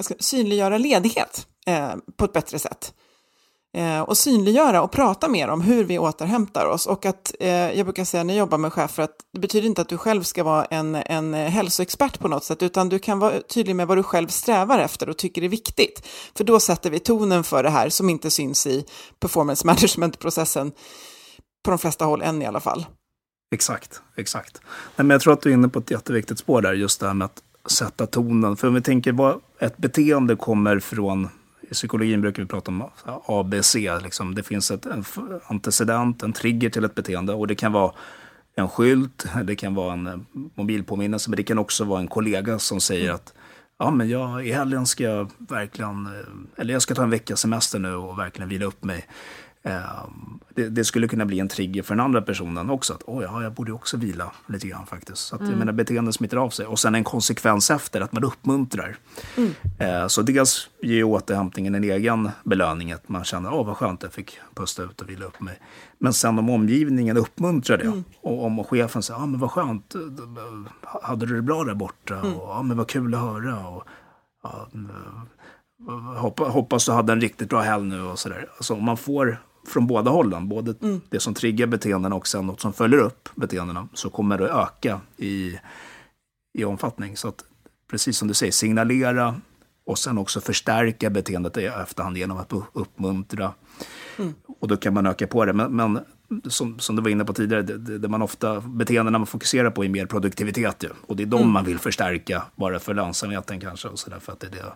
ska, 0.00 0.14
synliggöra 0.18 0.78
ledighet 0.78 1.46
eh, 1.66 1.90
på 2.16 2.24
ett 2.24 2.32
bättre 2.32 2.58
sätt. 2.58 2.92
Eh, 3.76 4.00
och 4.00 4.18
synliggöra 4.18 4.82
och 4.82 4.90
prata 4.90 5.28
mer 5.28 5.48
om 5.48 5.60
hur 5.60 5.84
vi 5.84 5.98
återhämtar 5.98 6.66
oss. 6.66 6.86
Och 6.86 7.06
att, 7.06 7.34
eh, 7.40 7.48
jag 7.48 7.86
brukar 7.86 8.04
säga 8.04 8.24
när 8.24 8.34
jag 8.34 8.38
jobbar 8.38 8.58
med 8.58 8.72
chefer 8.72 9.02
att 9.02 9.16
det 9.32 9.40
betyder 9.40 9.66
inte 9.66 9.82
att 9.82 9.88
du 9.88 9.98
själv 9.98 10.22
ska 10.22 10.44
vara 10.44 10.64
en, 10.64 10.94
en 10.94 11.34
hälsoexpert 11.34 12.18
på 12.18 12.28
något 12.28 12.44
sätt, 12.44 12.62
utan 12.62 12.88
du 12.88 12.98
kan 12.98 13.18
vara 13.18 13.40
tydlig 13.40 13.76
med 13.76 13.86
vad 13.86 13.98
du 13.98 14.02
själv 14.02 14.28
strävar 14.28 14.78
efter 14.78 15.08
och 15.08 15.16
tycker 15.16 15.42
är 15.42 15.48
viktigt. 15.48 16.06
För 16.36 16.44
då 16.44 16.60
sätter 16.60 16.90
vi 16.90 16.98
tonen 16.98 17.44
för 17.44 17.62
det 17.62 17.70
här 17.70 17.88
som 17.88 18.10
inte 18.10 18.30
syns 18.30 18.66
i 18.66 18.84
performance 19.20 19.66
management-processen 19.66 20.72
på 21.64 21.70
de 21.70 21.78
flesta 21.78 22.04
håll 22.04 22.22
än 22.22 22.42
i 22.42 22.46
alla 22.46 22.60
fall. 22.60 22.86
Exakt, 23.54 24.02
exakt. 24.16 24.60
Nej, 24.64 25.06
men 25.06 25.10
jag 25.10 25.20
tror 25.20 25.32
att 25.32 25.42
du 25.42 25.50
är 25.50 25.54
inne 25.54 25.68
på 25.68 25.78
ett 25.78 25.90
jätteviktigt 25.90 26.38
spår 26.38 26.62
där, 26.62 26.72
just 26.72 27.00
det 27.00 27.06
här 27.06 27.14
med 27.14 27.24
att 27.24 27.42
sätta 27.70 28.06
tonen. 28.06 28.56
För 28.56 28.68
om 28.68 28.74
vi 28.74 28.80
tänker 28.80 29.12
vad 29.12 29.40
ett 29.58 29.76
beteende 29.76 30.36
kommer 30.36 30.78
från, 30.78 31.28
i 31.70 31.74
psykologin 31.74 32.20
brukar 32.20 32.42
vi 32.42 32.48
prata 32.48 32.70
om 32.70 32.90
ABC, 33.26 33.74
liksom. 34.02 34.34
det 34.34 34.42
finns 34.42 34.70
ett, 34.70 34.86
en 34.86 35.04
antecedent, 35.46 36.22
en 36.22 36.32
trigger 36.32 36.70
till 36.70 36.84
ett 36.84 36.94
beteende 36.94 37.32
och 37.32 37.46
det 37.46 37.54
kan 37.54 37.72
vara 37.72 37.92
en 38.56 38.68
skylt, 38.68 39.26
det 39.44 39.56
kan 39.56 39.74
vara 39.74 39.92
en 39.92 40.06
eh, 40.06 40.16
mobilpåminnelse, 40.54 41.30
men 41.30 41.36
det 41.36 41.42
kan 41.42 41.58
också 41.58 41.84
vara 41.84 42.00
en 42.00 42.08
kollega 42.08 42.58
som 42.58 42.80
säger 42.80 43.04
mm. 43.04 43.14
att 43.14 43.34
ja, 43.78 43.90
men 43.90 44.08
jag, 44.08 44.46
i 44.46 44.52
helgen 44.52 44.86
ska 44.86 45.04
jag 45.04 45.30
verkligen, 45.38 46.06
eh, 46.06 46.60
eller 46.60 46.72
jag 46.72 46.82
ska 46.82 46.94
ta 46.94 47.02
en 47.02 47.10
veckas 47.10 47.40
semester 47.40 47.78
nu 47.78 47.94
och 47.94 48.18
verkligen 48.18 48.48
vila 48.48 48.66
upp 48.66 48.84
mig. 48.84 49.06
Ehm, 49.66 50.38
det, 50.54 50.68
det, 50.68 50.84
skulle 50.84 51.08
kunna 51.08 51.24
bli 51.26 51.40
en 51.40 51.48
trigger 51.48 51.82
för 51.82 51.94
den 51.94 52.04
andra 52.04 52.22
personen 52.22 52.70
också. 52.70 52.94
Att 52.94 53.02
ja, 53.06 53.42
jag 53.42 53.52
borde 53.52 53.72
också 53.72 53.96
vila 53.96 54.32
lite 54.46 54.68
grann 54.68 54.86
faktiskt. 54.86 55.18
Så 55.18 55.34
att, 55.34 55.40
mm. 55.40 55.52
jag 55.52 55.58
menar, 55.58 55.72
beteenden 55.72 56.12
smittar 56.12 56.36
av 56.36 56.50
sig. 56.50 56.66
Och 56.66 56.78
sen 56.78 56.94
en 56.94 57.04
konsekvens 57.04 57.70
efter, 57.70 58.00
att 58.00 58.12
man 58.12 58.24
uppmuntrar. 58.24 58.96
Mm. 59.36 59.50
Eh, 59.78 60.06
så 60.06 60.22
dels 60.22 60.70
ger 60.82 61.04
återhämtningen 61.04 61.74
en 61.74 61.84
egen 61.84 62.30
belöning. 62.44 62.92
Att 62.92 63.08
man 63.08 63.24
känner, 63.24 63.54
åh 63.54 63.66
vad 63.66 63.76
skönt, 63.76 64.02
jag 64.02 64.12
fick 64.12 64.38
pusta 64.54 64.82
ut 64.82 65.00
och 65.00 65.08
vila 65.08 65.24
upp 65.24 65.40
mig. 65.40 65.58
Men 65.98 66.12
sen 66.12 66.38
om 66.38 66.50
omgivningen 66.50 67.16
uppmuntrar 67.16 67.78
det. 67.78 67.84
Mm. 67.84 68.04
Och 68.20 68.44
om 68.44 68.64
chefen 68.64 69.02
säger, 69.02 69.20
ah, 69.20 69.26
men 69.26 69.40
vad 69.40 69.50
skönt, 69.50 69.94
hade 70.82 71.26
du 71.26 71.36
det 71.36 71.42
bra 71.42 71.64
där 71.64 71.74
borta? 71.74 72.14
Mm. 72.14 72.34
Och, 72.34 72.48
ah, 72.48 72.62
men 72.62 72.76
vad 72.76 72.88
kul 72.88 73.14
att 73.14 73.20
höra. 73.20 73.68
Och, 73.68 73.84
ja, 74.42 74.68
hoppas 76.38 76.86
du 76.86 76.92
hade 76.92 77.12
en 77.12 77.20
riktigt 77.20 77.48
bra 77.48 77.60
helg 77.60 77.84
nu 77.84 78.02
och 78.02 78.18
sådär. 78.18 78.48
Alltså 78.56 78.74
om 78.74 78.84
man 78.84 78.96
får 78.96 79.38
från 79.66 79.86
båda 79.86 80.10
hållen, 80.10 80.48
både 80.48 80.74
mm. 80.82 81.00
det 81.08 81.20
som 81.20 81.34
triggar 81.34 81.66
beteendena 81.66 82.16
och 82.16 82.26
sen 82.26 82.46
något 82.46 82.60
som 82.60 82.72
följer 82.72 82.98
upp 82.98 83.28
beteendena, 83.34 83.88
så 83.94 84.10
kommer 84.10 84.38
det 84.38 84.48
öka 84.48 85.00
i, 85.16 85.58
i 86.58 86.64
omfattning. 86.64 87.16
Så 87.16 87.28
att, 87.28 87.44
precis 87.90 88.18
som 88.18 88.28
du 88.28 88.34
säger, 88.34 88.52
signalera 88.52 89.34
och 89.86 89.98
sen 89.98 90.18
också 90.18 90.40
förstärka 90.40 91.10
beteendet 91.10 91.56
i 91.56 91.64
efterhand 91.64 92.16
genom 92.16 92.38
att 92.38 92.52
uppmuntra. 92.72 93.52
Mm. 94.18 94.34
Och 94.60 94.68
då 94.68 94.76
kan 94.76 94.94
man 94.94 95.06
öka 95.06 95.26
på 95.26 95.44
det. 95.44 95.52
Men, 95.52 95.76
men 95.76 96.00
som, 96.48 96.78
som 96.78 96.96
du 96.96 97.02
var 97.02 97.10
inne 97.10 97.24
på 97.24 97.32
tidigare, 97.32 97.62
det, 97.62 97.98
det 97.98 98.08
man 98.08 98.22
ofta, 98.22 98.60
beteendena 98.60 99.18
man 99.18 99.26
fokuserar 99.26 99.70
på 99.70 99.84
är 99.84 99.88
mer 99.88 100.06
produktivitet. 100.06 100.84
Ju. 100.84 100.88
Och 101.06 101.16
det 101.16 101.22
är 101.22 101.26
de 101.26 101.40
mm. 101.40 101.52
man 101.52 101.64
vill 101.64 101.78
förstärka, 101.78 102.42
bara 102.56 102.78
för 102.78 102.94
lönsamheten 102.94 103.60
kanske. 103.60 103.88
Och 103.88 103.98
så 103.98 104.10
där, 104.10 104.18
för 104.18 104.32
att 104.32 104.40
det 104.40 104.46
är 104.46 104.50
det. 104.50 104.72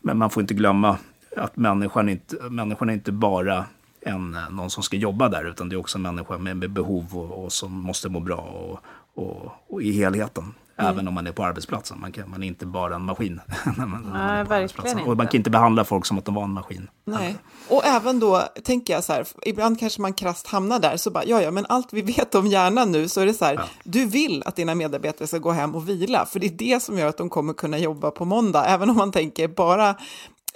Men 0.00 0.18
man 0.18 0.30
får 0.30 0.40
inte 0.40 0.54
glömma 0.54 0.98
att 1.36 1.56
människan 1.56 2.08
inte, 2.08 2.36
människan 2.50 2.88
är 2.88 2.94
inte 2.94 3.12
bara 3.12 3.64
en, 4.04 4.38
någon 4.50 4.70
som 4.70 4.82
ska 4.82 4.96
jobba 4.96 5.28
där, 5.28 5.44
utan 5.44 5.68
det 5.68 5.76
är 5.76 5.80
också 5.80 5.98
en 5.98 6.02
människa 6.02 6.38
med, 6.38 6.56
med 6.56 6.70
behov 6.70 7.18
och, 7.18 7.44
och, 7.44 7.52
som 7.52 7.72
måste 7.72 8.08
må 8.08 8.20
bra 8.20 8.36
och, 8.36 8.78
och, 9.24 9.52
och 9.68 9.82
i 9.82 9.92
helheten. 9.92 10.54
Mm. 10.76 10.92
Även 10.92 11.08
om 11.08 11.14
man 11.14 11.26
är 11.26 11.32
på 11.32 11.44
arbetsplatsen. 11.44 12.00
Man, 12.00 12.12
kan, 12.12 12.30
man 12.30 12.42
är 12.42 12.46
inte 12.46 12.66
bara 12.66 12.94
en 12.94 13.02
maskin. 13.02 13.40
när 13.76 13.86
man, 13.86 14.02
Nej, 14.02 14.36
man 14.36 14.46
verkligen 14.46 14.98
inte. 14.98 15.10
Och 15.10 15.16
man 15.16 15.26
kan 15.26 15.36
inte 15.36 15.50
behandla 15.50 15.84
folk 15.84 16.06
som 16.06 16.18
att 16.18 16.24
de 16.24 16.34
var 16.34 16.44
en 16.44 16.50
maskin. 16.50 16.88
Nej. 17.04 17.36
Och 17.68 17.84
även 17.84 18.20
då 18.20 18.42
tänker 18.64 18.92
jag 18.92 19.04
så 19.04 19.12
här, 19.12 19.26
ibland 19.42 19.80
kanske 19.80 20.00
man 20.00 20.12
krast 20.12 20.46
hamnar 20.46 20.78
där, 20.78 20.96
så 20.96 21.10
bara, 21.10 21.24
ja, 21.24 21.42
ja, 21.42 21.50
men 21.50 21.66
allt 21.68 21.92
vi 21.92 22.02
vet 22.16 22.34
om 22.34 22.46
hjärnan 22.46 22.92
nu, 22.92 23.08
så 23.08 23.20
är 23.20 23.26
det 23.26 23.34
så 23.34 23.44
här, 23.44 23.54
ja. 23.54 23.64
du 23.84 24.06
vill 24.06 24.42
att 24.46 24.56
dina 24.56 24.74
medarbetare 24.74 25.28
ska 25.28 25.38
gå 25.38 25.50
hem 25.50 25.74
och 25.74 25.88
vila, 25.88 26.26
för 26.26 26.40
det 26.40 26.46
är 26.46 26.50
det 26.50 26.82
som 26.82 26.98
gör 26.98 27.06
att 27.06 27.18
de 27.18 27.30
kommer 27.30 27.52
kunna 27.52 27.78
jobba 27.78 28.10
på 28.10 28.24
måndag, 28.24 28.64
även 28.64 28.90
om 28.90 28.96
man 28.96 29.12
tänker 29.12 29.48
bara 29.48 29.96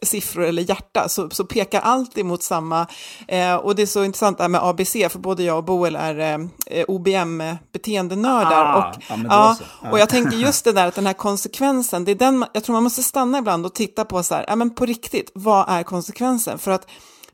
siffror 0.02 0.44
eller 0.44 0.62
hjärta 0.62 1.08
så, 1.08 1.30
så 1.30 1.44
pekar 1.44 1.80
allt 1.80 2.18
emot 2.18 2.42
samma. 2.42 2.86
Eh, 3.28 3.54
och 3.54 3.74
det 3.74 3.82
är 3.82 3.86
så 3.86 4.04
intressant 4.04 4.38
det 4.38 4.44
här 4.44 4.48
med 4.48 4.64
ABC, 4.64 4.92
för 4.92 5.18
både 5.18 5.42
jag 5.42 5.58
och 5.58 5.64
Boel 5.64 5.96
är 5.96 6.40
eh, 6.66 6.84
OBM-beteendenördar. 6.88 8.64
Ah, 8.64 8.88
och, 8.88 9.02
ja, 9.08 9.56
ja, 9.82 9.90
och 9.90 9.98
jag 9.98 10.08
tänker 10.08 10.36
just 10.36 10.64
det 10.64 10.72
där 10.72 10.86
att 10.86 10.94
den 10.94 11.06
här 11.06 11.12
konsekvensen, 11.12 12.04
det 12.04 12.10
är 12.10 12.16
den, 12.16 12.44
jag 12.52 12.64
tror 12.64 12.72
man 12.72 12.82
måste 12.82 13.02
stanna 13.02 13.38
ibland 13.38 13.66
och 13.66 13.74
titta 13.74 14.04
på 14.04 14.22
så 14.22 14.34
här, 14.34 14.44
ja 14.48 14.56
men 14.56 14.74
på 14.74 14.86
riktigt, 14.86 15.30
vad 15.34 15.68
är 15.68 15.82
konsekvensen? 15.82 16.58
För 16.58 16.70
att 16.70 16.86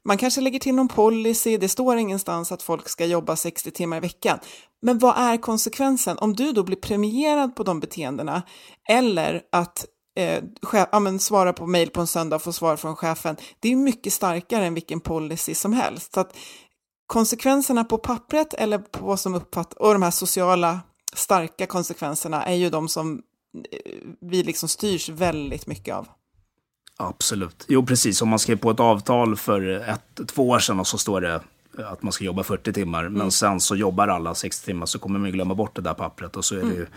man 0.08 0.18
kanske 0.18 0.40
lägger 0.40 0.58
till 0.58 0.74
någon 0.74 0.88
policy, 0.88 1.56
det 1.56 1.68
står 1.68 1.96
ingenstans 1.96 2.52
att 2.52 2.62
folk 2.62 2.88
ska 2.88 3.06
jobba 3.06 3.36
60 3.36 3.70
timmar 3.70 3.96
i 3.96 4.00
veckan. 4.00 4.38
Men 4.82 4.98
vad 4.98 5.18
är 5.18 5.36
konsekvensen? 5.36 6.18
Om 6.18 6.36
du 6.36 6.52
då 6.52 6.62
blir 6.62 6.76
premierad 6.76 7.56
på 7.56 7.62
de 7.62 7.80
beteendena 7.80 8.42
eller 8.88 9.42
att 9.52 9.86
eh, 10.14 10.42
chef, 10.62 10.88
ja, 10.92 11.00
men 11.00 11.18
svara 11.18 11.52
på 11.52 11.66
mejl 11.66 11.90
på 11.90 12.00
en 12.00 12.06
söndag 12.06 12.36
och 12.36 12.42
få 12.42 12.52
svar 12.52 12.76
från 12.76 12.96
chefen, 12.96 13.36
det 13.60 13.72
är 13.72 13.76
mycket 13.76 14.12
starkare 14.12 14.66
än 14.66 14.74
vilken 14.74 15.00
policy 15.00 15.54
som 15.54 15.72
helst. 15.72 16.14
Så 16.14 16.20
att 16.20 16.36
konsekvenserna 17.06 17.84
på 17.84 17.98
pappret 17.98 18.54
eller 18.54 18.78
på 18.78 19.06
vad 19.06 19.20
som 19.20 19.34
uppfattas, 19.34 19.78
och 19.78 19.92
de 19.92 20.02
här 20.02 20.10
sociala 20.10 20.80
starka 21.14 21.66
konsekvenserna 21.66 22.44
är 22.44 22.54
ju 22.54 22.70
de 22.70 22.88
som 22.88 23.22
eh, 23.72 23.78
vi 24.20 24.42
liksom 24.42 24.68
styrs 24.68 25.08
väldigt 25.08 25.66
mycket 25.66 25.94
av. 25.94 26.08
Absolut. 26.96 27.64
Jo, 27.68 27.86
precis. 27.86 28.22
Om 28.22 28.28
man 28.28 28.38
skrev 28.38 28.56
på 28.56 28.70
ett 28.70 28.80
avtal 28.80 29.36
för 29.36 29.88
ett, 29.88 30.28
två 30.28 30.48
år 30.48 30.58
sedan 30.58 30.80
och 30.80 30.86
så 30.86 30.98
står 30.98 31.20
det 31.20 31.40
att 31.78 32.02
man 32.02 32.12
ska 32.12 32.24
jobba 32.24 32.42
40 32.42 32.72
timmar, 32.72 33.00
mm. 33.00 33.12
men 33.12 33.30
sen 33.30 33.60
så 33.60 33.76
jobbar 33.76 34.08
alla 34.08 34.34
60 34.34 34.66
timmar 34.66 34.86
så 34.86 34.98
kommer 34.98 35.18
man 35.18 35.32
glömma 35.32 35.54
bort 35.54 35.76
det 35.76 35.82
där 35.82 35.94
pappret 35.94 36.36
och 36.36 36.44
så 36.44 36.54
är 36.54 36.60
det 36.60 36.66
ju 36.66 36.76
mm. 36.76 36.88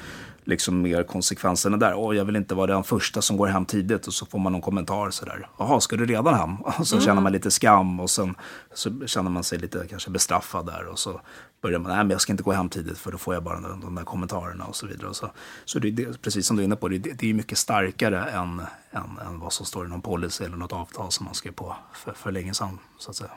Liksom 0.48 0.82
mer 0.82 1.04
konsekvenserna 1.04 1.78
där. 1.78 1.94
Och 1.94 2.16
jag 2.16 2.26
vill 2.26 2.36
inte 2.36 2.56
vara 2.56 2.74
den 2.74 2.84
första 2.84 3.22
som 3.22 3.38
går 3.38 3.48
hem 3.48 3.66
tidigt 3.66 4.08
och 4.08 4.14
så 4.14 4.26
får 4.26 4.40
man 4.40 4.52
någon 4.52 4.62
kommentar 4.62 5.10
sådär. 5.10 5.50
Jaha, 5.58 5.80
ska 5.80 5.96
du 5.96 6.06
redan 6.06 6.34
hem? 6.34 6.62
Och 6.62 6.88
så 6.88 6.96
mm. 6.96 7.06
känner 7.06 7.22
man 7.22 7.32
lite 7.32 7.52
skam 7.52 8.00
och 8.00 8.10
sen 8.10 8.36
så 8.74 9.08
känner 9.08 9.30
man 9.30 9.44
sig 9.44 9.60
lite 9.60 9.88
kanske 9.90 10.10
bestraffad 10.10 10.66
där 10.66 10.88
och 10.88 11.00
så 11.00 11.22
börjar 11.62 11.80
man, 11.80 11.92
nej 11.92 11.98
men 11.98 12.10
jag 12.10 12.22
ska 12.22 12.34
inte 12.34 12.44
gå 12.44 12.52
hem 12.52 12.70
tidigt 12.70 12.98
för 12.98 13.12
då 13.12 13.18
får 13.18 13.34
jag 13.34 13.44
bara 13.44 13.60
de, 13.60 13.82
de 13.82 13.96
där 13.96 14.04
kommentarerna 14.04 14.66
och 14.66 14.76
så 14.76 14.88
vidare. 14.88 15.08
Och 15.08 15.16
så 15.16 15.30
så 15.66 15.80
det, 15.80 15.92
det, 15.92 16.22
precis 16.22 16.48
som 16.48 16.56
du 16.56 16.64
är 16.64 16.66
inne 16.66 16.76
på, 16.76 16.88
det, 16.88 16.98
det 16.98 17.30
är 17.30 17.34
mycket 17.34 17.58
starkare 17.58 18.24
än, 18.24 18.62
än, 18.92 19.28
än 19.28 19.40
vad 19.40 19.54
som 19.54 19.66
står 19.66 19.86
i 19.86 19.90
någon 19.90 20.02
policy 20.02 20.44
eller 20.44 20.58
något 20.58 20.74
avtal 20.74 21.12
som 21.12 21.26
man 21.26 21.36
skrev 21.36 21.52
på 21.52 21.76
för, 21.94 22.14
för 22.14 22.32
länge 22.32 22.54
sedan. 22.54 22.80
Så 22.98 23.10
att 23.10 23.16
säga. 23.16 23.32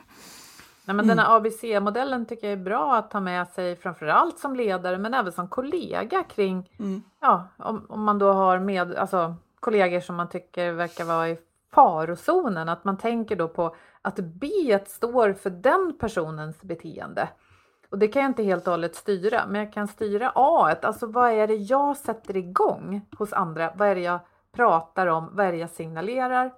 Nej, 0.85 0.95
men 0.95 1.07
Den 1.07 1.19
här 1.19 1.37
ABC-modellen 1.37 2.25
tycker 2.25 2.47
jag 2.47 2.59
är 2.59 2.63
bra 2.63 2.95
att 2.95 3.11
ta 3.11 3.19
med 3.19 3.47
sig 3.47 3.75
framförallt 3.75 4.39
som 4.39 4.55
ledare 4.55 4.97
men 4.97 5.13
även 5.13 5.31
som 5.31 5.47
kollega 5.47 6.23
kring, 6.23 6.69
ja, 7.19 7.47
om, 7.57 7.85
om 7.89 8.03
man 8.03 8.19
då 8.19 8.31
har 8.33 8.59
med, 8.59 8.95
alltså, 8.95 9.35
kollegor 9.59 9.99
som 9.99 10.15
man 10.15 10.29
tycker 10.29 10.71
verkar 10.71 11.05
vara 11.05 11.29
i 11.29 11.37
farozonen, 11.73 12.69
att 12.69 12.83
man 12.83 12.97
tänker 12.97 13.35
då 13.35 13.47
på 13.47 13.75
att 14.01 14.15
B 14.15 14.79
står 14.87 15.33
för 15.33 15.49
den 15.49 15.97
personens 15.99 16.61
beteende. 16.61 17.29
Och 17.89 17.97
det 17.97 18.07
kan 18.07 18.21
jag 18.21 18.29
inte 18.29 18.43
helt 18.43 18.67
och 18.67 18.71
hållet 18.71 18.95
styra, 18.95 19.47
men 19.47 19.61
jag 19.61 19.73
kan 19.73 19.87
styra 19.87 20.31
A. 20.35 20.75
Alltså 20.81 21.07
vad 21.07 21.31
är 21.31 21.47
det 21.47 21.55
jag 21.55 21.97
sätter 21.97 22.37
igång 22.37 23.01
hos 23.17 23.33
andra? 23.33 23.71
Vad 23.75 23.87
är 23.87 23.95
det 23.95 24.01
jag 24.01 24.19
pratar 24.55 25.07
om? 25.07 25.29
Vad 25.31 25.45
är 25.45 25.51
det 25.51 25.57
jag 25.57 25.69
signalerar? 25.69 26.51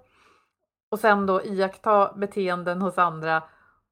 Och 0.88 0.98
sen 0.98 1.26
då 1.26 1.42
iaktta 1.42 2.12
beteenden 2.16 2.82
hos 2.82 2.98
andra 2.98 3.42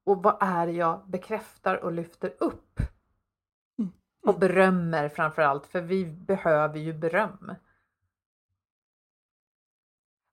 och 0.03 0.23
vad 0.23 0.37
är 0.39 0.67
det 0.67 0.73
jag 0.73 1.01
bekräftar 1.07 1.75
och 1.75 1.91
lyfter 1.91 2.33
upp? 2.39 2.79
Och 4.25 4.39
berömmer 4.39 5.09
framför 5.09 5.41
allt, 5.41 5.65
för 5.65 5.81
vi 5.81 6.05
behöver 6.05 6.79
ju 6.79 6.93
beröm. 6.93 7.55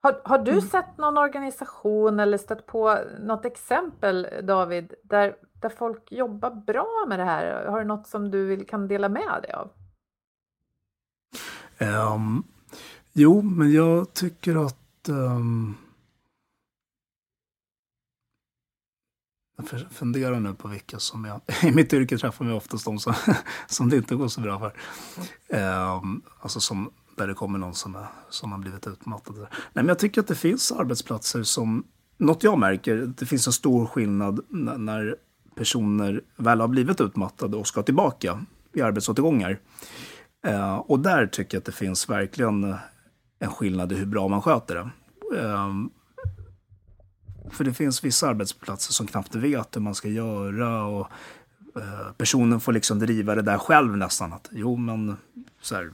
Har, 0.03 0.21
har 0.25 0.39
du 0.39 0.61
sett 0.61 0.99
någon 0.99 1.19
organisation 1.19 2.21
eller 2.21 2.39
stött 2.39 2.67
på 2.67 2.99
något 3.21 3.45
exempel, 3.45 4.29
David, 4.43 4.95
där, 5.03 5.37
där 5.53 5.69
folk 5.69 6.13
jobbar 6.13 6.51
bra 6.51 7.05
med 7.09 7.19
det 7.19 7.25
här? 7.25 7.67
Har 7.67 7.79
du 7.79 7.85
något 7.85 8.07
som 8.07 8.31
du 8.31 8.47
vill, 8.47 8.67
kan 8.67 8.89
dela 8.89 9.09
med 9.09 9.43
dig 9.43 9.53
av? 9.53 9.71
Ehm, 11.79 12.43
jo, 13.13 13.43
men 13.43 13.73
jag 13.73 14.15
tycker 14.15 14.67
att 14.67 15.09
ehm, 15.09 15.75
Jag 19.71 19.81
funderar 19.91 20.41
nu 20.41 20.55
på 20.55 20.69
vilka 20.69 20.99
som 20.99 21.25
jag... 21.25 21.41
I 21.63 21.75
mitt 21.75 21.93
yrke 21.93 22.19
träffar 22.19 22.45
jag 22.45 22.57
oftast 22.57 22.85
de 22.85 22.99
som, 22.99 23.15
som 23.67 23.89
det 23.89 23.97
inte 23.97 24.15
går 24.15 24.29
så 24.29 24.41
bra 24.41 24.59
för. 24.59 24.73
Um, 25.97 26.23
alltså 26.41 26.61
som, 26.61 26.91
där 27.17 27.27
det 27.27 27.35
kommer 27.35 27.59
någon 27.59 27.75
som, 27.75 27.97
är, 27.97 28.07
som 28.31 28.53
har 28.53 28.59
blivit 28.59 28.87
utmattad. 28.87 29.37
Nej, 29.37 29.49
men 29.73 29.89
jag 29.89 29.99
tycker 29.99 30.21
att 30.21 30.27
det 30.27 30.35
finns 30.35 30.73
arbetsplatser 30.73 31.43
som... 31.43 31.85
Något 32.17 32.43
jag 32.43 32.59
märker, 32.59 32.97
det 33.19 33.27
finns 33.27 33.47
en 33.47 33.53
stor 33.53 33.87
skillnad 33.87 34.41
när, 34.49 34.79
när 34.79 35.17
personer 35.55 36.21
väl 36.37 36.61
har 36.61 36.69
blivit 36.69 37.01
utmattade 37.01 37.57
och 37.57 37.67
ska 37.67 37.83
tillbaka 37.83 38.45
i 38.73 38.81
arbetsåtergångar. 38.81 39.59
Uh, 40.49 40.75
och 40.75 41.01
där 41.01 41.27
tycker 41.27 41.57
jag 41.57 41.61
att 41.61 41.67
det 41.67 41.73
finns 41.73 42.09
verkligen 42.09 42.75
en 43.39 43.51
skillnad 43.51 43.93
i 43.93 43.95
hur 43.95 44.07
bra 44.07 44.29
man 44.29 44.43
sköter 44.43 44.75
det. 44.75 44.91
Um, 45.39 45.91
för 47.53 47.65
det 47.65 47.75
finns 47.75 48.05
vissa 48.05 48.29
arbetsplatser 48.29 48.93
som 48.93 49.07
knappt 49.07 49.35
vet 49.35 49.77
hur 49.77 49.81
man 49.81 49.95
ska 49.95 50.09
göra 50.09 50.85
och 50.85 51.09
eh, 51.77 52.13
personen 52.17 52.61
får 52.61 52.73
liksom 52.73 52.99
driva 52.99 53.35
det 53.35 53.43
där 53.43 53.59
själv 53.59 53.97
nästan. 53.97 54.33
Att, 54.33 54.49
jo, 54.53 54.77
men 54.77 55.17
så 55.61 55.75
här, 55.75 55.91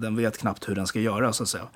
den 0.00 0.16
vet 0.16 0.38
knappt 0.38 0.68
hur 0.68 0.74
den 0.74 0.86
ska 0.86 1.00
göra 1.00 1.32
så 1.32 1.42
att 1.42 1.48
säga. 1.48 1.68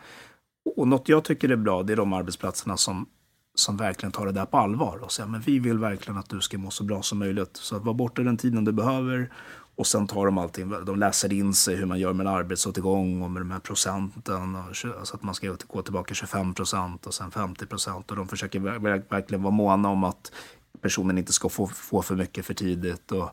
Och 0.77 0.89
något 0.89 1.09
jag 1.09 1.25
tycker 1.25 1.49
är 1.49 1.57
bra, 1.57 1.83
det 1.83 1.93
är 1.93 1.97
de 1.97 2.13
arbetsplatserna 2.13 2.77
som, 2.77 3.07
som 3.55 3.77
verkligen 3.77 4.13
tar 4.13 4.27
det 4.27 4.33
där 4.33 4.47
på 4.47 4.59
allvar 4.59 4.99
och 5.03 5.13
säger 5.13 5.29
men 5.29 5.41
vi 5.41 5.59
vill 5.59 5.79
verkligen 5.79 6.19
att 6.19 6.29
du 6.29 6.41
ska 6.41 6.59
må 6.59 6.71
så 6.71 6.85
bra 6.85 7.03
som 7.03 7.19
möjligt. 7.19 7.57
Så 7.57 7.77
att 7.77 7.83
borta 7.83 8.23
den 8.23 8.37
tiden 8.37 8.65
du 8.65 8.73
behöver 8.73 9.31
och 9.81 9.87
sen 9.87 10.07
tar 10.07 10.27
de 10.27 10.39
allting, 10.39 10.85
de 10.85 10.99
läser 10.99 11.33
in 11.33 11.55
sig 11.55 11.77
hur 11.77 11.87
man 11.87 11.99
gör 11.99 12.13
med 12.13 12.27
en 12.27 12.33
arbetsåtergång 12.33 13.23
och 13.23 13.31
med 13.31 13.43
de 13.43 13.51
här 13.51 13.59
procenten. 13.59 14.57
Och, 14.57 14.77
så 14.77 15.15
att 15.15 15.23
man 15.23 15.35
ska 15.35 15.57
gå 15.67 15.83
tillbaka 15.83 16.15
25 16.15 16.55
procent 16.55 17.07
och 17.07 17.15
sen 17.15 17.31
50 17.31 17.67
procent. 17.67 18.11
Och 18.11 18.17
de 18.17 18.29
försöker 18.29 18.61
verkligen 19.11 19.43
vara 19.43 19.55
måna 19.55 19.89
om 19.89 20.05
att 20.05 20.33
personen 20.81 21.19
inte 21.19 21.33
ska 21.33 21.49
få, 21.49 21.67
få 21.67 22.03
för 22.03 22.17
mycket 22.17 22.47
för 22.47 22.55
tidigt. 22.55 23.13
Och, 23.13 23.31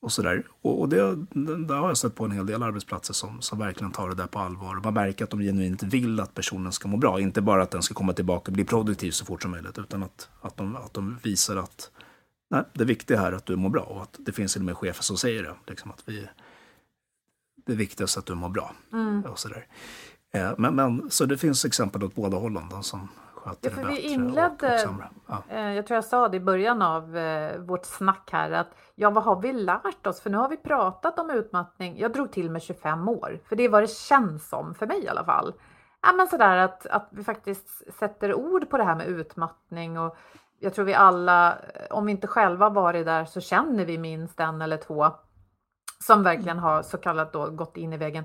och 0.00 0.12
sådär. 0.12 0.42
Och, 0.62 0.80
och 0.80 0.88
det, 0.88 1.16
det, 1.16 1.66
där 1.66 1.74
har 1.74 1.88
jag 1.88 1.98
sett 1.98 2.14
på 2.14 2.24
en 2.24 2.32
hel 2.32 2.46
del 2.46 2.62
arbetsplatser 2.62 3.14
som, 3.14 3.40
som 3.40 3.58
verkligen 3.58 3.92
tar 3.92 4.08
det 4.08 4.14
där 4.14 4.26
på 4.26 4.38
allvar. 4.38 4.80
Man 4.84 4.94
märker 4.94 5.24
att 5.24 5.30
de 5.30 5.40
genuint 5.40 5.82
vill 5.82 6.20
att 6.20 6.34
personen 6.34 6.72
ska 6.72 6.88
må 6.88 6.96
bra. 6.96 7.20
Inte 7.20 7.40
bara 7.40 7.62
att 7.62 7.70
den 7.70 7.82
ska 7.82 7.94
komma 7.94 8.12
tillbaka 8.12 8.50
och 8.50 8.52
bli 8.52 8.64
produktiv 8.64 9.10
så 9.10 9.24
fort 9.24 9.42
som 9.42 9.50
möjligt. 9.50 9.78
Utan 9.78 10.02
att, 10.02 10.28
att, 10.40 10.56
de, 10.56 10.76
att 10.76 10.94
de 10.94 11.18
visar 11.22 11.56
att 11.56 11.90
nej, 12.54 12.64
det 12.72 12.84
viktiga 12.84 13.20
här 13.20 13.32
är 13.32 13.36
att 13.36 13.46
du 13.46 13.56
mår 13.56 13.70
bra. 13.70 13.82
Och 13.82 14.02
att 14.02 14.16
det 14.18 14.32
finns 14.32 14.52
till 14.52 14.62
och 14.62 14.66
med 14.66 14.76
chefer 14.76 15.02
som 15.02 15.16
säger 15.16 15.42
det. 15.42 15.54
Liksom 15.66 15.90
att 15.90 16.02
vi, 16.08 16.28
det 17.66 17.74
viktigaste 17.74 18.18
är 18.18 18.20
att 18.20 18.26
du 18.26 18.34
mår 18.34 18.48
bra. 18.48 18.72
Och 19.30 19.38
sådär. 19.38 19.66
Eh, 20.34 20.52
men, 20.58 20.74
men, 20.76 21.10
så 21.10 21.24
det 21.24 21.38
finns 21.38 21.64
exempel 21.64 22.04
åt 22.04 22.14
båda 22.14 22.36
hållen. 22.36 22.68
De 22.70 22.82
som 22.82 23.08
sköter 23.34 23.70
Ja, 23.70 23.76
för 23.76 23.82
det 23.82 23.88
vi 23.88 23.94
bättre 23.94 24.08
inledde- 24.08 24.66
och, 24.68 24.74
och 24.74 24.80
sämre. 24.80 25.08
Ja. 25.26 25.42
Eh, 25.48 25.72
Jag 25.72 25.86
tror 25.86 25.94
jag 25.94 26.04
sa 26.04 26.28
det 26.28 26.36
i 26.36 26.40
början 26.40 26.82
av 26.82 27.16
eh, 27.16 27.58
vårt 27.58 27.84
snack 27.84 28.28
här 28.32 28.50
att 28.50 28.68
ja, 28.94 29.10
vad 29.10 29.24
har 29.24 29.40
vi 29.40 29.52
lärt 29.52 30.06
oss? 30.06 30.20
För 30.20 30.30
nu 30.30 30.36
har 30.36 30.48
vi 30.48 30.56
pratat 30.56 31.18
om 31.18 31.30
utmattning. 31.30 31.98
Jag 31.98 32.12
drog 32.12 32.32
till 32.32 32.50
med 32.50 32.62
25 32.62 33.08
år, 33.08 33.40
för 33.48 33.56
det 33.56 33.62
är 33.62 33.68
vad 33.68 33.82
det 33.82 33.90
känns 33.90 34.48
som 34.48 34.74
för 34.74 34.86
mig 34.86 35.04
i 35.04 35.08
alla 35.08 35.24
fall. 35.24 35.54
Ja, 36.02 36.12
men 36.12 36.28
sådär 36.28 36.56
att, 36.56 36.86
att 36.86 37.08
vi 37.10 37.24
faktiskt 37.24 37.82
sätter 37.98 38.34
ord 38.34 38.70
på 38.70 38.76
det 38.78 38.84
här 38.84 38.96
med 38.96 39.06
utmattning 39.06 39.98
och 39.98 40.16
jag 40.64 40.74
tror 40.74 40.84
vi 40.84 40.94
alla, 40.94 41.52
eh, 41.52 41.86
om 41.90 42.06
vi 42.06 42.12
inte 42.12 42.26
själva 42.26 42.68
varit 42.68 43.06
där 43.06 43.24
så 43.24 43.40
känner 43.40 43.84
vi 43.84 43.98
minst 43.98 44.40
en 44.40 44.62
eller 44.62 44.76
två 44.76 45.06
som 46.06 46.22
verkligen 46.22 46.58
har 46.58 46.82
så 46.82 46.98
kallat 46.98 47.32
då 47.32 47.50
gått 47.50 47.76
in 47.76 47.92
i 47.92 47.96
väggen. 47.96 48.24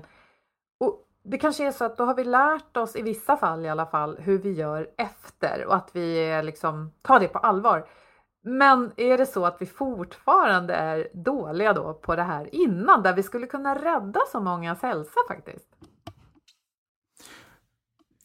Och 0.80 1.06
det 1.22 1.38
kanske 1.38 1.66
är 1.66 1.72
så 1.72 1.84
att 1.84 1.96
då 1.96 2.04
har 2.04 2.14
vi 2.14 2.24
lärt 2.24 2.76
oss, 2.76 2.96
i 2.96 3.02
vissa 3.02 3.36
fall 3.36 3.64
i 3.64 3.68
alla 3.68 3.86
fall, 3.86 4.18
hur 4.18 4.38
vi 4.38 4.52
gör 4.52 4.90
efter 4.96 5.64
och 5.66 5.74
att 5.74 5.90
vi 5.92 6.40
liksom, 6.42 6.92
tar 7.02 7.20
det 7.20 7.28
på 7.28 7.38
allvar. 7.38 7.88
Men 8.42 8.92
är 8.96 9.18
det 9.18 9.26
så 9.26 9.46
att 9.46 9.56
vi 9.62 9.66
fortfarande 9.66 10.74
är 10.74 11.08
dåliga 11.14 11.72
då 11.72 11.94
på 11.94 12.16
det 12.16 12.22
här 12.22 12.54
innan, 12.54 13.02
där 13.02 13.14
vi 13.14 13.22
skulle 13.22 13.46
kunna 13.46 13.74
rädda 13.74 14.20
så 14.32 14.40
mångas 14.40 14.82
hälsa 14.82 15.20
faktiskt? 15.28 15.68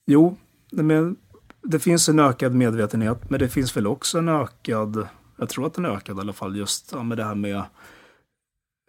Jo, 0.05 0.35
men 0.71 1.17
det 1.65 1.79
finns 1.79 2.09
en 2.09 2.19
ökad 2.19 2.53
medvetenhet, 2.53 3.29
men 3.29 3.39
det 3.39 3.49
finns 3.49 3.77
väl 3.77 3.87
också 3.87 4.17
en 4.17 4.29
ökad, 4.29 5.07
jag 5.37 5.49
tror 5.49 5.67
att 5.67 5.73
den 5.73 5.85
är 5.85 5.89
ökad 5.89 6.17
i 6.17 6.19
alla 6.19 6.33
fall, 6.33 6.57
just 6.57 6.91
ja, 6.91 7.03
med 7.03 7.17
det 7.17 7.23
här 7.23 7.35
med 7.35 7.63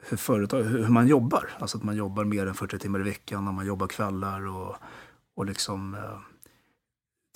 hur, 0.08 0.16
företag, 0.16 0.62
hur 0.62 0.88
man 0.88 1.06
jobbar. 1.06 1.50
Alltså 1.58 1.78
att 1.78 1.84
man 1.84 1.96
jobbar 1.96 2.24
mer 2.24 2.46
än 2.46 2.54
40 2.54 2.78
timmar 2.78 3.00
i 3.00 3.02
veckan 3.02 3.48
och 3.48 3.54
man 3.54 3.66
jobbar 3.66 3.86
kvällar 3.86 4.46
och, 4.46 4.76
och 5.36 5.46
liksom 5.46 5.94
eh, 5.94 6.18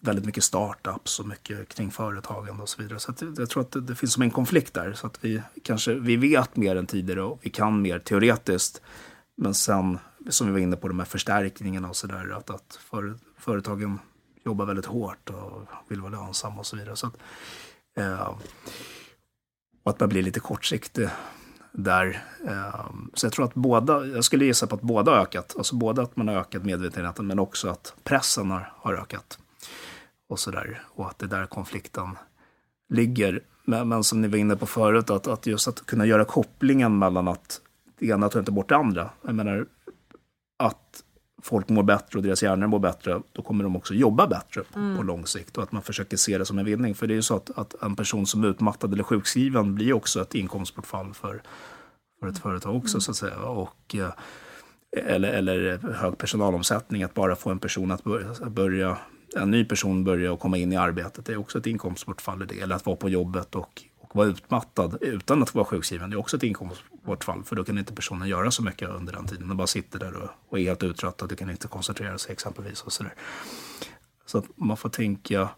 väldigt 0.03 0.25
mycket 0.25 0.45
startups 0.45 1.21
och 1.21 1.27
mycket 1.27 1.69
kring 1.69 1.91
företagande 1.91 2.63
och 2.63 2.69
så 2.69 2.83
vidare. 2.83 2.99
Så 2.99 3.11
att 3.11 3.23
jag 3.39 3.51
tror 3.51 3.63
att 3.63 3.71
det, 3.71 3.81
det 3.81 3.95
finns 3.95 4.13
som 4.13 4.23
en 4.23 4.31
konflikt 4.31 4.75
där. 4.75 4.93
Så 4.93 5.07
att 5.07 5.25
vi 5.25 5.43
kanske 5.63 5.95
vi 5.95 6.17
vet 6.17 6.57
mer 6.57 6.77
än 6.77 6.87
tidigare 6.87 7.23
och 7.23 7.39
vi 7.43 7.51
kan 7.51 7.83
mer 7.83 7.99
teoretiskt. 7.99 8.83
Men 9.37 9.55
sen, 9.55 9.99
som 10.29 10.47
vi 10.47 10.53
var 10.53 10.59
inne 10.59 10.77
på, 10.77 10.89
de 10.89 10.99
här 10.99 11.07
förstärkningarna 11.07 11.89
och 11.89 11.97
sådär, 11.97 12.31
att, 12.37 12.51
att 12.51 12.79
för, 12.91 13.15
företagen 13.39 13.99
jobbar 14.45 14.67
väldigt 14.67 14.87
hårt 14.87 15.31
och 15.31 15.63
vill 15.89 16.01
vara 16.01 16.11
lönsam 16.11 16.59
och 16.59 16.67
så 16.67 16.77
vidare. 16.77 16.97
Så 16.97 17.07
att, 17.07 17.17
eh, 17.97 18.35
och 19.83 19.91
att 19.91 20.01
man 20.01 20.09
blir 20.09 20.23
lite 20.23 20.41
kortsiktig 20.41 21.09
där. 21.73 22.25
Eh, 22.47 22.91
så 23.15 23.27
jag 23.27 23.33
tror 23.33 23.45
att 23.45 23.55
båda, 23.55 24.07
jag 24.07 24.25
skulle 24.25 24.45
gissa 24.45 24.67
på 24.67 24.75
att 24.75 24.83
båda 24.83 25.13
har 25.13 25.19
ökat. 25.19 25.55
Alltså 25.59 25.77
både 25.77 26.03
att 26.03 26.17
man 26.17 26.29
har 26.29 26.35
ökat 26.35 26.65
medvetenheten 26.65 27.27
men 27.27 27.39
också 27.39 27.69
att 27.69 27.95
pressen 28.05 28.51
har, 28.51 28.73
har 28.77 28.95
ökat. 28.95 29.39
Och 30.29 30.39
så 30.39 30.51
där 30.51 30.83
Och 30.89 31.07
att 31.07 31.19
det 31.19 31.27
är 31.27 31.29
där 31.29 31.47
konflikten 31.47 32.19
ligger. 32.89 33.41
Men, 33.65 33.89
men 33.89 34.05
som 34.05 34.21
ni 34.21 34.29
var 34.29 34.39
inne 34.39 34.57
på 34.57 34.67
förut, 34.67 35.11
att, 35.11 35.27
att 35.27 35.47
just 35.47 35.69
att 35.69 35.87
kunna 35.87 36.07
göra 36.07 36.25
kopplingen 36.25 36.99
mellan 36.99 37.29
att 37.29 37.61
det 37.99 38.07
ena 38.07 38.29
tar 38.29 38.41
inte 38.41 38.53
bort 38.53 38.69
det 38.69 38.77
andra. 38.77 39.11
Jag 39.23 39.35
menar, 39.35 39.67
att 40.57 41.05
folk 41.43 41.69
mår 41.69 41.83
bättre 41.83 42.19
och 42.19 42.23
deras 42.23 42.43
hjärnor 42.43 42.67
mår 42.67 42.79
bättre, 42.79 43.23
då 43.33 43.43
kommer 43.43 43.65
de 43.65 43.77
också 43.77 43.95
jobba 43.95 44.27
bättre 44.27 44.63
på, 44.63 44.97
på 44.97 45.03
lång 45.03 45.27
sikt. 45.27 45.57
Och 45.57 45.63
att 45.63 45.73
man 45.73 45.83
försöker 45.83 46.17
se 46.17 46.39
det 46.39 46.45
som 46.45 46.59
en 46.59 46.65
vinning. 46.65 46.95
För 46.95 47.07
det 47.07 47.15
är 47.15 47.17
ju 47.17 47.23
så 47.23 47.37
att, 47.37 47.59
att 47.59 47.83
en 47.83 47.97
person 47.97 48.27
som 48.27 48.45
är 48.45 48.49
utmattad 48.49 48.93
eller 48.93 49.03
sjukskriven 49.03 49.75
blir 49.75 49.93
också 49.93 50.23
ett 50.23 50.35
inkomstbortfall 50.35 51.15
för, 51.15 51.43
för 52.21 52.29
ett 52.29 52.39
företag 52.39 52.77
också, 52.77 53.01
så 53.01 53.11
att 53.11 53.17
säga. 53.17 53.39
Och, 53.39 53.95
eh, 53.95 54.13
eller, 54.97 55.33
eller 55.33 55.79
hög 55.93 56.19
personalomsättning, 56.19 57.03
att 57.03 57.15
bara 57.15 57.37
få 57.37 57.51
en 57.51 57.59
person 57.59 57.91
att 57.91 58.05
börja, 58.05 58.35
börja 58.51 58.99
en 59.37 59.51
ny 59.51 59.65
person 59.65 60.05
börja 60.05 60.33
och 60.33 60.41
komma 60.41 60.57
in 60.57 60.73
i 60.73 60.77
arbetet, 60.77 61.25
det 61.25 61.33
är 61.33 61.37
också 61.37 61.59
ett 61.59 61.67
inkomstbortfall 61.67 62.43
i 62.43 62.47
det. 62.47 62.61
Eller 62.61 62.77
att 62.77 62.87
vara 62.87 62.97
på 62.97 63.09
jobbet 63.09 63.55
och, 63.55 63.83
och 64.11 64.17
vara 64.17 64.29
utmattad 64.29 64.99
utan 65.01 65.43
att 65.43 65.55
vara 65.55 65.65
sjukskriven, 65.65 66.11
det 66.11 66.17
är 66.17 66.19
också 66.19 66.37
ett 66.37 66.43
inkomstbortfall. 66.43 67.45
För 67.45 67.57
då 67.57 67.65
kan 67.65 67.79
inte 67.79 67.93
personen 67.93 68.29
göra 68.29 68.51
så 68.51 68.63
mycket 68.63 68.89
under 68.89 69.13
den 69.13 69.27
tiden. 69.27 69.49
Den 69.49 69.57
bara 69.57 69.67
sitter 69.67 69.99
där 69.99 70.15
och, 70.15 70.29
och 70.49 70.59
är 70.59 70.63
helt 70.63 70.83
uttröttad, 70.83 71.29
du 71.29 71.37
kan 71.37 71.51
inte 71.51 71.69
koncentrera 71.69 72.19
sig 72.19 72.33
exempelvis. 72.33 72.83
Och 72.83 72.93
så 72.93 73.03
där. 73.03 73.15
så 74.27 74.39
att 74.39 74.45
man 74.55 74.77
får 74.77 74.89
tänka 74.89 75.49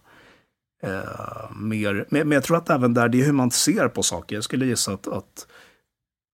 eh, 0.83 1.51
mer. 1.57 2.07
Men, 2.11 2.29
men 2.29 2.33
jag 2.33 2.45
tror 2.45 2.57
att 2.57 2.71
även 2.71 2.95
där, 2.95 3.09
det 3.09 3.21
är 3.21 3.25
hur 3.25 3.33
man 3.33 3.51
ser 3.51 3.89
på 3.89 4.03
saker. 4.03 4.35
Jag 4.35 4.45
skulle 4.45 4.67
gissa 4.67 4.93
att, 4.93 5.09
att, 5.09 5.47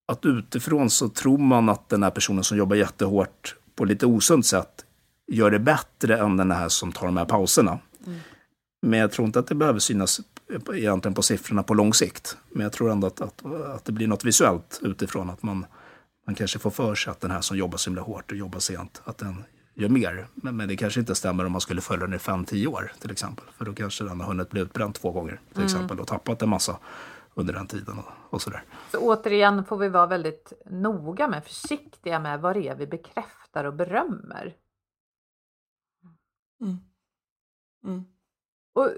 att 0.09 0.27
utifrån 0.27 0.91
så 0.91 1.09
tror 1.09 1.39
man 1.39 1.69
att 1.69 1.89
den 1.89 2.03
här 2.03 2.11
personen 2.11 2.45
som 2.45 2.59
jobbar 2.59 2.77
jättehårt 2.77 3.55
på 3.75 3.85
lite 3.85 4.07
osunt 4.07 4.47
sätt 4.47 4.85
gör 5.33 5.51
det 5.51 5.59
bättre 5.59 6.19
än 6.19 6.37
den 6.37 6.51
här 6.51 6.69
som 6.69 6.93
tar 6.93 7.07
de 7.07 7.17
här 7.17 7.25
pauserna. 7.25 7.79
Men 8.83 9.01
jag 9.01 9.13
tror 9.13 9.27
inte 9.27 9.39
att 9.39 9.47
det 9.47 9.55
behöver 9.55 9.79
synas 9.79 10.21
egentligen 10.51 11.15
på 11.15 11.23
siffrorna 11.23 11.63
på 11.63 11.75
lång 11.75 11.95
sikt. 11.95 12.37
Men 12.51 12.63
jag 12.63 12.73
tror 12.73 12.91
ändå 12.91 13.07
att, 13.07 13.21
att, 13.21 13.45
att 13.45 13.85
det 13.85 13.93
blir 13.93 14.07
något 14.07 14.25
visuellt 14.25 14.81
utifrån. 14.83 15.31
Att 15.31 15.43
man, 15.43 15.67
man 16.27 16.35
kanske 16.35 16.59
får 16.59 16.71
för 16.71 16.95
sig 16.95 17.11
att 17.11 17.21
den 17.21 17.31
här 17.31 17.41
som 17.41 17.57
jobbar 17.57 17.79
så 17.79 17.91
himla 17.91 18.03
hårt 18.03 18.33
och 18.33 18.37
jobbar 18.37 18.59
sent, 18.59 19.03
att 19.05 19.19
den 19.19 19.45
gör 19.75 19.89
mer. 19.89 20.27
Men, 20.35 20.57
men 20.57 20.69
det 20.69 20.77
kanske 20.77 21.01
inte 21.01 21.15
stämmer 21.15 21.47
om 21.47 21.53
man 21.53 21.61
skulle 21.61 21.81
följa 21.81 22.07
den 22.07 22.15
i 22.15 22.19
fem 22.19 22.45
tio 22.45 22.67
år 22.67 22.93
till 23.01 23.11
exempel. 23.11 23.45
För 23.53 23.65
då 23.65 23.75
kanske 23.75 24.05
den 24.05 24.21
har 24.21 24.27
hunnit 24.27 24.51
bli 24.51 24.61
utbränd 24.61 24.95
två 24.95 25.13
gånger 25.13 25.41
till 25.49 25.57
mm. 25.57 25.65
exempel 25.65 26.01
och 26.01 26.07
tappat 26.07 26.43
en 26.43 26.49
massa 26.49 26.79
under 27.35 27.55
den 27.55 27.67
tiden 27.67 27.99
och, 27.99 28.35
och 28.35 28.43
sådär. 28.43 28.65
Så 28.93 28.99
återigen 28.99 29.65
får 29.65 29.77
vi 29.77 29.89
vara 29.89 30.07
väldigt 30.07 30.53
noga 30.67 31.29
med, 31.29 31.45
försiktiga 31.45 32.21
med 32.21 32.41
vad 32.41 32.57
det 32.57 32.69
är 32.69 32.75
vi 32.75 32.87
bekräftar 32.87 33.65
och 33.65 33.75
berömmer. 33.75 34.57
Mm. 36.61 36.77
Mm. 37.85 38.05
Och 38.73 38.91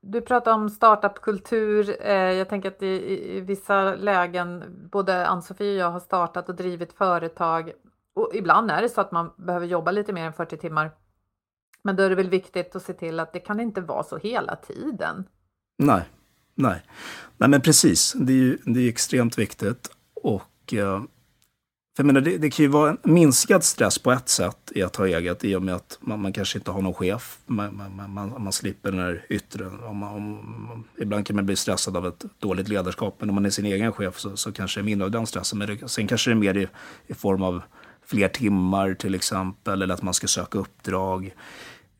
du 0.00 0.20
pratar 0.20 0.52
om 0.52 0.70
startupkultur. 0.70 1.96
Eh, 2.00 2.12
jag 2.12 2.48
tänker 2.48 2.68
att 2.68 2.82
i, 2.82 3.20
i 3.36 3.40
vissa 3.40 3.94
lägen, 3.94 4.64
både 4.92 5.26
Ann-Sofie 5.26 5.72
och 5.72 5.80
jag 5.80 5.90
har 5.90 6.00
startat 6.00 6.48
och 6.48 6.54
drivit 6.54 6.92
företag. 6.92 7.72
Och 8.14 8.30
ibland 8.34 8.70
är 8.70 8.82
det 8.82 8.88
så 8.88 9.00
att 9.00 9.12
man 9.12 9.32
behöver 9.36 9.66
jobba 9.66 9.90
lite 9.90 10.12
mer 10.12 10.26
än 10.26 10.32
40 10.32 10.56
timmar. 10.56 10.90
Men 11.82 11.96
då 11.96 12.02
är 12.02 12.08
det 12.08 12.16
väl 12.16 12.28
viktigt 12.28 12.76
att 12.76 12.82
se 12.82 12.92
till 12.92 13.20
att 13.20 13.32
det 13.32 13.40
kan 13.40 13.60
inte 13.60 13.80
vara 13.80 14.02
så 14.02 14.16
hela 14.16 14.56
tiden. 14.56 15.24
Nej, 15.78 16.02
nej. 16.54 16.82
Nej 17.36 17.48
men 17.48 17.60
precis. 17.60 18.12
Det 18.12 18.32
är 18.32 18.36
ju 18.36 18.58
det 18.64 18.80
är 18.80 18.88
extremt 18.88 19.38
viktigt. 19.38 19.90
Och 20.14 20.74
eh, 20.74 21.02
för 21.96 22.02
jag 22.02 22.06
menar, 22.06 22.20
det, 22.20 22.38
det, 22.38 22.50
kan 22.50 22.62
ju 22.62 22.68
vara 22.68 22.90
en 22.90 22.98
minskad 23.02 23.64
stress 23.64 23.98
på 23.98 24.12
ett 24.12 24.28
sätt 24.28 24.72
i 24.74 24.82
att 24.82 24.96
ha 24.96 25.06
eget 25.06 25.44
i 25.44 25.56
och 25.56 25.62
med 25.62 25.74
att 25.74 25.98
man, 26.00 26.22
man 26.22 26.32
kanske 26.32 26.58
inte 26.58 26.70
har 26.70 26.82
någon 26.82 26.94
chef. 26.94 27.38
Man, 27.46 27.76
man, 27.76 28.12
man, 28.12 28.42
man 28.42 28.52
slipper 28.52 28.90
den 28.90 29.00
här 29.00 29.26
yttre. 29.28 29.66
Om 29.66 30.02
om, 30.02 30.84
ibland 30.98 31.26
kan 31.26 31.36
man 31.36 31.46
bli 31.46 31.56
stressad 31.56 31.96
av 31.96 32.06
ett 32.06 32.24
dåligt 32.38 32.68
ledarskap, 32.68 33.16
men 33.18 33.28
om 33.28 33.34
man 33.34 33.46
är 33.46 33.50
sin 33.50 33.66
egen 33.66 33.92
chef 33.92 34.18
så, 34.18 34.36
så 34.36 34.52
kanske 34.52 34.80
det 34.80 34.82
är 34.82 34.84
mindre 34.84 35.04
av 35.04 35.10
den 35.10 35.26
stressen. 35.26 35.58
Men 35.58 35.68
det, 35.68 35.88
sen 35.88 36.06
kanske 36.06 36.30
det 36.30 36.34
är 36.34 36.36
mer 36.36 36.56
i, 36.56 36.68
i 37.06 37.14
form 37.14 37.42
av 37.42 37.62
fler 38.06 38.28
timmar 38.28 38.94
till 38.94 39.14
exempel, 39.14 39.82
eller 39.82 39.94
att 39.94 40.02
man 40.02 40.14
ska 40.14 40.26
söka 40.26 40.58
uppdrag. 40.58 41.34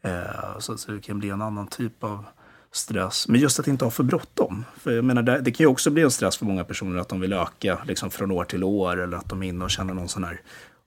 Eh, 0.03 0.59
så, 0.59 0.78
så 0.78 0.93
det 0.93 1.01
kan 1.01 1.18
bli 1.18 1.30
en 1.30 1.43
annan 1.43 1.66
typ 1.66 2.05
av 2.05 2.24
stress. 2.73 3.29
Men 3.29 3.41
just 3.41 3.61
att 3.61 3.68
inte 3.68 3.85
ha 3.85 3.91
för 3.91 4.03
bråttom. 4.03 4.64
För 4.77 4.91
jag 4.91 5.05
menar, 5.05 5.23
det, 5.23 5.51
kan 5.51 5.64
ju 5.64 5.68
också 5.68 5.91
bli 5.91 6.03
en 6.03 6.11
stress 6.11 6.37
för 6.37 6.47
många 6.47 6.64
personer 6.64 7.01
att 7.01 7.09
de 7.09 7.21
vill 7.21 7.33
öka 7.33 7.79
liksom, 7.87 8.11
från 8.11 8.31
år 8.31 8.45
till 8.45 8.64
år 8.64 9.01
eller 9.01 9.16
att 9.16 9.29
de 9.29 9.43
är 9.43 9.47
inne 9.49 9.64
och 9.64 9.71
känner 9.71 9.95
någon 9.95 10.09
sån 10.09 10.25
här 10.25 10.41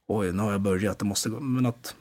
oj, 0.08 0.32
nu 0.32 0.44
har 0.44 0.52
jag 0.52 0.62
börjat, 0.62 1.00
det 1.00 1.06
måste 1.06 1.30
gå. 1.30 1.40
Men 1.40 1.66
att, 1.66 1.96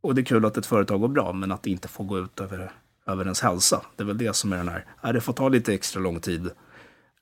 och 0.00 0.14
det 0.14 0.20
är 0.20 0.24
kul 0.24 0.44
att 0.44 0.56
ett 0.56 0.66
företag 0.66 1.00
går 1.00 1.08
bra, 1.08 1.32
men 1.32 1.52
att 1.52 1.62
det 1.62 1.70
inte 1.70 1.88
får 1.88 2.04
gå 2.04 2.18
ut 2.18 2.40
över, 2.40 2.72
över 3.06 3.24
ens 3.24 3.40
hälsa. 3.40 3.82
Det 3.96 4.02
är 4.02 4.06
väl 4.06 4.18
det 4.18 4.36
som 4.36 4.52
är 4.52 4.56
den 4.56 4.68
här, 4.68 4.84
äh, 5.04 5.12
det 5.12 5.20
får 5.20 5.32
ta 5.32 5.48
lite 5.48 5.74
extra 5.74 6.00
lång 6.00 6.20
tid 6.20 6.50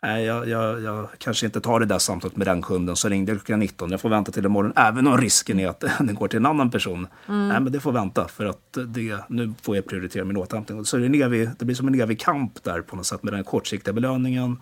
nej, 0.02 0.24
jag, 0.24 0.48
jag, 0.48 0.82
jag, 0.82 1.08
kanske 1.18 1.46
inte 1.46 1.60
tar 1.60 1.80
det 1.80 1.86
där 1.86 1.98
samtalet 1.98 2.36
med 2.36 2.46
den 2.46 2.62
kunden, 2.62 2.96
så 2.96 3.08
ringde 3.08 3.32
jag 3.32 3.38
klockan 3.40 3.60
19. 3.60 3.90
Jag 3.90 4.00
får 4.00 4.08
vänta 4.08 4.32
till 4.32 4.44
imorgon, 4.44 4.72
även 4.76 5.06
om 5.06 5.18
risken 5.18 5.60
är 5.60 5.68
att 5.68 5.80
den 5.98 6.14
går 6.14 6.28
till 6.28 6.36
en 6.36 6.46
annan 6.46 6.70
person. 6.70 7.06
Mm. 7.28 7.48
Nej, 7.48 7.60
men 7.60 7.72
det 7.72 7.80
får 7.80 7.92
vänta, 7.92 8.28
för 8.28 8.46
att 8.46 8.78
det, 8.86 9.18
nu 9.28 9.54
får 9.62 9.76
jag 9.76 9.86
prioritera 9.86 10.24
min 10.24 10.36
återhämtning. 10.36 10.84
Så 10.84 10.96
det, 10.96 11.22
evig, 11.22 11.50
det 11.58 11.64
blir 11.64 11.76
som 11.76 11.88
en 11.88 12.00
evig 12.00 12.20
kamp 12.20 12.64
där 12.64 12.80
på 12.80 12.96
något 12.96 13.06
sätt 13.06 13.22
med 13.22 13.32
den 13.32 13.44
kortsiktiga 13.44 13.94
belöningen 13.94 14.56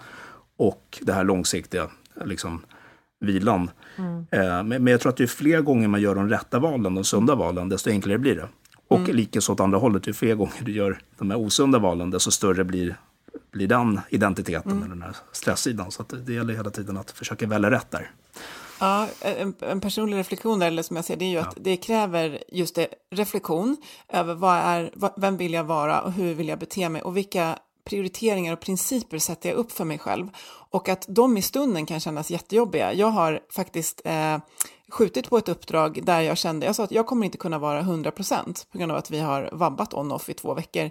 och 0.56 0.98
det 1.02 1.12
här 1.12 1.24
långsiktiga 1.24 1.88
liksom, 2.24 2.64
vilan. 3.20 3.70
Mm. 3.96 4.26
Eh, 4.30 4.62
men, 4.62 4.68
men, 4.68 4.86
jag 4.86 5.00
tror 5.00 5.12
att 5.12 5.20
ju 5.20 5.26
fler 5.26 5.60
gånger 5.60 5.88
man 5.88 6.00
gör 6.00 6.14
de 6.14 6.28
rätta 6.28 6.58
valen, 6.58 6.94
de 6.94 7.04
sunda 7.04 7.34
valen, 7.34 7.68
desto 7.68 7.90
enklare 7.90 8.18
blir 8.18 8.36
det. 8.36 8.48
Och 8.88 8.98
mm. 8.98 9.16
likaså 9.16 9.52
åt 9.52 9.60
andra 9.60 9.78
hållet, 9.78 10.08
ju 10.08 10.12
fler 10.12 10.34
gånger 10.34 10.62
du 10.64 10.72
gör 10.72 10.98
de 11.18 11.30
här 11.30 11.38
osunda 11.38 11.78
valen, 11.78 12.10
desto 12.10 12.30
större 12.30 12.64
blir 12.64 12.96
blir 13.54 13.68
den 13.68 14.00
identiteten, 14.10 14.72
mm. 14.72 14.88
den 14.88 15.02
här 15.02 15.16
stresssidan. 15.32 15.90
Så 15.90 16.02
det 16.02 16.32
gäller 16.32 16.54
hela 16.54 16.70
tiden 16.70 16.96
att 16.96 17.10
försöka 17.10 17.46
välja 17.46 17.70
rätt 17.70 17.90
där. 17.90 18.10
Ja, 18.80 19.08
en, 19.20 19.54
en, 19.60 19.80
personlig 19.80 20.16
reflektion 20.16 20.62
eller 20.62 20.82
som 20.82 20.96
jag 20.96 21.04
ser 21.04 21.16
det 21.16 21.24
är 21.24 21.28
ju 21.28 21.34
ja. 21.34 21.42
att 21.42 21.56
det 21.60 21.76
kräver 21.76 22.44
just 22.48 22.74
det, 22.74 22.88
reflektion 23.10 23.76
över 24.08 24.34
vad 24.34 24.56
är, 24.56 24.90
vem 25.16 25.36
vill 25.36 25.52
jag 25.52 25.64
vara 25.64 26.02
och 26.02 26.12
hur 26.12 26.34
vill 26.34 26.48
jag 26.48 26.58
bete 26.58 26.88
mig 26.88 27.02
och 27.02 27.16
vilka 27.16 27.58
prioriteringar 27.84 28.52
och 28.52 28.60
principer 28.60 29.18
sätter 29.18 29.48
jag 29.48 29.56
upp 29.56 29.72
för 29.72 29.84
mig 29.84 29.98
själv. 29.98 30.28
Och 30.70 30.88
att 30.88 31.06
de 31.08 31.36
i 31.36 31.42
stunden 31.42 31.86
kan 31.86 32.00
kännas 32.00 32.30
jättejobbiga. 32.30 32.92
Jag 32.92 33.06
har 33.06 33.40
faktiskt 33.50 34.00
eh, 34.04 34.38
skjutit 34.88 35.30
på 35.30 35.38
ett 35.38 35.48
uppdrag 35.48 36.00
där 36.04 36.20
jag 36.20 36.38
kände, 36.38 36.66
jag 36.66 36.76
sa 36.76 36.84
att 36.84 36.90
jag 36.90 37.06
kommer 37.06 37.26
inte 37.26 37.38
kunna 37.38 37.58
vara 37.58 37.82
100% 37.82 38.66
på 38.72 38.78
grund 38.78 38.92
av 38.92 38.98
att 38.98 39.10
vi 39.10 39.20
har 39.20 39.50
vabbat 39.52 39.94
on-off 39.94 40.28
i 40.28 40.34
två 40.34 40.54
veckor. 40.54 40.90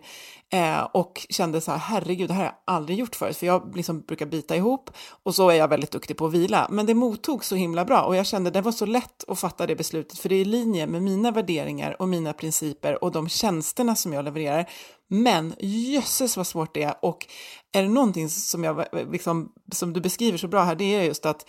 Eh, 0.49 0.81
och 0.93 1.25
kände 1.29 1.61
så 1.61 1.71
här, 1.71 1.77
herregud, 1.77 2.29
det 2.29 2.33
här 2.33 2.43
har 2.43 2.45
jag 2.45 2.75
aldrig 2.75 2.99
gjort 2.99 3.15
förut, 3.15 3.37
för 3.37 3.45
jag 3.45 3.75
liksom 3.75 4.01
brukar 4.01 4.25
bita 4.25 4.55
ihop 4.55 4.89
och 5.23 5.35
så 5.35 5.49
är 5.49 5.55
jag 5.55 5.67
väldigt 5.67 5.91
duktig 5.91 6.17
på 6.17 6.25
att 6.25 6.33
vila. 6.33 6.67
Men 6.71 6.85
det 6.85 6.93
mottog 6.93 7.45
så 7.45 7.55
himla 7.55 7.85
bra 7.85 8.01
och 8.01 8.15
jag 8.15 8.25
kände 8.25 8.51
det 8.51 8.61
var 8.61 8.71
så 8.71 8.85
lätt 8.85 9.23
att 9.29 9.39
fatta 9.39 9.67
det 9.67 9.75
beslutet, 9.75 10.19
för 10.19 10.29
det 10.29 10.35
är 10.35 10.41
i 10.41 10.45
linje 10.45 10.87
med 10.87 11.01
mina 11.01 11.31
värderingar 11.31 12.01
och 12.01 12.09
mina 12.09 12.33
principer 12.33 13.03
och 13.03 13.11
de 13.11 13.29
tjänsterna 13.29 13.95
som 13.95 14.13
jag 14.13 14.25
levererar. 14.25 14.69
Men 15.07 15.53
jösses 15.59 16.37
vad 16.37 16.47
svårt 16.47 16.73
det 16.73 16.83
är 16.83 16.95
och 17.01 17.27
är 17.71 17.81
det 17.81 17.89
någonting 17.89 18.29
som, 18.29 18.63
jag, 18.63 18.79
eh, 18.79 19.11
liksom, 19.11 19.51
som 19.71 19.93
du 19.93 20.01
beskriver 20.01 20.37
så 20.37 20.47
bra 20.47 20.63
här, 20.63 20.75
det 20.75 20.95
är 20.95 21.03
just 21.03 21.25
att 21.25 21.45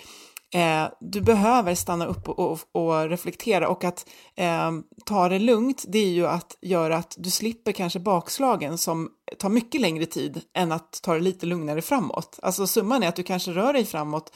Eh, 0.55 0.88
du 1.00 1.20
behöver 1.20 1.74
stanna 1.74 2.07
upp 2.07 2.28
och, 2.28 2.38
och, 2.38 2.59
och 2.72 3.09
reflektera 3.09 3.68
och 3.68 3.84
att 3.84 4.09
eh, 4.34 4.70
ta 5.05 5.28
det 5.28 5.38
lugnt, 5.38 5.84
det 5.88 5.98
är 5.98 6.11
ju 6.11 6.26
att 6.26 6.59
göra 6.61 6.96
att 6.96 7.14
du 7.18 7.30
slipper 7.30 7.72
kanske 7.72 8.00
bakslagen 8.00 8.78
som 8.78 9.11
tar 9.38 9.48
mycket 9.48 9.80
längre 9.80 10.07
tid 10.07 10.40
än 10.55 10.72
att 10.72 11.02
ta 11.02 11.14
det 11.14 11.20
lite 11.20 11.46
lugnare 11.46 11.82
framåt. 11.82 12.38
Alltså 12.42 12.66
summan 12.66 13.02
är 13.02 13.09
att 13.09 13.16
du 13.16 13.22
kanske 13.22 13.50
rör 13.50 13.72
dig 13.72 13.84
framåt 13.84 14.32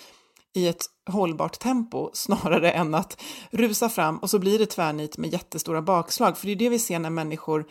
i 0.54 0.68
ett 0.68 0.86
hållbart 1.10 1.58
tempo 1.58 2.10
snarare 2.12 2.70
än 2.70 2.94
att 2.94 3.22
rusa 3.50 3.88
fram 3.88 4.18
och 4.18 4.30
så 4.30 4.38
blir 4.38 4.58
det 4.58 4.66
tvärnit 4.66 5.18
med 5.18 5.32
jättestora 5.32 5.82
bakslag. 5.82 6.38
För 6.38 6.46
det 6.46 6.52
är 6.52 6.56
det 6.56 6.68
vi 6.68 6.78
ser 6.78 6.98
när 6.98 7.10
människor, 7.10 7.66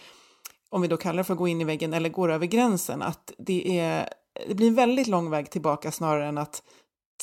om 0.70 0.82
vi 0.82 0.88
då 0.88 0.98
kallar 0.98 1.18
det 1.18 1.24
för 1.24 1.34
att 1.34 1.40
gå 1.40 1.48
in 1.48 1.62
i 1.62 1.64
väggen 1.64 1.94
eller 1.94 2.10
går 2.10 2.32
över 2.32 2.46
gränsen, 2.46 3.02
att 3.02 3.32
det, 3.38 3.80
är, 3.80 4.10
det 4.48 4.56
blir 4.56 4.68
en 4.68 4.76
väldigt 4.76 5.08
lång 5.08 5.30
väg 5.30 5.52
tillbaka 5.52 5.92
snarare 5.92 6.28
än 6.28 6.38
att 6.38 6.64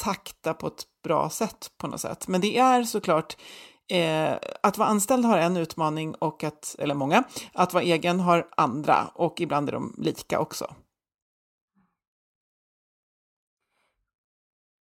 takta 0.01 0.55
på 0.55 0.67
ett 0.67 0.85
bra 1.05 1.31
sätt 1.31 1.71
på 1.79 1.87
något 1.87 2.01
sätt. 2.01 2.29
Men 2.29 2.41
det 2.41 2.59
är 2.59 2.83
såklart 2.83 3.37
eh, 3.91 4.39
att 4.63 4.79
vara 4.79 4.89
anställd 4.89 5.25
har 5.25 5.39
en 5.39 5.57
utmaning 5.57 6.15
och 6.15 6.45
att, 6.45 6.77
eller 6.79 6.95
många, 6.95 7.25
att 7.53 7.75
vara 7.75 7.85
egen 7.85 8.21
har 8.21 8.49
andra 8.57 8.97
och 9.15 9.41
ibland 9.41 9.69
är 9.69 9.73
de 9.73 9.95
lika 9.99 10.41
också. 10.41 10.75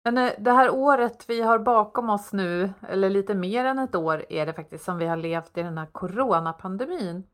Men 0.04 0.18
eh, 0.18 0.32
det 0.38 0.52
här 0.52 0.70
året 0.70 1.24
vi 1.28 1.40
har 1.40 1.58
bakom 1.58 2.10
oss 2.10 2.32
nu, 2.32 2.72
eller 2.88 3.10
lite 3.10 3.34
mer 3.34 3.64
än 3.64 3.78
ett 3.78 3.94
år 3.94 4.24
är 4.28 4.46
det 4.46 4.52
faktiskt 4.52 4.84
som 4.84 4.98
vi 4.98 5.06
har 5.06 5.16
levt 5.16 5.58
i 5.58 5.62
den 5.62 5.78
här 5.78 5.86
coronapandemin. 5.92 7.24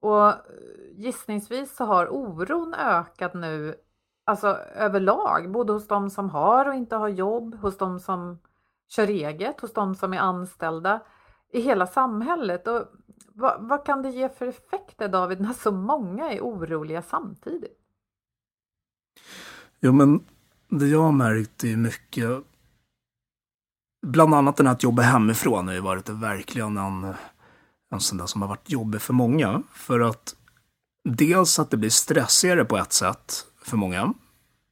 Och 0.00 0.28
eh, 0.28 0.34
gissningsvis 0.92 1.76
så 1.76 1.84
har 1.84 2.08
oron 2.12 2.74
ökat 2.74 3.34
nu 3.34 3.74
alltså 4.28 4.48
överlag, 4.74 5.50
både 5.50 5.72
hos 5.72 5.88
de 5.88 6.10
som 6.10 6.30
har 6.30 6.66
och 6.66 6.74
inte 6.74 6.96
har 6.96 7.08
jobb, 7.08 7.54
hos 7.54 7.78
de 7.78 8.00
som 8.00 8.38
kör 8.88 9.08
eget, 9.08 9.60
hos 9.60 9.72
de 9.72 9.94
som 9.94 10.14
är 10.14 10.18
anställda, 10.18 11.00
i 11.52 11.60
hela 11.60 11.86
samhället. 11.86 12.66
Och 12.66 12.82
vad, 13.34 13.68
vad 13.68 13.86
kan 13.86 14.02
det 14.02 14.10
ge 14.10 14.28
för 14.28 14.46
effekter 14.46 15.08
David, 15.08 15.40
när 15.40 15.52
så 15.52 15.72
många 15.72 16.32
är 16.32 16.40
oroliga 16.40 17.02
samtidigt? 17.02 17.78
Jo, 19.80 19.92
men 19.92 20.24
det 20.68 20.86
jag 20.86 21.02
har 21.02 21.12
märkt 21.12 21.64
är 21.64 21.76
mycket, 21.76 22.42
bland 24.06 24.34
annat 24.34 24.56
den 24.56 24.66
här 24.66 24.74
att 24.74 24.82
jobba 24.82 25.02
hemifrån 25.02 25.66
har 25.66 25.74
ju 25.74 25.80
varit 25.80 26.08
verkligen 26.08 26.76
en, 26.76 27.14
en 27.90 28.00
sån 28.00 28.18
där 28.18 28.26
som 28.26 28.42
har 28.42 28.48
varit 28.48 28.70
jobbig 28.70 29.00
för 29.02 29.12
många. 29.12 29.62
För 29.72 30.00
att 30.00 30.36
dels 31.04 31.58
att 31.58 31.70
det 31.70 31.76
blir 31.76 31.90
stressigare 31.90 32.64
på 32.64 32.76
ett 32.76 32.92
sätt 32.92 33.44
för 33.68 33.76
många. 33.76 34.14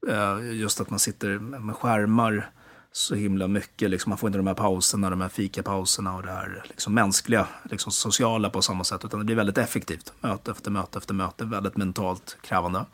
Eh, 0.08 0.52
just 0.52 0.80
att 0.80 0.90
man 0.90 0.98
sitter 0.98 1.38
med 1.38 1.76
skärmar 1.76 2.50
så 2.92 3.14
himla 3.14 3.48
mycket. 3.48 3.90
Liksom 3.90 4.10
man 4.10 4.18
får 4.18 4.28
inte 4.28 4.38
de 4.38 4.46
här 4.46 4.54
pauserna, 4.54 5.10
de 5.10 5.20
här 5.20 5.28
fikapauserna 5.28 6.16
och 6.16 6.22
det 6.22 6.32
här 6.32 6.64
liksom 6.68 6.94
mänskliga, 6.94 7.46
liksom 7.70 7.92
sociala 7.92 8.50
på 8.50 8.62
samma 8.62 8.84
sätt. 8.84 9.04
Utan 9.04 9.20
det 9.20 9.26
blir 9.26 9.36
väldigt 9.36 9.58
effektivt. 9.58 10.12
Möte 10.20 10.50
efter 10.50 10.70
möte 10.70 10.98
efter 10.98 11.14
möte. 11.14 11.44
Väldigt 11.44 11.76
mentalt 11.76 12.36
krävande. 12.42 12.84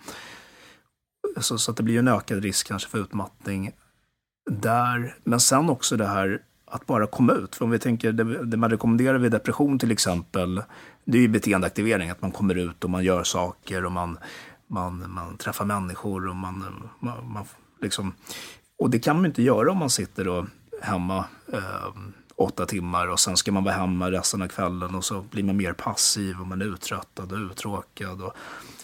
Så, 1.36 1.58
så 1.58 1.70
att 1.70 1.76
det 1.76 1.82
blir 1.82 1.98
en 1.98 2.08
ökad 2.08 2.42
risk 2.42 2.68
kanske 2.68 2.90
för 2.90 2.98
utmattning 2.98 3.72
där. 4.50 5.16
Men 5.24 5.40
sen 5.40 5.70
också 5.70 5.96
det 5.96 6.06
här 6.06 6.42
att 6.66 6.86
bara 6.86 7.06
komma 7.06 7.32
ut. 7.32 7.54
För 7.54 7.64
om 7.64 7.70
vi 7.70 7.78
tänker, 7.78 8.12
det, 8.12 8.44
det 8.44 8.56
man 8.56 8.70
rekommenderar 8.70 9.18
vid 9.18 9.32
depression 9.32 9.78
till 9.78 9.90
exempel, 9.90 10.62
det 11.04 11.18
är 11.18 11.22
ju 11.22 11.28
beteendeaktivering. 11.28 12.10
Att 12.10 12.22
man 12.22 12.32
kommer 12.32 12.54
ut 12.54 12.84
och 12.84 12.90
man 12.90 13.04
gör 13.04 13.22
saker 13.24 13.84
och 13.84 13.92
man 13.92 14.18
man, 14.72 15.12
man 15.12 15.36
träffar 15.36 15.64
människor 15.64 16.28
och 16.28 16.36
man, 16.36 16.88
man, 16.98 17.32
man 17.32 17.44
liksom... 17.80 18.14
Och 18.78 18.90
det 18.90 18.98
kan 18.98 19.16
man 19.16 19.26
inte 19.26 19.42
göra 19.42 19.70
om 19.70 19.78
man 19.78 19.90
sitter 19.90 20.24
då 20.24 20.46
hemma 20.80 21.24
eh, 21.52 21.94
åtta 22.36 22.66
timmar 22.66 23.06
och 23.06 23.20
sen 23.20 23.36
ska 23.36 23.52
man 23.52 23.64
vara 23.64 23.74
hemma 23.74 24.10
resten 24.10 24.42
av 24.42 24.48
kvällen 24.48 24.94
och 24.94 25.04
så 25.04 25.20
blir 25.30 25.42
man 25.42 25.56
mer 25.56 25.72
passiv 25.72 26.40
och 26.40 26.46
man 26.46 26.62
är 26.62 26.66
uttröttad 26.66 27.32
och 27.32 27.38
uttråkad. 27.38 28.22
Och, 28.22 28.32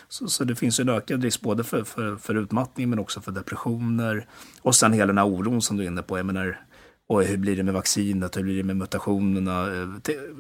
Så, 0.09 0.28
så 0.28 0.45
det 0.45 0.57
finns 0.57 0.80
en 0.80 0.89
ökad 0.89 1.22
risk 1.22 1.41
både 1.41 1.64
för, 1.64 1.84
för, 1.84 2.16
för 2.16 2.34
utmattning 2.34 2.91
men 2.91 2.99
också 2.99 3.20
för 3.20 3.32
depressioner. 3.32 4.26
Och 4.62 4.74
sen 4.74 4.93
hela 4.93 5.07
den 5.07 5.18
här 5.18 5.26
oron 5.26 5.62
som 5.62 5.76
du 5.76 5.82
är 5.84 5.86
inne 5.86 6.03
på. 6.03 6.18
Jag 6.18 6.26
menar, 6.26 6.61
och 7.09 7.22
hur 7.22 7.36
blir 7.36 7.56
det 7.56 7.62
med 7.62 7.74
vaccinet? 7.74 8.36
Hur 8.36 8.42
blir 8.42 8.56
det 8.56 8.62
med 8.62 8.76
mutationerna? 8.76 9.66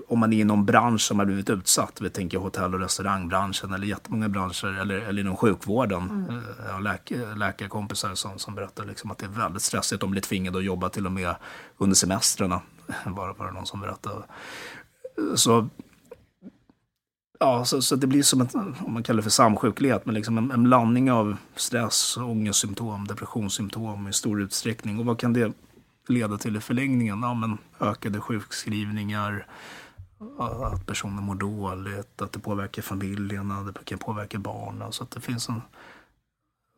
Om 0.08 0.18
man 0.18 0.32
är 0.32 0.40
i 0.40 0.44
någon 0.44 0.64
bransch 0.64 1.00
som 1.00 1.18
har 1.18 1.26
blivit 1.26 1.50
utsatt, 1.50 2.00
vi 2.00 2.10
tänker 2.10 2.38
hotell 2.38 2.74
och 2.74 2.80
restaurangbranschen 2.80 3.72
eller 3.72 3.86
jättemånga 3.86 4.28
branscher 4.28 4.80
eller, 4.80 4.94
eller 4.94 5.20
inom 5.20 5.36
sjukvården. 5.36 6.02
Mm. 6.10 6.42
Jag 6.66 6.72
har 6.72 6.80
läk, 6.80 7.12
läkarkompisar 7.36 8.14
som, 8.14 8.38
som 8.38 8.54
berättar 8.54 8.84
liksom 8.84 9.10
att 9.10 9.18
det 9.18 9.26
är 9.26 9.30
väldigt 9.30 9.62
stressigt. 9.62 10.00
De 10.00 10.10
blir 10.10 10.22
tvingade 10.22 10.58
att 10.58 10.64
jobba 10.64 10.88
till 10.88 11.06
och 11.06 11.12
med 11.12 11.34
under 11.78 11.96
semestrarna. 11.96 12.60
Bara, 13.06 13.34
bara 13.34 13.50
någon 13.50 13.66
som 13.66 13.80
berättar. 13.80 14.26
Så 15.34 15.68
Ja, 17.40 17.64
så, 17.64 17.82
så 17.82 17.96
det 17.96 18.06
blir 18.06 18.22
som 18.22 18.40
ett, 18.40 18.54
om 18.54 18.92
man 18.92 19.02
kallar 19.02 19.16
det 19.16 19.22
för 19.22 19.30
samsjuklighet, 19.30 20.06
men 20.06 20.14
liksom 20.14 20.38
en, 20.38 20.50
en 20.50 20.64
blandning 20.64 21.12
av 21.12 21.36
stress, 21.56 22.16
ångestsymptom, 22.16 23.06
depressionssymptom 23.06 24.08
i 24.08 24.12
stor 24.12 24.42
utsträckning. 24.42 24.98
Och 24.98 25.06
vad 25.06 25.18
kan 25.18 25.32
det 25.32 25.52
leda 26.08 26.38
till 26.38 26.56
i 26.56 26.60
förlängningen? 26.60 27.22
Ja, 27.22 27.34
men 27.34 27.58
ökade 27.80 28.20
sjukskrivningar, 28.20 29.46
att 30.38 30.86
personer 30.86 31.22
mår 31.22 31.34
dåligt, 31.34 32.22
att 32.22 32.32
det 32.32 32.38
påverkar 32.38 32.82
familjerna, 32.82 33.62
det 33.62 33.84
kan 33.84 33.98
påverka 33.98 34.38
barnen. 34.38 34.92
Så 34.92 35.02
att 35.02 35.10
det 35.10 35.20
finns 35.20 35.48
en 35.48 35.62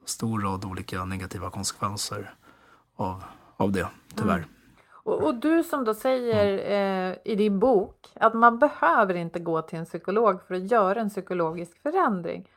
stor 0.05 0.41
rad 0.41 0.65
olika 0.65 1.05
negativa 1.05 1.51
konsekvenser 1.51 2.35
av, 2.97 3.25
av 3.57 3.73
det, 3.73 3.89
tyvärr. 4.17 4.37
Mm. 4.37 4.49
Och, 5.03 5.23
och, 5.23 5.35
du 5.35 5.65
som 5.65 5.85
då 5.85 5.95
säger 5.95 6.71
eh, 7.11 7.17
i 7.25 7.37
din 7.37 7.59
bok 7.59 8.13
att 8.15 8.35
man 8.35 8.59
behöver 8.59 9.15
inte 9.15 9.39
gå 9.39 9.63
till 9.63 9.79
en 9.79 9.85
psykolog 9.85 10.43
för 10.47 10.55
att 10.55 10.71
göra 10.71 11.01
en 11.01 11.11
psykologisk 11.11 11.83
förändring. 11.83 12.49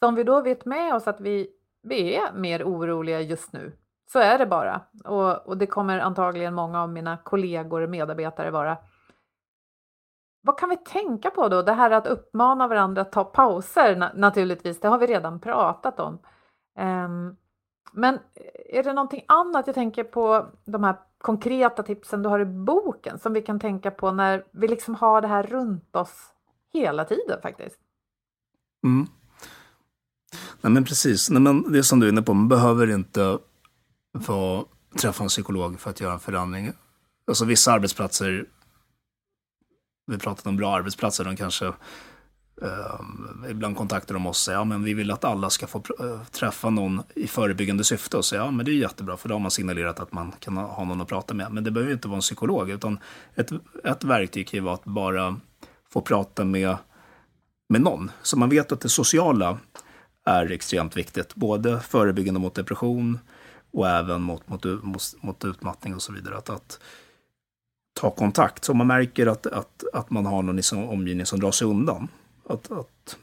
Så 0.00 0.08
om 0.08 0.14
vi 0.14 0.24
då 0.24 0.40
vet 0.40 0.64
med 0.64 0.94
oss 0.94 1.06
att 1.06 1.20
vi, 1.20 1.48
vi 1.82 2.14
är 2.14 2.32
mer 2.32 2.64
oroliga 2.64 3.20
just 3.20 3.52
nu, 3.52 3.72
så 4.12 4.18
är 4.18 4.38
det 4.38 4.46
bara. 4.46 4.80
Och, 5.04 5.48
och 5.48 5.58
det 5.58 5.66
kommer 5.66 5.98
antagligen 5.98 6.54
många 6.54 6.82
av 6.82 6.88
mina 6.88 7.16
kollegor 7.16 7.80
och 7.82 7.90
medarbetare 7.90 8.50
vara. 8.50 8.78
Vad 10.42 10.58
kan 10.58 10.68
vi 10.68 10.76
tänka 10.76 11.30
på 11.30 11.48
då? 11.48 11.62
Det 11.62 11.72
här 11.72 11.90
att 11.90 12.06
uppmana 12.06 12.68
varandra 12.68 13.02
att 13.02 13.12
ta 13.12 13.24
pauser 13.24 14.12
naturligtvis, 14.14 14.80
det 14.80 14.88
har 14.88 14.98
vi 14.98 15.06
redan 15.06 15.40
pratat 15.40 16.00
om. 16.00 16.18
Um, 16.78 17.36
men 17.92 18.18
är 18.70 18.82
det 18.82 18.92
någonting 18.92 19.24
annat? 19.28 19.66
Jag 19.66 19.74
tänker 19.74 20.04
på 20.04 20.46
de 20.64 20.84
här 20.84 20.96
konkreta 21.18 21.82
tipsen 21.82 22.22
du 22.22 22.28
har 22.28 22.40
i 22.40 22.44
boken 22.44 23.18
som 23.18 23.32
vi 23.32 23.42
kan 23.42 23.60
tänka 23.60 23.90
på 23.90 24.12
när 24.12 24.44
vi 24.52 24.68
liksom 24.68 24.94
har 24.94 25.20
det 25.20 25.28
här 25.28 25.42
runt 25.42 25.96
oss 25.96 26.32
hela 26.72 27.04
tiden 27.04 27.42
faktiskt. 27.42 27.76
Mm. 28.84 29.06
Nej 30.60 30.72
men 30.72 30.84
precis, 30.84 31.30
Nej, 31.30 31.42
men 31.42 31.72
det 31.72 31.82
som 31.82 32.00
du 32.00 32.06
är 32.06 32.12
inne 32.12 32.22
på, 32.22 32.34
man 32.34 32.48
behöver 32.48 32.90
inte 32.90 33.38
få 34.20 34.66
träffa 35.00 35.22
en 35.22 35.28
psykolog 35.28 35.80
för 35.80 35.90
att 35.90 36.00
göra 36.00 36.12
en 36.12 36.20
förändring. 36.20 36.72
Alltså 37.28 37.44
vissa 37.44 37.72
arbetsplatser, 37.72 38.46
vi 40.06 40.18
pratade 40.18 40.48
om 40.48 40.56
bra 40.56 40.76
arbetsplatser, 40.76 41.24
de 41.24 41.36
kanske 41.36 41.72
Uh, 42.62 43.50
ibland 43.50 43.76
kontaktar 43.76 44.14
de 44.14 44.26
oss 44.26 44.30
och 44.30 44.36
säger 44.36 44.58
ja, 44.58 44.64
men 44.64 44.84
vi 44.84 44.94
vill 44.94 45.10
att 45.10 45.24
alla 45.24 45.50
ska 45.50 45.66
få 45.66 45.82
uh, 46.00 46.24
träffa 46.24 46.70
någon 46.70 47.02
i 47.14 47.26
förebyggande 47.26 47.84
syfte. 47.84 48.16
Och 48.16 48.24
säger 48.24 48.42
ja, 48.42 48.50
men 48.50 48.66
det 48.66 48.72
är 48.72 48.74
jättebra, 48.74 49.16
för 49.16 49.28
då 49.28 49.34
har 49.34 49.40
man 49.40 49.50
signalerat 49.50 50.00
att 50.00 50.12
man 50.12 50.32
kan 50.32 50.56
ha, 50.56 50.66
ha 50.66 50.84
någon 50.84 51.00
att 51.00 51.08
prata 51.08 51.34
med. 51.34 51.52
Men 51.52 51.64
det 51.64 51.70
behöver 51.70 51.92
inte 51.92 52.08
vara 52.08 52.16
en 52.16 52.20
psykolog, 52.20 52.70
utan 52.70 52.98
ett, 53.34 53.50
ett 53.84 54.04
verktyg 54.04 54.48
kan 54.48 54.58
ju 54.58 54.64
vara 54.64 54.74
att 54.74 54.84
bara 54.84 55.40
få 55.92 56.00
prata 56.00 56.44
med, 56.44 56.76
med 57.68 57.80
någon. 57.80 58.10
Så 58.22 58.38
man 58.38 58.48
vet 58.48 58.72
att 58.72 58.80
det 58.80 58.88
sociala 58.88 59.58
är 60.24 60.52
extremt 60.52 60.96
viktigt, 60.96 61.34
både 61.34 61.80
förebyggande 61.80 62.40
mot 62.40 62.54
depression 62.54 63.18
och 63.72 63.88
även 63.88 64.22
mot, 64.22 64.48
mot, 64.48 64.64
mot, 64.64 65.14
mot 65.20 65.44
utmattning 65.44 65.94
och 65.94 66.02
så 66.02 66.12
vidare. 66.12 66.36
Att, 66.36 66.50
att 66.50 66.80
ta 68.00 68.10
kontakt. 68.10 68.64
Så 68.64 68.72
om 68.72 68.78
man 68.78 68.86
märker 68.86 69.26
att, 69.26 69.46
att, 69.46 69.84
att 69.92 70.10
man 70.10 70.26
har 70.26 70.42
någon 70.42 70.58
i 70.58 70.62
sin 70.62 70.78
omgivning 70.78 71.26
som 71.26 71.40
drar 71.40 71.50
sig 71.50 71.66
undan, 71.66 72.08
att, 72.48 72.72
att, 72.72 73.16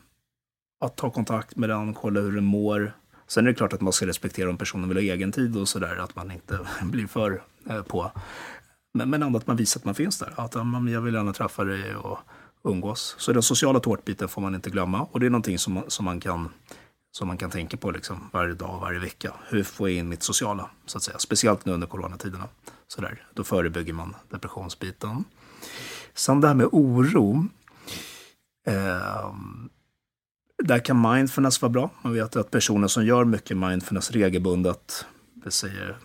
att 0.85 0.95
ta 0.95 1.09
kontakt 1.09 1.55
med 1.55 1.69
den, 1.69 1.93
kolla 1.93 2.19
hur 2.19 2.31
den 2.31 2.45
mår. 2.45 2.93
Sen 3.27 3.45
är 3.45 3.49
det 3.49 3.55
klart 3.55 3.73
att 3.73 3.81
man 3.81 3.93
ska 3.93 4.07
respektera 4.07 4.49
om 4.49 4.57
personen 4.57 4.89
vill 4.89 4.97
ha 4.97 5.01
egen 5.01 5.31
tid 5.31 5.57
och 5.57 5.67
sådär, 5.67 5.95
att 5.95 6.15
man 6.15 6.31
inte 6.31 6.59
blir 6.83 7.07
för 7.07 7.43
eh, 7.69 7.81
på. 7.81 8.11
Men, 8.93 9.09
men 9.09 9.23
ändå 9.23 9.37
att 9.37 9.47
man 9.47 9.55
visar 9.55 9.79
att 9.79 9.85
man 9.85 9.95
finns 9.95 10.19
där. 10.19 10.33
Att 10.35 10.65
man, 10.65 10.87
jag 10.87 11.01
vill 11.01 11.13
gärna 11.13 11.33
träffa 11.33 11.63
dig 11.63 11.95
och 11.95 12.19
umgås. 12.63 13.15
Så 13.19 13.33
den 13.33 13.43
sociala 13.43 13.79
tårtbiten 13.79 14.27
får 14.27 14.41
man 14.41 14.55
inte 14.55 14.69
glömma. 14.69 15.03
Och 15.11 15.19
det 15.19 15.25
är 15.25 15.29
någonting 15.29 15.59
som, 15.59 15.83
som, 15.87 16.05
man, 16.05 16.19
kan, 16.19 16.49
som 17.13 17.27
man 17.27 17.37
kan 17.37 17.49
tänka 17.49 17.77
på 17.77 17.91
liksom 17.91 18.29
varje 18.33 18.53
dag, 18.53 18.79
varje 18.79 18.99
vecka. 18.99 19.33
Hur 19.47 19.63
får 19.63 19.89
jag 19.89 19.97
in 19.97 20.09
mitt 20.09 20.23
sociala, 20.23 20.69
så 20.85 20.97
att 20.97 21.03
säga. 21.03 21.19
Speciellt 21.19 21.65
nu 21.65 21.71
under 21.71 21.87
coronatiderna. 21.87 22.47
så 22.87 23.01
där 23.01 23.27
Då 23.33 23.43
förebygger 23.43 23.93
man 23.93 24.15
depressionsbiten. 24.29 25.23
Sen 26.13 26.41
det 26.41 26.47
här 26.47 26.55
med 26.55 26.67
oro. 26.71 27.47
Eh, 28.67 29.35
där 30.63 30.85
kan 30.85 31.01
mindfulness 31.11 31.61
vara 31.61 31.69
bra. 31.69 31.89
Man 32.01 32.13
vet 32.13 32.35
att 32.35 32.51
personer 32.51 32.87
som 32.87 33.05
gör 33.05 33.25
mycket 33.25 33.57
mindfulness 33.57 34.11
regelbundet, 34.11 35.05
vi 35.45 35.51
säger 35.51 35.97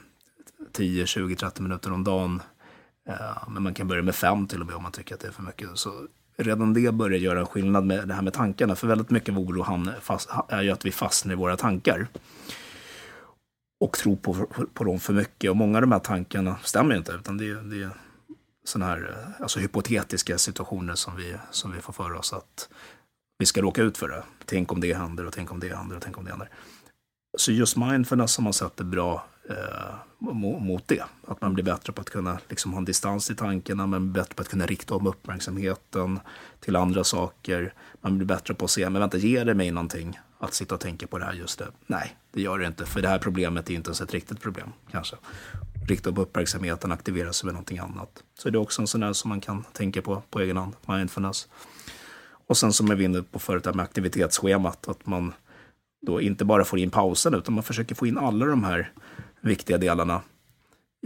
10, 0.72 1.06
20, 1.06 1.36
30 1.36 1.62
minuter 1.62 1.92
om 1.92 2.04
dagen, 2.04 2.42
eh, 3.08 3.48
men 3.48 3.62
man 3.62 3.74
kan 3.74 3.88
börja 3.88 4.02
med 4.02 4.14
fem 4.14 4.46
till 4.46 4.60
och 4.60 4.66
med 4.66 4.76
om 4.76 4.82
man 4.82 4.92
tycker 4.92 5.14
att 5.14 5.20
det 5.20 5.28
är 5.28 5.32
för 5.32 5.42
mycket. 5.42 5.68
Så 5.74 6.06
redan 6.38 6.74
det 6.74 6.92
börjar 6.92 7.18
göra 7.18 7.46
skillnad 7.46 7.84
med 7.84 8.08
det 8.08 8.14
här 8.14 8.22
med 8.22 8.32
tankarna. 8.32 8.74
För 8.74 8.86
väldigt 8.86 9.10
mycket 9.10 9.34
av 9.34 9.38
oro 9.38 9.64
är 10.48 10.62
ju 10.62 10.70
att 10.70 10.84
vi 10.84 10.92
fastnar 10.92 11.32
i 11.32 11.36
våra 11.36 11.56
tankar. 11.56 12.06
Och 13.80 13.98
tror 13.98 14.16
på, 14.16 14.34
på 14.74 14.84
dem 14.84 15.00
för 15.00 15.12
mycket. 15.12 15.50
Och 15.50 15.56
många 15.56 15.78
av 15.78 15.82
de 15.82 15.92
här 15.92 15.98
tankarna 15.98 16.56
stämmer 16.62 16.96
inte, 16.96 17.12
utan 17.12 17.38
det, 17.38 17.54
det, 17.62 17.90
sådana 18.64 18.90
här 18.90 19.16
alltså 19.40 19.60
hypotetiska 19.60 20.38
situationer 20.38 20.94
som 20.94 21.16
vi, 21.16 21.34
som 21.50 21.72
vi 21.72 21.80
får 21.80 21.92
för 21.92 22.12
oss 22.12 22.32
att 22.32 22.68
vi 23.38 23.46
ska 23.46 23.62
råka 23.62 23.82
ut 23.82 23.98
för 23.98 24.08
det. 24.08 24.22
Tänk 24.44 24.72
om 24.72 24.80
det 24.80 24.94
händer 24.94 25.26
och 25.26 25.32
tänk 25.32 25.52
om 25.52 25.60
det 25.60 25.76
händer 25.76 25.96
och 25.96 26.02
tänk 26.02 26.18
om 26.18 26.24
det 26.24 26.30
händer. 26.30 26.50
Så 27.38 27.52
just 27.52 27.76
mindfulness 27.76 28.36
har 28.36 28.44
man 28.44 28.52
sett 28.52 28.80
är 28.80 28.84
bra 28.84 29.26
eh, 29.48 29.94
mot 30.60 30.88
det. 30.88 31.04
Att 31.26 31.40
man 31.40 31.54
blir 31.54 31.64
bättre 31.64 31.92
på 31.92 32.00
att 32.00 32.10
kunna 32.10 32.38
liksom, 32.48 32.72
ha 32.72 32.78
en 32.78 32.84
distans 32.84 33.30
i 33.30 33.34
tankarna, 33.34 33.86
Men 33.86 34.12
bättre 34.12 34.34
på 34.34 34.42
att 34.42 34.48
kunna 34.48 34.66
rikta 34.66 34.94
om 34.94 35.06
uppmärksamheten 35.06 36.20
till 36.60 36.76
andra 36.76 37.04
saker. 37.04 37.74
Man 38.00 38.18
blir 38.18 38.26
bättre 38.26 38.54
på 38.54 38.64
att 38.64 38.70
se, 38.70 38.90
men 38.90 39.00
vänta, 39.00 39.16
ger 39.16 39.44
det 39.44 39.54
mig 39.54 39.70
någonting 39.70 40.18
att 40.38 40.54
sitta 40.54 40.74
och 40.74 40.80
tänka 40.80 41.06
på 41.06 41.18
det 41.18 41.24
här 41.24 41.32
just 41.32 41.60
nu? 41.60 41.66
Nej, 41.86 42.16
det 42.32 42.42
gör 42.42 42.58
det 42.58 42.66
inte, 42.66 42.86
för 42.86 43.02
det 43.02 43.08
här 43.08 43.18
problemet 43.18 43.70
är 43.70 43.74
inte 43.74 43.88
ens 43.88 44.00
ett 44.00 44.14
riktigt 44.14 44.40
problem 44.40 44.72
kanske 44.90 45.16
rikta 45.88 46.10
upp 46.10 46.18
uppmärksamheten, 46.18 46.92
aktivera 46.92 47.32
sig 47.32 47.46
med 47.46 47.54
någonting 47.54 47.78
annat. 47.78 48.22
Så 48.38 48.50
det 48.50 48.56
är 48.56 48.60
också 48.60 48.82
en 48.82 48.86
sån 48.86 49.00
där 49.00 49.12
som 49.12 49.28
man 49.28 49.40
kan 49.40 49.64
tänka 49.72 50.02
på 50.02 50.22
på 50.30 50.40
egen 50.40 50.56
hand, 50.56 50.76
mindfulness. 50.86 51.48
Och 52.46 52.56
sen 52.56 52.72
som 52.72 52.86
jag 52.86 52.96
var 52.96 53.02
inne 53.02 53.22
på 53.22 53.38
förut, 53.38 53.64
med 53.64 53.80
aktivitetsschemat, 53.80 54.88
att 54.88 55.06
man 55.06 55.32
då 56.06 56.20
inte 56.20 56.44
bara 56.44 56.64
får 56.64 56.78
in 56.78 56.90
pausen, 56.90 57.34
utan 57.34 57.54
man 57.54 57.64
försöker 57.64 57.94
få 57.94 58.06
in 58.06 58.18
alla 58.18 58.46
de 58.46 58.64
här 58.64 58.92
viktiga 59.40 59.78
delarna 59.78 60.22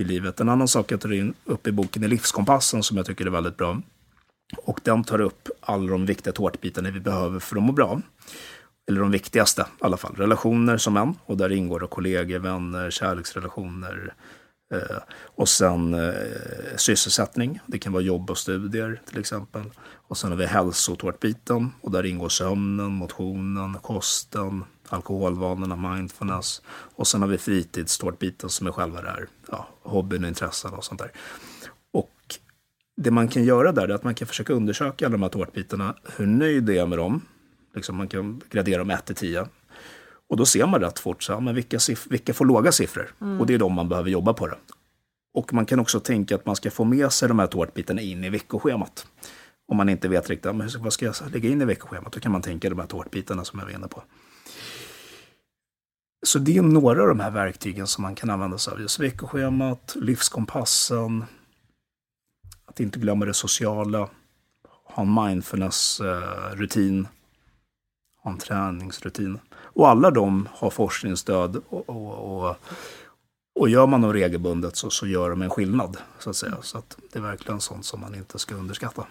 i 0.01 0.05
livet. 0.05 0.41
En 0.41 0.49
annan 0.49 0.69
sak 0.69 0.93
jag 0.93 1.01
tar 1.01 1.13
in 1.13 1.35
upp 1.45 1.67
i 1.67 1.73
boken 1.73 2.05
är 2.05 2.09
livskompassen, 2.09 2.83
som 2.83 2.97
jag 2.97 3.07
tycker 3.07 3.27
är 3.27 3.31
väldigt 3.31 3.57
bra. 3.57 3.83
Och 4.57 4.81
den 4.83 5.05
tar 5.05 5.21
upp 5.21 5.49
alla 5.61 5.91
de 5.91 6.07
viktiga 6.07 6.33
tårtbitarna 6.33 6.91
vi 6.91 7.01
behöver 7.01 7.41
för 7.41 7.57
att 7.57 7.63
må 7.63 7.73
bra. 7.73 8.01
Eller 8.89 9.01
de 9.01 9.11
viktigaste 9.11 9.63
i 9.63 9.85
alla 9.85 9.97
fall. 9.97 10.15
Relationer 10.17 10.77
som 10.77 10.97
en, 10.97 11.15
och 11.25 11.37
där 11.37 11.53
ingår 11.53 11.81
då 11.81 11.87
kollegor, 11.87 12.39
vänner, 12.39 12.91
kärleksrelationer, 12.91 14.15
Eh, 14.73 14.99
och 15.35 15.49
sen 15.49 15.95
eh, 15.95 16.77
sysselsättning. 16.77 17.61
Det 17.67 17.79
kan 17.79 17.93
vara 17.93 18.03
jobb 18.03 18.31
och 18.31 18.39
studier 18.39 19.01
till 19.07 19.21
exempel. 19.21 19.63
Och 20.09 20.19
sen 20.19 20.31
har 20.31 20.39
vi 20.39 20.47
hälsotårtbiten 20.47 21.71
och 21.81 21.91
där 21.91 22.07
ingår 22.07 22.29
sömnen, 22.29 22.93
motionen, 22.93 23.75
kosten, 23.75 24.65
alkoholvanorna, 24.93 25.77
mindfulness. 25.77 26.63
Och 26.69 27.07
sen 27.07 27.21
har 27.23 27.29
vi 27.29 27.39
fritidstårtbiten 27.39 28.51
som 28.51 28.67
är 28.67 28.73
själva 28.73 29.03
där, 29.03 29.29
ja, 29.51 29.69
hobbyn 29.83 30.25
och 30.25 30.29
intressen 30.29 30.75
och 30.75 30.85
sånt 30.85 31.01
där. 31.01 31.13
Och 31.93 32.11
det 32.97 33.11
man 33.11 33.29
kan 33.29 33.45
göra 33.45 33.73
där 33.73 33.89
är 33.89 33.95
att 33.95 34.05
man 34.05 34.15
kan 34.15 34.29
försöka 34.29 34.53
undersöka 34.53 35.07
alla 35.07 35.13
de 35.13 35.23
här 35.23 35.29
tårtbitarna, 35.29 35.95
hur 36.17 36.27
nöjd 36.27 36.71
är 36.71 36.75
jag 36.75 36.89
med 36.89 36.99
dem. 36.99 37.21
Liksom 37.75 37.97
man 37.97 38.09
kan 38.09 38.41
gradera 38.51 38.79
dem 38.79 38.91
1 38.91 39.05
till 39.05 39.17
10. 39.17 39.47
Och 40.29 40.37
då 40.37 40.47
ser 40.47 40.67
man 40.67 40.81
rätt 40.81 40.99
fort, 40.99 41.23
så, 41.23 41.41
men 41.41 41.55
vilka, 41.55 41.79
vilka 42.09 42.35
får 42.35 42.45
låga 42.45 42.73
siffror? 42.73 43.15
Mm. 43.21 43.41
Och 43.41 43.47
det 43.47 43.55
är 43.55 43.59
de 43.59 43.73
man 43.73 43.89
behöver 43.89 44.11
jobba 44.11 44.33
på. 44.33 44.47
Det. 44.47 44.57
Och 45.35 45.53
man 45.53 45.67
kan 45.67 45.81
också 45.81 46.01
tänka 46.01 46.35
att 46.35 46.47
man 46.47 46.57
ska 46.57 46.71
få 46.71 46.85
med 46.85 47.13
sig 47.13 47.29
de 47.29 47.39
här 47.39 47.47
tårtbitarna 47.47 48.01
in 48.01 48.25
i 48.25 48.31
veckoschemat. 48.31 49.07
Om 49.69 49.77
man 49.77 49.89
inte 49.89 50.09
vet 50.09 50.31
riktigt, 50.31 50.55
men 50.55 50.71
vad 50.79 50.93
ska 50.93 51.05
jag 51.05 51.15
lägga 51.33 51.49
in 51.49 51.63
i 51.63 51.65
veckoschemat? 51.65 52.13
Då 52.13 52.21
kan 52.21 52.33
man 52.33 52.43
tänka 52.43 52.71
de 52.71 52.79
här 52.79 52.87
tårtbitarna 52.87 53.45
som 53.45 53.59
jag 53.59 53.67
var 53.67 53.73
inne 53.73 53.89
på. 53.89 54.03
Så 56.27 56.39
det 56.39 56.57
är 56.57 56.63
några 56.63 57.03
av 57.03 57.09
de 57.09 57.21
här 57.21 57.31
verktygen 57.31 57.87
som 57.87 58.03
man 58.03 58.15
kan 58.15 58.31
använda 58.31 58.59
sig 58.59 58.73
av. 58.73 58.81
Just 58.81 59.01
veckoschemat, 59.01 59.97
livskompassen, 60.01 61.25
att 62.67 62.81
inte 62.81 62.99
glömma 62.99 63.25
det 63.25 63.35
sociala, 63.35 64.09
ha 64.85 65.03
en 65.03 65.15
mindfulness-rutin. 65.15 67.09
ha 68.23 68.31
en 68.31 68.39
träningsrutin. 68.39 69.39
Och 69.55 69.89
alla 69.89 70.11
de 70.11 70.49
har 70.53 70.71
forskningsstöd 70.71 71.63
och, 71.69 71.89
och, 71.89 72.45
och, 72.49 72.57
och 73.55 73.69
gör 73.69 73.87
man 73.87 74.01
dem 74.01 74.13
regelbundet 74.13 74.77
så, 74.77 74.91
så 74.91 75.07
gör 75.07 75.31
de 75.31 75.43
en 75.43 75.51
skillnad. 75.51 75.97
Så 76.19 76.31
att 76.31 76.37
säga. 76.37 76.57
Så 76.63 76.79
att 76.79 76.99
det 77.13 77.19
är 77.19 77.23
verkligen 77.23 77.61
sånt 77.61 77.85
som 77.85 78.01
man 78.01 78.15
inte 78.15 78.39
ska 78.39 78.55
underskatta. 78.55 79.07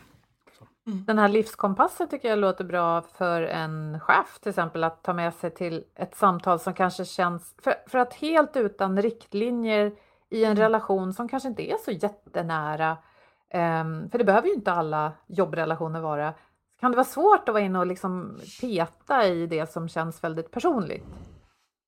Mm. 0.87 1.05
Den 1.05 1.19
här 1.19 1.27
livskompassen 1.27 2.07
tycker 2.07 2.29
jag 2.29 2.39
låter 2.39 2.63
bra 2.63 3.01
för 3.01 3.41
en 3.41 3.99
chef 3.99 4.39
till 4.39 4.49
exempel 4.49 4.83
att 4.83 5.03
ta 5.03 5.13
med 5.13 5.33
sig 5.33 5.51
till 5.51 5.83
ett 5.95 6.15
samtal 6.15 6.59
som 6.59 6.73
kanske 6.73 7.05
känns, 7.05 7.55
för, 7.63 7.73
för 7.87 7.99
att 7.99 8.13
helt 8.13 8.57
utan 8.57 9.01
riktlinjer 9.01 9.91
i 10.29 10.43
en 10.43 10.51
mm. 10.51 10.63
relation 10.63 11.13
som 11.13 11.29
kanske 11.29 11.49
inte 11.49 11.71
är 11.71 11.77
så 11.77 11.91
jättenära, 11.91 12.91
um, 13.53 14.09
för 14.09 14.17
det 14.17 14.23
behöver 14.23 14.47
ju 14.47 14.53
inte 14.53 14.71
alla 14.71 15.11
jobbrelationer 15.27 16.01
vara, 16.01 16.33
kan 16.79 16.91
det 16.91 16.97
vara 16.97 17.05
svårt 17.05 17.49
att 17.49 17.53
vara 17.53 17.63
inne 17.63 17.79
och 17.79 17.87
liksom 17.87 18.39
peta 18.61 19.27
i 19.27 19.47
det 19.47 19.71
som 19.71 19.89
känns 19.89 20.23
väldigt 20.23 20.51
personligt. 20.51 21.05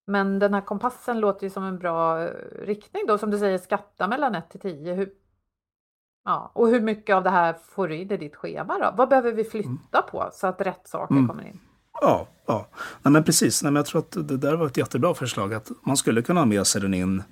Men 0.06 0.40
den 0.40 0.54
här 0.54 0.62
kompassen 0.62 1.20
låter 1.20 1.44
ju 1.44 1.50
som 1.50 1.64
en 1.64 1.80
bra 1.80 2.24
eh, 2.24 2.32
riktning 2.60 3.04
då, 3.08 3.18
som 3.18 3.32
du 3.32 3.40
säger, 3.40 3.58
skatta 3.58 4.08
mellan 4.08 4.36
1 4.36 4.50
till 4.50 4.60
10. 4.60 4.94
Hur, 4.94 5.14
ja, 6.26 6.52
och 6.54 6.68
hur 6.68 6.82
mycket 6.82 7.16
av 7.16 7.24
det 7.24 7.30
här 7.30 7.56
får 7.76 7.88
du 7.88 7.96
in 7.96 8.12
i 8.12 8.18
ditt 8.18 8.36
schema 8.36 8.80
då? 8.80 8.94
Vad 8.98 9.10
behöver 9.10 9.32
vi 9.32 9.44
flytta 9.44 10.02
på 10.02 10.30
så 10.34 10.48
att 10.48 10.62
rätt 10.62 10.88
saker 10.88 11.16
mm. 11.16 11.28
kommer 11.28 11.48
in? 11.48 11.60
Ja, 12.02 12.28
ja. 12.46 12.68
Nej, 13.02 13.12
men 13.12 13.24
precis. 13.24 13.64
Nej, 13.64 13.72
men 13.72 13.80
jag 13.80 13.86
tror 13.86 14.02
att 14.02 14.28
det 14.28 14.38
där 14.38 14.56
var 14.56 14.66
ett 14.66 14.78
jättebra 14.78 15.14
förslag. 15.14 15.54
Att 15.54 15.72
man 15.82 15.98
skulle 15.98 16.22
kunna 16.22 16.42
ha 16.42 16.46
med 16.46 16.68
sig 16.68 16.82
den 16.82 16.94
in 16.94 17.24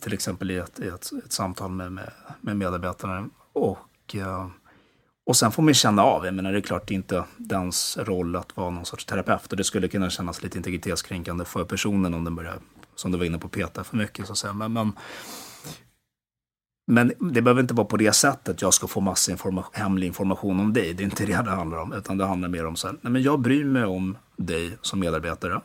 till 0.00 0.12
exempel 0.12 0.50
i 0.50 0.56
ett, 0.56 0.80
i 0.80 0.88
ett, 0.88 1.10
ett 1.24 1.32
samtal 1.32 1.70
med, 1.70 1.92
med, 1.92 2.10
med 2.40 2.56
medarbetarna. 2.56 3.28
Och, 3.52 4.14
uh, 4.14 4.46
och 5.26 5.36
sen 5.36 5.52
får 5.52 5.62
man 5.62 5.74
känna 5.74 6.02
av, 6.02 6.24
jag 6.24 6.34
menar 6.34 6.52
det 6.52 6.58
är 6.58 6.62
klart 6.62 6.88
det 6.88 6.94
är 6.94 6.96
inte 6.96 7.24
dens 7.36 7.98
roll 8.00 8.36
att 8.36 8.56
vara 8.56 8.70
någon 8.70 8.84
sorts 8.84 9.04
terapeut 9.04 9.50
och 9.50 9.56
det 9.56 9.64
skulle 9.64 9.88
kunna 9.88 10.10
kännas 10.10 10.42
lite 10.42 10.58
integritetskränkande 10.58 11.44
för 11.44 11.64
personen 11.64 12.14
om 12.14 12.24
den 12.24 12.34
börjar, 12.34 12.58
som 12.94 13.12
du 13.12 13.18
var 13.18 13.24
inne 13.24 13.38
på, 13.38 13.48
peta 13.48 13.84
för 13.84 13.96
mycket 13.96 14.26
så 14.26 14.32
att 14.32 14.38
säga. 14.38 14.52
Men, 14.52 14.72
men, 14.72 14.92
men 16.90 17.12
det 17.18 17.42
behöver 17.42 17.60
inte 17.60 17.74
vara 17.74 17.86
på 17.86 17.96
det 17.96 18.12
sättet, 18.12 18.62
jag 18.62 18.74
ska 18.74 18.86
få 18.86 19.00
massa 19.00 19.32
information, 19.32 19.70
hemlig 19.72 20.06
information 20.06 20.60
om 20.60 20.72
dig. 20.72 20.94
Det 20.94 21.02
är 21.02 21.04
inte 21.04 21.26
det 21.26 21.42
det 21.42 21.50
handlar 21.50 21.78
om, 21.78 21.92
utan 21.92 22.18
det 22.18 22.26
handlar 22.26 22.48
mer 22.48 22.66
om 22.66 22.76
så 22.76 22.86
här, 22.86 22.96
nej 23.00 23.12
men 23.12 23.22
jag 23.22 23.40
bryr 23.40 23.64
mig 23.64 23.84
om 23.84 24.16
dig 24.36 24.78
som 24.82 25.00
medarbetare. 25.00 25.60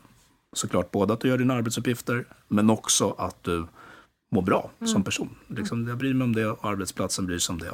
Såklart 0.53 0.91
både 0.91 1.13
att 1.13 1.19
du 1.19 1.27
gör 1.27 1.37
dina 1.37 1.53
arbetsuppgifter, 1.53 2.25
men 2.47 2.69
också 2.69 3.15
att 3.17 3.43
du 3.43 3.65
mår 4.31 4.41
bra 4.41 4.71
mm. 4.79 4.87
som 4.87 5.03
person. 5.03 5.29
Liksom, 5.47 5.87
jag 5.87 5.97
bryr 5.97 6.13
mig 6.13 6.25
om 6.25 6.35
det 6.35 6.45
och 6.45 6.69
arbetsplatsen 6.69 7.25
bryr 7.25 7.39
sig 7.39 7.53
om 7.53 7.59
det 7.59 7.71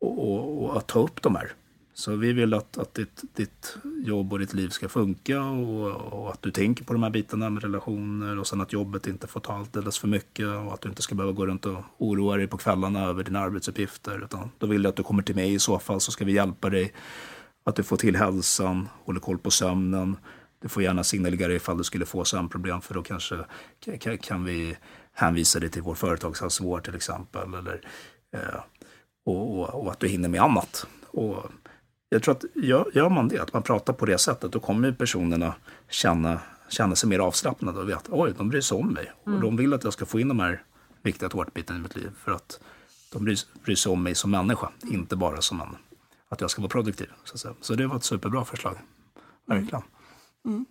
och, 0.00 0.32
och, 0.32 0.64
och, 0.64 0.76
att 0.76 0.86
ta 0.86 0.98
upp 1.02 1.22
de 1.22 1.36
här. 1.36 1.52
Så 1.98 2.16
vi 2.16 2.32
vill 2.32 2.54
att, 2.54 2.78
att 2.78 2.94
ditt, 2.94 3.22
ditt 3.34 3.76
jobb 4.04 4.32
och 4.32 4.38
ditt 4.38 4.54
liv 4.54 4.68
ska 4.68 4.88
funka 4.88 5.42
och, 5.42 6.12
och, 6.12 6.30
att 6.32 6.42
du 6.42 6.50
tänker 6.50 6.84
på 6.84 6.92
de 6.92 7.02
här 7.02 7.10
bitarna 7.10 7.50
med 7.50 7.62
relationer 7.62 8.38
och 8.38 8.46
sen 8.46 8.60
att 8.60 8.72
jobbet 8.72 9.06
inte 9.06 9.26
får 9.26 9.40
ta 9.40 9.52
alldeles 9.52 9.98
för 9.98 10.08
mycket 10.08 10.46
och 10.46 10.74
att 10.74 10.80
du 10.80 10.88
inte 10.88 11.02
ska 11.02 11.14
behöva 11.14 11.32
gå 11.32 11.46
runt 11.46 11.66
och 11.66 11.76
oroa 11.98 12.36
dig 12.36 12.46
på 12.46 12.56
kvällarna 12.56 13.04
över 13.04 13.24
dina 13.24 13.40
arbetsuppgifter. 13.40 14.24
Utan 14.24 14.50
då 14.58 14.66
vill 14.66 14.84
jag 14.84 14.90
att 14.90 14.96
du 14.96 15.02
kommer 15.02 15.22
till 15.22 15.34
mig 15.34 15.54
i 15.54 15.58
så 15.58 15.78
fall 15.78 16.00
så 16.00 16.12
ska 16.12 16.24
vi 16.24 16.32
hjälpa 16.32 16.70
dig. 16.70 16.92
Att 17.64 17.76
du 17.76 17.82
får 17.82 17.96
till 17.96 18.16
hälsan, 18.16 18.88
håller 19.04 19.20
koll 19.20 19.38
på 19.38 19.50
sömnen. 19.50 20.16
Du 20.62 20.68
får 20.68 20.82
gärna 20.82 21.04
signalera 21.04 21.52
ifall 21.52 21.78
du 21.78 21.84
skulle 21.84 22.06
få 22.06 22.24
sömnproblem 22.24 22.80
för 22.80 22.94
då 22.94 23.02
kanske 23.02 23.36
kan, 24.00 24.18
kan 24.18 24.44
vi 24.44 24.76
hänvisa 25.12 25.60
dig 25.60 25.70
till 25.70 25.82
vår 25.82 25.94
företagshälsovård 25.94 26.84
till 26.84 26.94
exempel. 26.94 27.54
Eller, 27.54 27.80
eh, 28.32 28.60
och, 29.26 29.58
och, 29.58 29.82
och, 29.82 29.92
att 29.92 30.00
du 30.00 30.08
hinner 30.08 30.28
med 30.28 30.42
annat. 30.42 30.86
Och 31.06 31.50
jag 32.08 32.22
tror 32.22 32.34
att 32.34 32.44
gör, 32.94 33.08
man 33.08 33.28
det, 33.28 33.38
att 33.38 33.52
man 33.52 33.62
pratar 33.62 33.92
på 33.92 34.06
det 34.06 34.18
sättet, 34.18 34.52
då 34.52 34.60
kommer 34.60 34.92
personerna 34.92 35.54
känna, 35.90 36.40
känna 36.68 36.96
sig 36.96 37.08
mer 37.08 37.18
avslappnade 37.18 37.80
och 37.80 37.88
veta 37.88 38.08
oj, 38.10 38.34
de 38.38 38.48
bryr 38.48 38.60
sig 38.60 38.78
om 38.78 38.92
mig. 38.92 39.12
Mm. 39.26 39.36
Och 39.36 39.42
de 39.42 39.56
vill 39.56 39.74
att 39.74 39.84
jag 39.84 39.92
ska 39.92 40.06
få 40.06 40.20
in 40.20 40.28
de 40.28 40.40
här 40.40 40.62
viktiga 41.02 41.28
tårtbitarna 41.28 41.78
i 41.78 41.82
mitt 41.82 41.96
liv. 41.96 42.10
För 42.24 42.32
att 42.32 42.60
de 43.12 43.24
bryr, 43.24 43.38
bryr 43.64 43.76
sig 43.76 43.92
om 43.92 44.02
mig 44.02 44.14
som 44.14 44.30
människa, 44.30 44.70
inte 44.82 45.16
bara 45.16 45.42
som 45.42 45.60
en, 45.60 45.76
att 46.28 46.40
jag 46.40 46.50
ska 46.50 46.62
vara 46.62 46.70
produktiv. 46.70 47.08
Så, 47.24 47.54
så 47.60 47.74
det 47.74 47.86
var 47.86 47.96
ett 47.96 48.04
superbra 48.04 48.44
förslag. 48.44 48.76
Verkligen. 49.46 49.82
Mm. 50.44 50.56
Mm. 50.56 50.66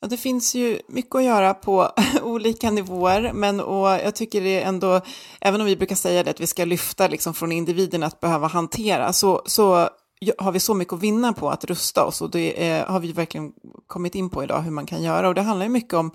Ja, 0.00 0.08
det 0.08 0.16
finns 0.16 0.54
ju 0.54 0.80
mycket 0.88 1.14
att 1.14 1.24
göra 1.24 1.54
på 1.54 1.92
olika 2.22 2.70
nivåer, 2.70 3.32
men 3.32 3.60
och 3.60 3.88
jag 3.88 4.14
tycker 4.14 4.40
det 4.40 4.62
ändå, 4.62 5.00
även 5.40 5.60
om 5.60 5.66
vi 5.66 5.76
brukar 5.76 5.96
säga 5.96 6.22
det 6.22 6.30
att 6.30 6.40
vi 6.40 6.46
ska 6.46 6.64
lyfta 6.64 7.08
liksom 7.08 7.34
från 7.34 7.52
individen 7.52 8.02
att 8.02 8.20
behöva 8.20 8.46
hantera, 8.46 9.12
så, 9.12 9.42
så 9.46 9.90
har 10.38 10.52
vi 10.52 10.60
så 10.60 10.74
mycket 10.74 10.94
att 10.94 11.02
vinna 11.02 11.32
på 11.32 11.50
att 11.50 11.64
rusta 11.64 12.04
oss 12.04 12.22
och 12.22 12.30
det 12.30 12.68
är, 12.68 12.86
har 12.86 13.00
vi 13.00 13.12
verkligen 13.12 13.52
kommit 13.86 14.14
in 14.14 14.30
på 14.30 14.44
idag 14.44 14.60
hur 14.60 14.70
man 14.70 14.86
kan 14.86 15.02
göra 15.02 15.28
och 15.28 15.34
det 15.34 15.42
handlar 15.42 15.66
ju 15.66 15.72
mycket 15.72 15.94
om 15.94 16.10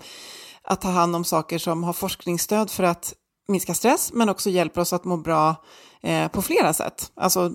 att 0.62 0.80
ta 0.80 0.88
hand 0.88 1.16
om 1.16 1.24
saker 1.24 1.58
som 1.58 1.84
har 1.84 1.92
forskningsstöd 1.92 2.70
för 2.70 2.82
att 2.84 3.14
minska 3.48 3.74
stress 3.74 4.12
men 4.12 4.28
också 4.28 4.50
hjälper 4.50 4.80
oss 4.80 4.92
att 4.92 5.04
må 5.04 5.16
bra 5.16 5.56
eh, 6.02 6.28
på 6.28 6.42
flera 6.42 6.72
sätt. 6.72 7.12
Alltså, 7.14 7.52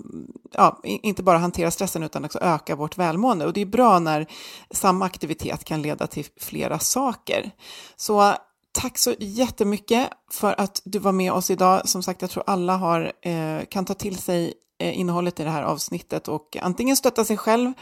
ja, 0.51 0.79
inte 0.83 1.23
bara 1.23 1.37
hantera 1.37 1.71
stressen 1.71 2.03
utan 2.03 2.25
också 2.25 2.39
öka 2.39 2.75
vårt 2.75 2.97
välmående. 2.97 3.45
Och 3.45 3.53
det 3.53 3.61
är 3.61 3.65
bra 3.65 3.99
när 3.99 4.27
samma 4.71 5.05
aktivitet 5.05 5.63
kan 5.63 5.81
leda 5.81 6.07
till 6.07 6.25
flera 6.39 6.79
saker. 6.79 7.51
Så 7.95 8.33
tack 8.81 8.97
så 8.97 9.15
jättemycket 9.19 10.09
för 10.31 10.55
att 10.57 10.81
du 10.85 10.99
var 10.99 11.11
med 11.11 11.31
oss 11.31 11.51
idag. 11.51 11.89
Som 11.89 12.03
sagt, 12.03 12.21
jag 12.21 12.31
tror 12.31 12.43
alla 12.47 12.77
har, 12.77 13.11
eh, 13.21 13.65
kan 13.69 13.85
ta 13.85 13.93
till 13.93 14.17
sig 14.17 14.53
eh, 14.79 14.99
innehållet 14.99 15.39
i 15.39 15.43
det 15.43 15.49
här 15.49 15.63
avsnittet 15.63 16.27
och 16.27 16.57
antingen 16.61 16.95
stötta 16.95 17.25
sig 17.25 17.37
själv 17.37 17.73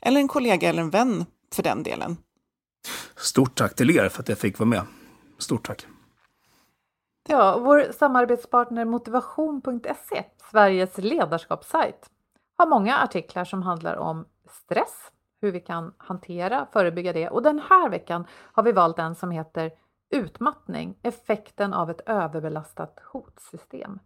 eller 0.00 0.20
en 0.20 0.28
kollega 0.28 0.68
eller 0.68 0.82
en 0.82 0.90
vän 0.90 1.26
för 1.54 1.62
den 1.62 1.82
delen. 1.82 2.16
Stort 3.16 3.54
tack 3.54 3.74
till 3.74 3.90
er 3.90 4.08
för 4.08 4.22
att 4.22 4.28
jag 4.28 4.38
fick 4.38 4.58
vara 4.58 4.68
med. 4.68 4.82
Stort 5.38 5.66
tack. 5.66 5.86
Ja, 7.28 7.58
vår 7.58 7.92
samarbetspartner 7.98 8.84
motivation.se, 8.84 10.24
Sveriges 10.50 10.98
ledarskapssajt, 10.98 12.10
har 12.58 12.66
många 12.66 12.98
artiklar 12.98 13.44
som 13.44 13.62
handlar 13.62 13.96
om 13.96 14.24
stress, 14.64 14.96
hur 15.40 15.52
vi 15.52 15.60
kan 15.60 15.94
hantera, 15.96 16.66
förebygga 16.72 17.12
det 17.12 17.28
och 17.28 17.42
den 17.42 17.58
här 17.68 17.88
veckan 17.90 18.26
har 18.52 18.62
vi 18.62 18.72
valt 18.72 18.98
en 18.98 19.14
som 19.14 19.30
heter 19.30 19.70
Utmattning, 20.10 20.98
effekten 21.02 21.74
av 21.74 21.90
ett 21.90 22.00
överbelastat 22.06 23.00
hotsystem. 23.12 23.98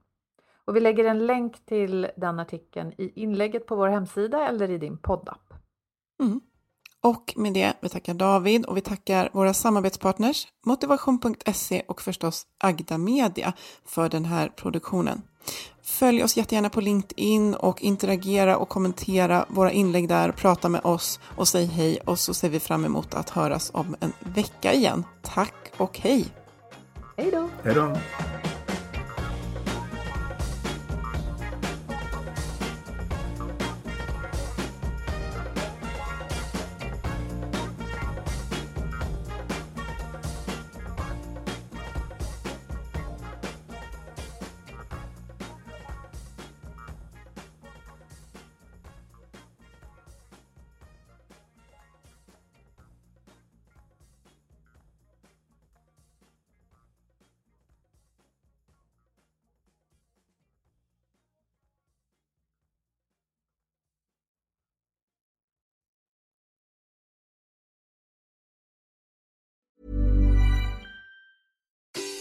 Och 0.64 0.76
vi 0.76 0.80
lägger 0.80 1.04
en 1.04 1.26
länk 1.26 1.66
till 1.66 2.10
den 2.16 2.40
artikeln 2.40 2.92
i 2.98 3.22
inlägget 3.22 3.66
på 3.66 3.76
vår 3.76 3.88
hemsida 3.88 4.48
eller 4.48 4.70
i 4.70 4.78
din 4.78 4.98
poddapp. 4.98 5.54
Mm. 6.22 6.40
Och 7.04 7.32
med 7.36 7.52
det, 7.52 7.72
vi 7.80 7.88
tackar 7.88 8.14
David 8.14 8.64
och 8.64 8.76
vi 8.76 8.80
tackar 8.80 9.30
våra 9.32 9.54
samarbetspartners 9.54 10.46
Motivation.se 10.66 11.82
och 11.88 12.02
förstås 12.02 12.46
Agda 12.58 12.98
Media 12.98 13.52
för 13.86 14.08
den 14.08 14.24
här 14.24 14.48
produktionen. 14.48 15.22
Följ 15.82 16.24
oss 16.24 16.36
jättegärna 16.36 16.70
på 16.70 16.80
LinkedIn 16.80 17.54
och 17.54 17.82
interagera 17.82 18.56
och 18.56 18.68
kommentera 18.68 19.44
våra 19.48 19.72
inlägg 19.72 20.08
där, 20.08 20.32
prata 20.32 20.68
med 20.68 20.80
oss 20.84 21.20
och 21.36 21.48
säg 21.48 21.66
hej 21.66 21.98
och 22.04 22.18
så 22.18 22.34
ser 22.34 22.48
vi 22.48 22.60
fram 22.60 22.84
emot 22.84 23.14
att 23.14 23.30
höras 23.30 23.70
om 23.74 23.96
en 24.00 24.12
vecka 24.20 24.72
igen. 24.72 25.04
Tack 25.22 25.72
och 25.76 25.98
hej! 25.98 26.26
Hej 27.16 27.30
då! 27.30 27.48
Hej 27.64 27.74
då! 27.74 27.96